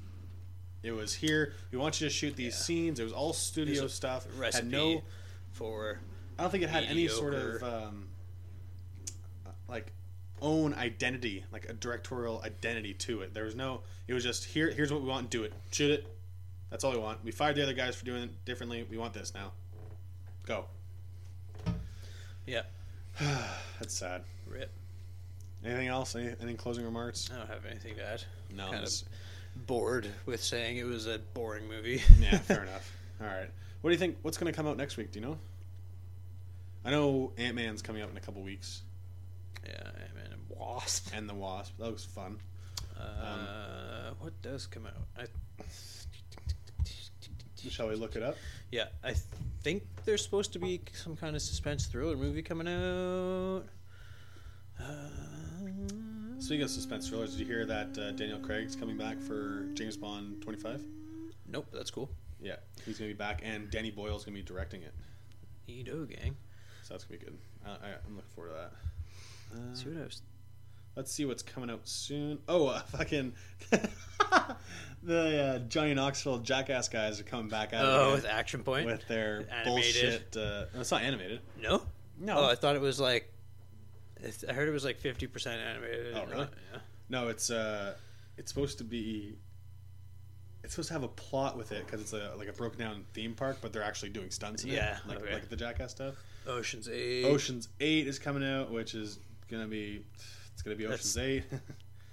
it 0.83 0.93
was 0.93 1.15
here. 1.15 1.55
We 1.71 1.79
want 1.79 2.01
you 2.01 2.09
to 2.09 2.13
shoot 2.15 2.37
these 2.37 2.55
Yeah. 2.55 2.61
scenes. 2.61 3.01
It 3.01 3.05
was 3.05 3.13
all 3.13 3.33
studio 3.33 3.87
stuff. 3.89 4.27
recipe 4.37 4.65
Had 4.65 4.71
no 4.73 5.03
for 5.53 5.99
I 6.38 6.42
don't 6.42 6.51
think 6.51 6.64
it 6.64 6.71
had 6.71 6.85
any 6.85 7.09
sort 7.09 7.35
of 7.35 7.62
um, 7.62 8.09
like 9.68 9.92
own 10.40 10.75
identity, 10.75 11.45
like 11.53 11.68
a 11.68 11.73
directorial 11.73 12.42
identity 12.45 12.95
to 12.95 13.23
it. 13.23 13.33
There 13.35 13.45
was 13.45 13.55
no. 13.55 13.81
It 14.09 14.14
was 14.14 14.25
just 14.25 14.45
here. 14.45 14.71
Here's 14.71 14.92
what 14.92 15.03
we 15.03 15.09
want. 15.09 15.31
Do 15.31 15.45
it. 15.45 15.53
Shoot 15.71 15.90
it. 15.90 16.07
That's 16.71 16.85
all 16.85 16.92
we 16.92 16.99
want. 16.99 17.23
We 17.25 17.31
fired 17.33 17.57
the 17.57 17.62
other 17.62 17.75
guys 17.75 17.95
for 17.97 18.05
doing 18.05 18.23
it 18.25 18.45
differently. 18.45 18.87
We 18.90 18.97
want 18.97 19.12
this 19.12 19.35
now. 19.35 19.53
Go. 20.47 20.64
yeah. 22.47 22.62
That's 23.21 23.95
sad. 23.95 24.23
Rip. 24.47 24.71
Anything 25.64 25.88
else? 25.88 26.16
Any, 26.16 26.35
any 26.40 26.55
closing 26.55 26.85
remarks? 26.85 27.31
I 27.33 27.38
don't 27.38 27.49
have 27.49 27.67
anything 27.67 27.94
to 27.96 28.04
add. 28.04 28.25
No. 28.54 28.71
kind 28.71 28.85
of 28.85 28.90
bored 29.67 30.09
with 30.27 30.42
saying 30.42 30.79
it 30.79 30.85
was 30.85 31.07
a 31.07 31.19
boring 31.35 31.69
movie. 31.69 32.02
yeah. 32.21 32.38
Fair 32.38 32.63
enough. 32.69 32.90
All 33.21 33.27
right. 33.27 33.50
What 33.83 33.90
do 33.90 33.94
you 33.94 33.98
think? 33.98 34.17
What's 34.23 34.38
going 34.38 34.50
to 34.52 34.57
come 34.57 34.67
out 34.67 34.77
next 34.77 34.96
week? 34.96 35.13
Do 35.13 35.21
you 35.21 35.27
know? 35.27 35.38
I 36.85 36.91
know 36.91 37.33
Ant 37.37 37.55
Man's 37.55 37.83
coming 37.83 38.03
out 38.03 38.11
in 38.11 38.17
a 38.17 38.21
couple 38.21 38.43
weeks, 38.43 38.83
yeah, 39.65 39.73
Ant-Man 40.05 40.33
and 40.33 40.43
Wasp. 40.49 41.09
and 41.15 41.29
the 41.29 41.35
Wasp. 41.35 41.77
That 41.79 41.87
looks 41.87 42.05
fun. 42.05 42.39
Uh, 42.99 44.11
what 44.21 44.33
does 44.43 44.67
come 44.67 44.87
out? 44.87 44.95
I, 45.19 45.27
Shall 47.71 47.89
we 47.89 47.95
look 47.95 48.17
it 48.17 48.23
up? 48.25 48.37
yeah, 48.73 48.87
I 49.05 49.15
think 49.63 49.85
there's 50.05 50.23
supposed 50.23 50.53
to 50.55 50.59
be 50.59 50.81
some 50.93 51.17
kind 51.17 51.37
of 51.37 51.43
suspense 51.43 51.87
thriller 51.87 52.17
movie 52.17 52.43
coming 52.43 52.67
out. 52.69 53.63
Uh, 54.81 54.85
Speaking 56.41 56.63
of 56.65 56.71
suspense 56.71 57.09
thrillers, 57.09 57.31
did 57.37 57.41
you 57.41 57.47
hear 57.47 57.65
that 57.67 57.97
uh, 57.97 58.11
Daniel 58.13 58.41
Craig's 58.41 58.75
coming 58.75 58.97
back 58.97 59.21
for 59.21 59.69
James 59.75 59.97
Bond 59.97 60.43
25? 60.43 60.83
nope, 61.49 61.67
that's 61.73 61.91
cool. 61.91 62.11
Yeah, 62.41 62.57
he's 62.85 62.99
going 62.99 63.09
to 63.11 63.15
be 63.15 63.19
back, 63.19 63.43
and 63.45 63.71
Danny 63.71 63.93
Boyle's 63.93 64.25
going 64.25 64.35
to 64.37 64.43
be 64.43 64.47
directing 64.47 64.83
it. 64.83 64.93
Edo 65.69 66.05
gang. 66.05 66.35
So 66.93 66.99
that's 66.99 67.05
to 67.05 67.11
be 67.11 67.17
good. 67.17 67.38
I, 67.65 67.71
I, 67.71 67.75
I'm 68.07 68.17
looking 68.17 68.31
forward 68.35 68.51
to 68.51 68.55
that. 68.57 69.59
Uh, 69.59 69.75
See 69.75 69.88
what 69.88 70.05
was. 70.05 70.23
let's 70.97 71.11
see 71.13 71.25
what's 71.25 71.43
coming 71.43 71.71
out 71.71 71.81
soon. 71.85 72.38
Oh, 72.49 72.67
uh, 72.67 72.81
fucking 72.93 73.33
the 75.03 75.43
uh, 75.43 75.59
Johnny 75.69 75.95
Knoxville 75.95 76.38
Jackass 76.38 76.88
guys 76.88 77.19
are 77.21 77.25
coming 77.25 77.49
back 77.49 77.73
out 77.73 77.85
Oh, 77.85 78.13
with 78.13 78.27
Action 78.27 78.63
Point. 78.63 78.87
with 78.87 79.07
their 79.09 79.47
animated. 79.51 79.65
bullshit. 79.65 80.37
Uh, 80.37 80.65
no, 80.75 80.81
it's 80.81 80.90
not 80.90 81.03
animated. 81.03 81.40
no. 81.61 81.83
No, 82.21 82.38
Oh, 82.38 82.45
I 82.47 82.55
thought 82.55 82.77
it 82.77 82.81
was 82.83 83.01
like. 83.01 83.33
I 84.49 84.53
heard 84.53 84.69
it 84.69 84.73
was 84.73 84.85
like 84.85 84.99
fifty 85.01 85.27
percent 85.27 85.61
animated. 85.61 86.15
Oh, 86.15 86.25
really? 86.31 86.47
Yeah. 86.73 86.79
no, 87.09 87.29
it's 87.29 87.51
uh, 87.51 87.95
it's 88.37 88.53
supposed 88.53 88.79
to 88.79 88.85
be. 88.85 89.37
It's 90.63 90.75
supposed 90.75 90.88
to 90.88 90.93
have 90.93 91.03
a 91.03 91.09
plot 91.09 91.57
with 91.57 91.73
it 91.73 91.85
because 91.85 92.01
it's 92.01 92.13
a 92.13 92.33
like 92.38 92.47
a 92.49 92.53
broken 92.53 92.79
down 92.79 93.05
theme 93.15 93.35
park, 93.35 93.59
but 93.61 93.73
they're 93.73 93.83
actually 93.83 94.11
doing 94.11 94.31
stunts 94.31 94.63
in 94.63 94.71
Yeah, 94.71 94.99
it, 94.99 95.09
like 95.09 95.23
okay. 95.23 95.33
like 95.35 95.49
the 95.49 95.57
Jackass 95.57 95.90
stuff. 95.90 96.15
Ocean's 96.47 96.88
Eight. 96.88 97.25
Ocean's 97.25 97.69
Eight 97.81 98.07
is 98.07 98.19
coming 98.19 98.45
out, 98.49 98.71
which 98.71 98.95
is 98.95 99.19
gonna 99.51 99.67
be 99.67 100.05
it's 100.53 100.63
gonna 100.63 100.77
be 100.77 100.85
That's- 100.85 101.01
Ocean's 101.17 101.19
Eight. 101.19 101.45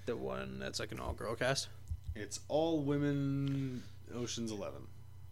The 0.05 0.15
one 0.15 0.57
that's 0.57 0.79
like 0.79 0.91
an 0.91 0.99
all 0.99 1.13
girl 1.13 1.35
cast. 1.35 1.67
it's 2.15 2.39
all 2.47 2.81
women. 2.81 3.83
Ocean's 4.15 4.51
Eleven. 4.51 4.81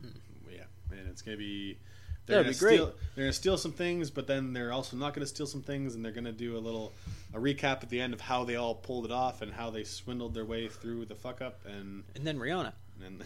Hmm. 0.02 0.10
Yeah, 0.54 0.62
and 0.92 1.08
it's 1.10 1.24
gonna 1.24 1.36
be. 1.38 1.80
They're 2.28 2.44
That'd 2.44 2.60
gonna 2.60 2.72
be 2.72 2.76
steal, 2.78 2.94
They're 3.16 3.24
gonna 3.26 3.34
steal 3.34 3.58
some 3.58 3.72
things, 3.72 4.12
but 4.12 4.28
then 4.28 4.54
they're 4.54 4.72
also 4.74 4.96
not 4.96 5.16
gonna 5.16 5.26
steal 5.26 5.48
some 5.48 5.64
things, 5.64 5.96
and 5.96 6.06
they're 6.06 6.12
gonna 6.12 6.32
do 6.32 6.58
a 6.58 6.60
little 6.60 6.92
a 7.34 7.40
recap 7.40 7.82
at 7.82 7.90
the 7.90 8.00
end 8.00 8.14
of 8.14 8.22
how 8.22 8.44
they 8.44 8.56
all 8.56 8.76
pulled 8.76 9.06
it 9.06 9.12
off 9.12 9.42
and 9.42 9.52
how 9.52 9.72
they 9.72 9.84
swindled 9.84 10.36
their 10.36 10.46
way 10.46 10.68
through 10.68 11.06
the 11.06 11.16
fuck 11.16 11.42
up 11.42 11.62
and 11.66 12.04
And 12.16 12.28
then 12.28 12.38
Rihanna. 12.38 12.74
and 13.04 13.22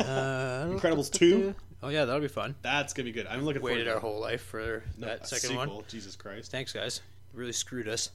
Uh, 0.00 0.78
Incredibles 0.78 1.12
2? 1.12 1.54
Oh 1.86 1.90
yeah, 1.90 2.04
that'll 2.04 2.20
be 2.20 2.26
fun. 2.28 2.56
that's 2.62 2.92
gonna 2.92 3.04
be 3.04 3.12
good. 3.12 3.28
I'm 3.28 3.44
looking 3.44 3.62
Waited 3.62 3.86
our 3.86 4.00
forward 4.00 4.14
whole 4.14 4.20
life 4.20 4.42
for 4.42 4.80
to 4.80 5.00
that 5.00 5.22
a 5.22 5.26
second 5.26 5.50
sequel. 5.50 5.76
one. 5.76 5.84
Jesus 5.88 6.16
Christ, 6.16 6.50
Thanks, 6.50 6.72
guys. 6.72 7.00
Really 7.32 7.52
screwed 7.52 7.86
us. 7.88 8.10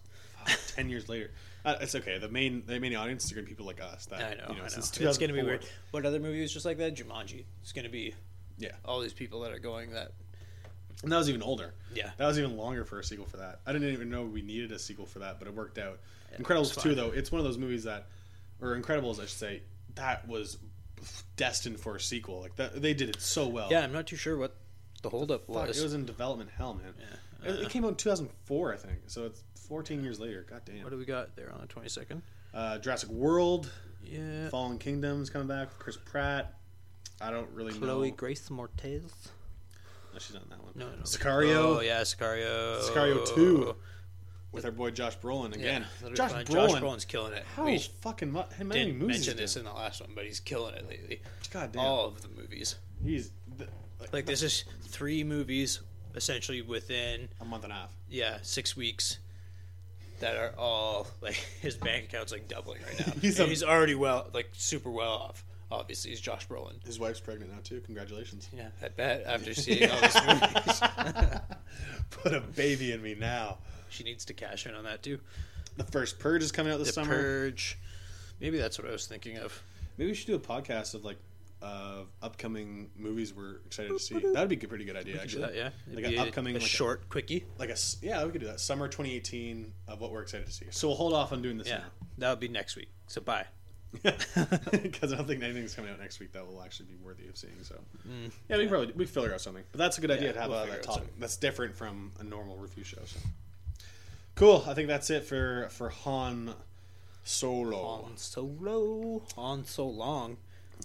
Fuck, 0.45 0.59
ten 0.75 0.89
years 0.89 1.07
later. 1.07 1.31
Uh, 1.63 1.75
it's 1.79 1.95
okay. 1.95 2.17
The 2.17 2.27
main 2.27 2.63
the 2.65 2.79
main 2.79 2.93
audience 2.95 3.31
are 3.31 3.35
gonna 3.35 3.45
be 3.45 3.51
people 3.51 3.65
like 3.65 3.81
us. 3.81 4.07
That, 4.07 4.19
I 4.19 4.29
know. 4.33 4.49
You 4.49 4.55
know 4.55 4.63
I 4.63 4.67
know. 4.67 5.09
It's 5.09 5.17
gonna 5.17 5.31
be 5.33 5.41
weird. 5.41 5.65
What 5.91 6.05
other 6.05 6.19
movie 6.19 6.43
is 6.43 6.51
just 6.51 6.65
like 6.65 6.77
that? 6.79 6.95
Jumanji. 6.95 7.45
It's 7.61 7.71
gonna 7.71 7.87
be 7.89 8.13
Yeah, 8.57 8.71
all 8.83 8.99
these 8.99 9.13
people 9.13 9.39
that 9.41 9.53
are 9.53 9.59
going 9.59 9.91
that. 9.91 10.11
and 11.03 11.11
that 11.11 11.17
was 11.17 11.29
even 11.29 11.41
older. 11.41 11.73
Yeah. 11.93 12.09
That 12.17 12.27
was 12.27 12.37
even 12.37 12.57
longer 12.57 12.83
for 12.83 12.99
a 12.99 13.03
sequel 13.03 13.25
for 13.25 13.37
that. 13.37 13.61
I 13.65 13.71
didn't 13.71 13.89
even 13.93 14.09
know 14.09 14.23
we 14.25 14.41
needed 14.41 14.71
a 14.73 14.79
sequel 14.79 15.05
for 15.05 15.19
that, 15.19 15.39
but 15.39 15.47
it 15.47 15.53
worked 15.55 15.77
out. 15.77 15.99
Yeah, 16.31 16.39
Incredibles 16.39 16.81
two 16.81 16.93
though, 16.95 17.11
it's 17.11 17.31
one 17.31 17.39
of 17.39 17.45
those 17.45 17.57
movies 17.57 17.83
that, 17.85 18.07
or 18.59 18.75
Incredibles, 18.75 19.17
I 19.19 19.21
should 19.21 19.29
say, 19.29 19.61
that 19.95 20.27
was 20.27 20.57
destined 21.35 21.79
for 21.79 21.95
a 21.95 21.99
sequel. 21.99 22.41
Like 22.41 22.55
that, 22.57 22.81
they 22.81 22.93
did 22.93 23.09
it 23.09 23.21
so 23.21 23.47
well. 23.47 23.67
Yeah, 23.71 23.81
I'm 23.83 23.91
not 23.91 24.07
too 24.07 24.15
sure 24.15 24.37
what 24.37 24.55
the 25.01 25.09
holdup 25.09 25.47
Fuck, 25.47 25.67
was. 25.67 25.79
it 25.79 25.83
was 25.83 25.93
in 25.93 26.05
development 26.05 26.49
hell, 26.57 26.73
man. 26.73 26.93
Yeah. 26.99 27.49
It, 27.53 27.61
it 27.61 27.69
came 27.69 27.83
out 27.85 27.89
in 27.89 27.95
2004, 27.95 28.73
I 28.73 28.77
think. 28.77 28.99
So 29.07 29.25
it's 29.25 29.43
14 29.67 30.03
years 30.03 30.19
later. 30.19 30.45
God 30.49 30.61
damn. 30.65 30.83
what 30.83 30.91
do 30.91 30.97
we 30.97 31.05
got 31.05 31.35
there 31.35 31.51
on 31.51 31.61
the 31.61 31.67
22nd? 31.67 32.21
Uh, 32.53 32.77
Jurassic 32.77 33.09
World, 33.09 33.71
Yeah. 34.03 34.49
Fallen 34.49 34.77
Kingdoms 34.77 35.29
coming 35.29 35.47
back 35.47 35.69
with 35.69 35.79
Chris 35.79 35.97
Pratt. 35.97 36.53
I 37.19 37.31
don't 37.31 37.49
really 37.51 37.71
Chloe 37.73 37.87
know. 37.87 37.95
Chloe 37.95 38.11
Grace 38.11 38.49
Moretz. 38.49 39.03
No, 40.13 40.19
she's 40.19 40.33
not 40.33 40.43
in 40.43 40.49
that 40.49 40.63
one. 40.63 40.73
No, 40.75 40.87
no. 40.89 41.03
Sicario 41.03 41.77
Oh 41.77 41.79
yeah, 41.79 42.01
Sicario. 42.01 42.81
Sicario 42.81 43.25
2. 43.35 43.75
With 44.51 44.65
our 44.65 44.71
boy 44.71 44.91
Josh 44.91 45.17
Brolin 45.17 45.55
again. 45.55 45.85
Yeah, 46.03 46.09
Josh. 46.13 46.31
Brolin. 46.31 46.45
Josh 46.49 46.81
Brolin's 46.81 47.05
killing 47.05 47.33
it. 47.33 47.43
How 47.55 47.65
we 47.65 47.77
fucking 47.79 48.31
mu- 48.31 48.39
how 48.57 48.63
many 48.63 48.85
didn't 48.85 48.97
movies? 48.99 49.17
mention 49.27 49.37
this 49.37 49.55
in 49.57 49.63
the 49.65 49.71
last 49.73 50.01
one, 50.01 50.11
but 50.15 50.25
he's 50.25 50.39
killing 50.39 50.73
it 50.75 50.87
lately. 50.89 51.21
God 51.53 51.71
damn. 51.71 51.81
All 51.81 52.05
of 52.07 52.21
the 52.21 52.27
movies. 52.29 52.75
He's 53.03 53.31
th- 53.57 53.69
Like 54.11 54.25
this 54.25 54.41
is 54.43 54.65
three 54.83 55.23
movies 55.23 55.79
essentially 56.15 56.61
within 56.61 57.29
a 57.39 57.45
month 57.45 57.63
and 57.63 57.71
a 57.71 57.75
half. 57.77 57.95
yeah 58.09 58.39
six 58.41 58.75
weeks 58.75 59.19
that 60.19 60.35
are 60.35 60.53
all 60.57 61.07
like 61.21 61.33
his 61.61 61.75
bank 61.77 62.05
account's 62.05 62.31
like 62.31 62.47
doubling 62.47 62.79
right 62.85 63.07
now. 63.07 63.13
He's 63.21 63.39
a- 63.39 63.45
he's 63.47 63.63
already 63.63 63.95
well 63.95 64.29
like 64.33 64.49
super 64.53 64.89
well 64.91 65.11
off. 65.13 65.45
Obviously, 65.71 66.11
he's 66.11 66.19
Josh 66.19 66.45
Brolin. 66.49 66.85
His 66.85 66.99
wife's 66.99 67.21
pregnant 67.21 67.49
now 67.53 67.59
too. 67.63 67.79
Congratulations. 67.85 68.49
Yeah, 68.53 68.67
I 68.83 68.89
bet 68.89 69.23
after 69.25 69.53
seeing 69.53 69.89
all 69.89 70.01
these 70.01 70.21
movies, 70.27 70.81
Put 72.09 72.33
a 72.33 72.41
baby 72.41 72.91
in 72.91 73.01
me 73.01 73.15
now. 73.17 73.59
She 73.91 74.03
needs 74.03 74.25
to 74.25 74.33
cash 74.33 74.65
in 74.65 74.73
on 74.75 74.83
that 74.85 75.03
too. 75.03 75.19
The 75.77 75.83
first 75.85 76.19
Purge 76.19 76.43
is 76.43 76.51
coming 76.51 76.73
out 76.73 76.79
this 76.79 76.87
The 76.87 76.93
summer. 76.93 77.15
Purge. 77.15 77.77
Maybe 78.39 78.57
that's 78.57 78.77
what 78.79 78.87
I 78.87 78.91
was 78.91 79.05
thinking 79.07 79.37
of. 79.37 79.61
Maybe 79.97 80.11
we 80.11 80.15
should 80.15 80.27
do 80.27 80.35
a 80.35 80.39
podcast 80.39 80.95
of 80.95 81.05
like 81.05 81.17
uh, 81.61 82.01
upcoming 82.23 82.89
movies 82.97 83.33
we're 83.35 83.57
excited 83.67 83.89
to 83.89 83.99
see. 83.99 84.17
That'd 84.17 84.49
be 84.49 84.55
a 84.65 84.67
pretty 84.67 84.83
good 84.85 84.95
idea, 84.95 85.13
We 85.13 85.19
could 85.19 85.29
do 85.29 85.43
actually. 85.43 85.59
that, 85.59 85.73
yeah. 85.89 85.93
Like 85.95 86.05
It'd 86.05 86.19
an 86.19 86.27
upcoming, 86.27 86.55
a 86.55 86.59
like 86.59 86.65
a- 86.65 86.69
short 86.69 87.07
quickie. 87.09 87.45
Like 87.59 87.69
a 87.69 87.77
yeah, 88.01 88.23
we 88.25 88.31
could 88.31 88.41
do 88.41 88.47
that. 88.47 88.59
Summer 88.59 88.87
2018 88.87 89.71
of 89.87 90.01
what 90.01 90.11
we're 90.11 90.23
excited 90.23 90.47
to 90.47 90.51
see. 90.53 90.65
So 90.71 90.87
we'll 90.87 90.97
hold 90.97 91.13
off 91.13 91.31
on 91.31 91.41
doing 91.43 91.57
this 91.59 91.67
Yeah, 91.67 91.81
that 92.17 92.29
would 92.31 92.39
be 92.39 92.47
next 92.47 92.75
week. 92.75 92.89
So 93.07 93.21
bye. 93.21 93.45
because 94.03 95.11
I 95.13 95.17
don't 95.17 95.27
think 95.27 95.43
anything's 95.43 95.75
coming 95.75 95.91
out 95.91 95.99
next 95.99 96.19
week 96.21 96.31
that 96.31 96.47
will 96.47 96.63
actually 96.63 96.85
be 96.87 96.95
worthy 97.03 97.27
of 97.27 97.35
seeing. 97.37 97.53
So 97.61 97.75
Mm. 98.07 98.31
yeah, 98.49 98.57
we 98.57 98.67
probably 98.67 98.93
we 98.95 99.05
figure 99.05 99.33
out 99.33 99.41
something. 99.41 99.63
But 99.71 99.77
that's 99.79 99.97
a 99.97 100.01
good 100.01 100.11
idea 100.11 100.27
Yeah, 100.27 100.33
to 100.33 100.39
have 100.41 100.49
we'll 100.49 100.59
that 100.65 100.83
topic 100.83 100.85
something. 101.03 101.13
that's 101.19 101.35
different 101.37 101.75
from 101.75 102.11
a 102.19 102.23
normal 102.23 102.57
review 102.57 102.83
show. 102.85 103.01
So 103.05 103.19
cool. 104.35 104.63
I 104.67 104.73
think 104.73 104.87
that's 104.87 105.09
it 105.09 105.23
for 105.23 105.67
for 105.69 105.89
Han 105.89 106.53
Solo. 107.23 108.03
On 108.05 108.17
solo, 108.17 109.21
on 109.37 109.65
so 109.65 109.87
long. 109.87 110.37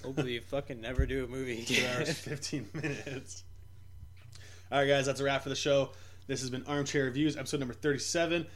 Hopefully, 0.04 0.34
you 0.34 0.40
fucking 0.48 0.80
never 0.80 1.06
do 1.06 1.24
a 1.24 1.26
movie 1.26 1.64
Two 1.64 1.84
hours, 1.86 2.10
15 2.18 2.68
minutes. 2.74 3.44
All 4.70 4.78
right, 4.78 4.86
guys, 4.86 5.06
that's 5.06 5.20
a 5.20 5.24
wrap 5.24 5.42
for 5.42 5.48
the 5.48 5.56
show. 5.56 5.90
This 6.26 6.40
has 6.40 6.50
been 6.50 6.64
Armchair 6.66 7.04
Reviews, 7.04 7.36
episode 7.36 7.60
number 7.60 7.74
37. 7.74 8.46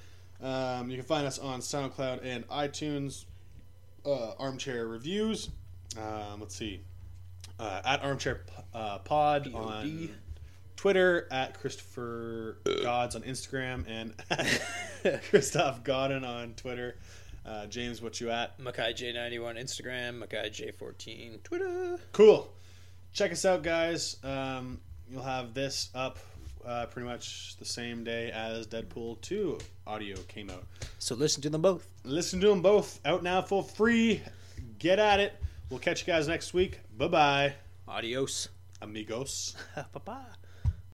Um, 0.43 0.91
you 0.91 0.97
can 0.97 1.07
find 1.07 1.27
us 1.27 1.39
on 1.39 1.61
SoundCloud 1.61 2.25
and 2.25 2.47
iTunes, 2.49 3.27
uh, 4.05 4.33
Armchair 4.39 4.87
Reviews. 4.87 5.51
Um, 5.97 6.41
let's 6.41 6.55
see. 6.57 6.83
Uh, 7.59 7.81
at 7.85 8.03
Armchair 8.03 8.41
uh, 8.75 8.99
Pod 8.99 9.53
on 9.55 10.09
POD. 10.09 10.11
Twitter, 10.81 11.29
at 11.31 11.61
Christopher 11.61 12.57
Gods 12.83 13.15
on 13.15 13.21
Instagram, 13.21 13.85
and 13.87 14.15
Christoph 15.29 15.85
Godin 15.85 16.25
on 16.25 16.55
Twitter. 16.55 16.97
Uh, 17.45 17.67
James, 17.67 18.01
what 18.01 18.19
you 18.19 18.31
at? 18.31 18.59
Makai 18.59 18.95
J91 18.95 19.61
Instagram, 19.61 20.25
Makai 20.25 20.49
J14 20.49 21.43
Twitter. 21.43 21.99
Cool. 22.13 22.51
Check 23.13 23.31
us 23.31 23.45
out, 23.45 23.63
guys. 23.63 24.17
Um, 24.25 24.81
you'll 25.11 25.23
have 25.23 25.53
this 25.53 25.91
up 25.95 26.19
uh, 26.65 26.87
pretty 26.87 27.07
much 27.07 27.59
the 27.59 27.67
same 27.67 28.03
day 28.03 28.31
as 28.31 28.67
Deadpool 28.67 29.21
2 29.21 29.59
audio 29.87 30.17
came 30.29 30.49
out. 30.49 30.65
So 30.99 31.15
listen 31.15 31.43
to 31.43 31.51
them 31.51 31.61
both. 31.61 31.87
Listen 32.05 32.41
to 32.41 32.49
them 32.49 32.63
both 32.63 33.01
out 33.05 33.23
now 33.23 33.43
for 33.43 33.63
free. 33.63 34.23
Get 34.79 34.99
at 34.99 35.21
it. 35.21 35.35
We'll 35.69 35.79
catch 35.79 36.01
you 36.01 36.07
guys 36.07 36.27
next 36.27 36.55
week. 36.55 36.81
Bye 36.97 37.09
bye, 37.09 37.55
Adios. 37.87 38.49
amigos. 38.81 39.57
Bye 39.77 39.85
bye. 40.03 40.40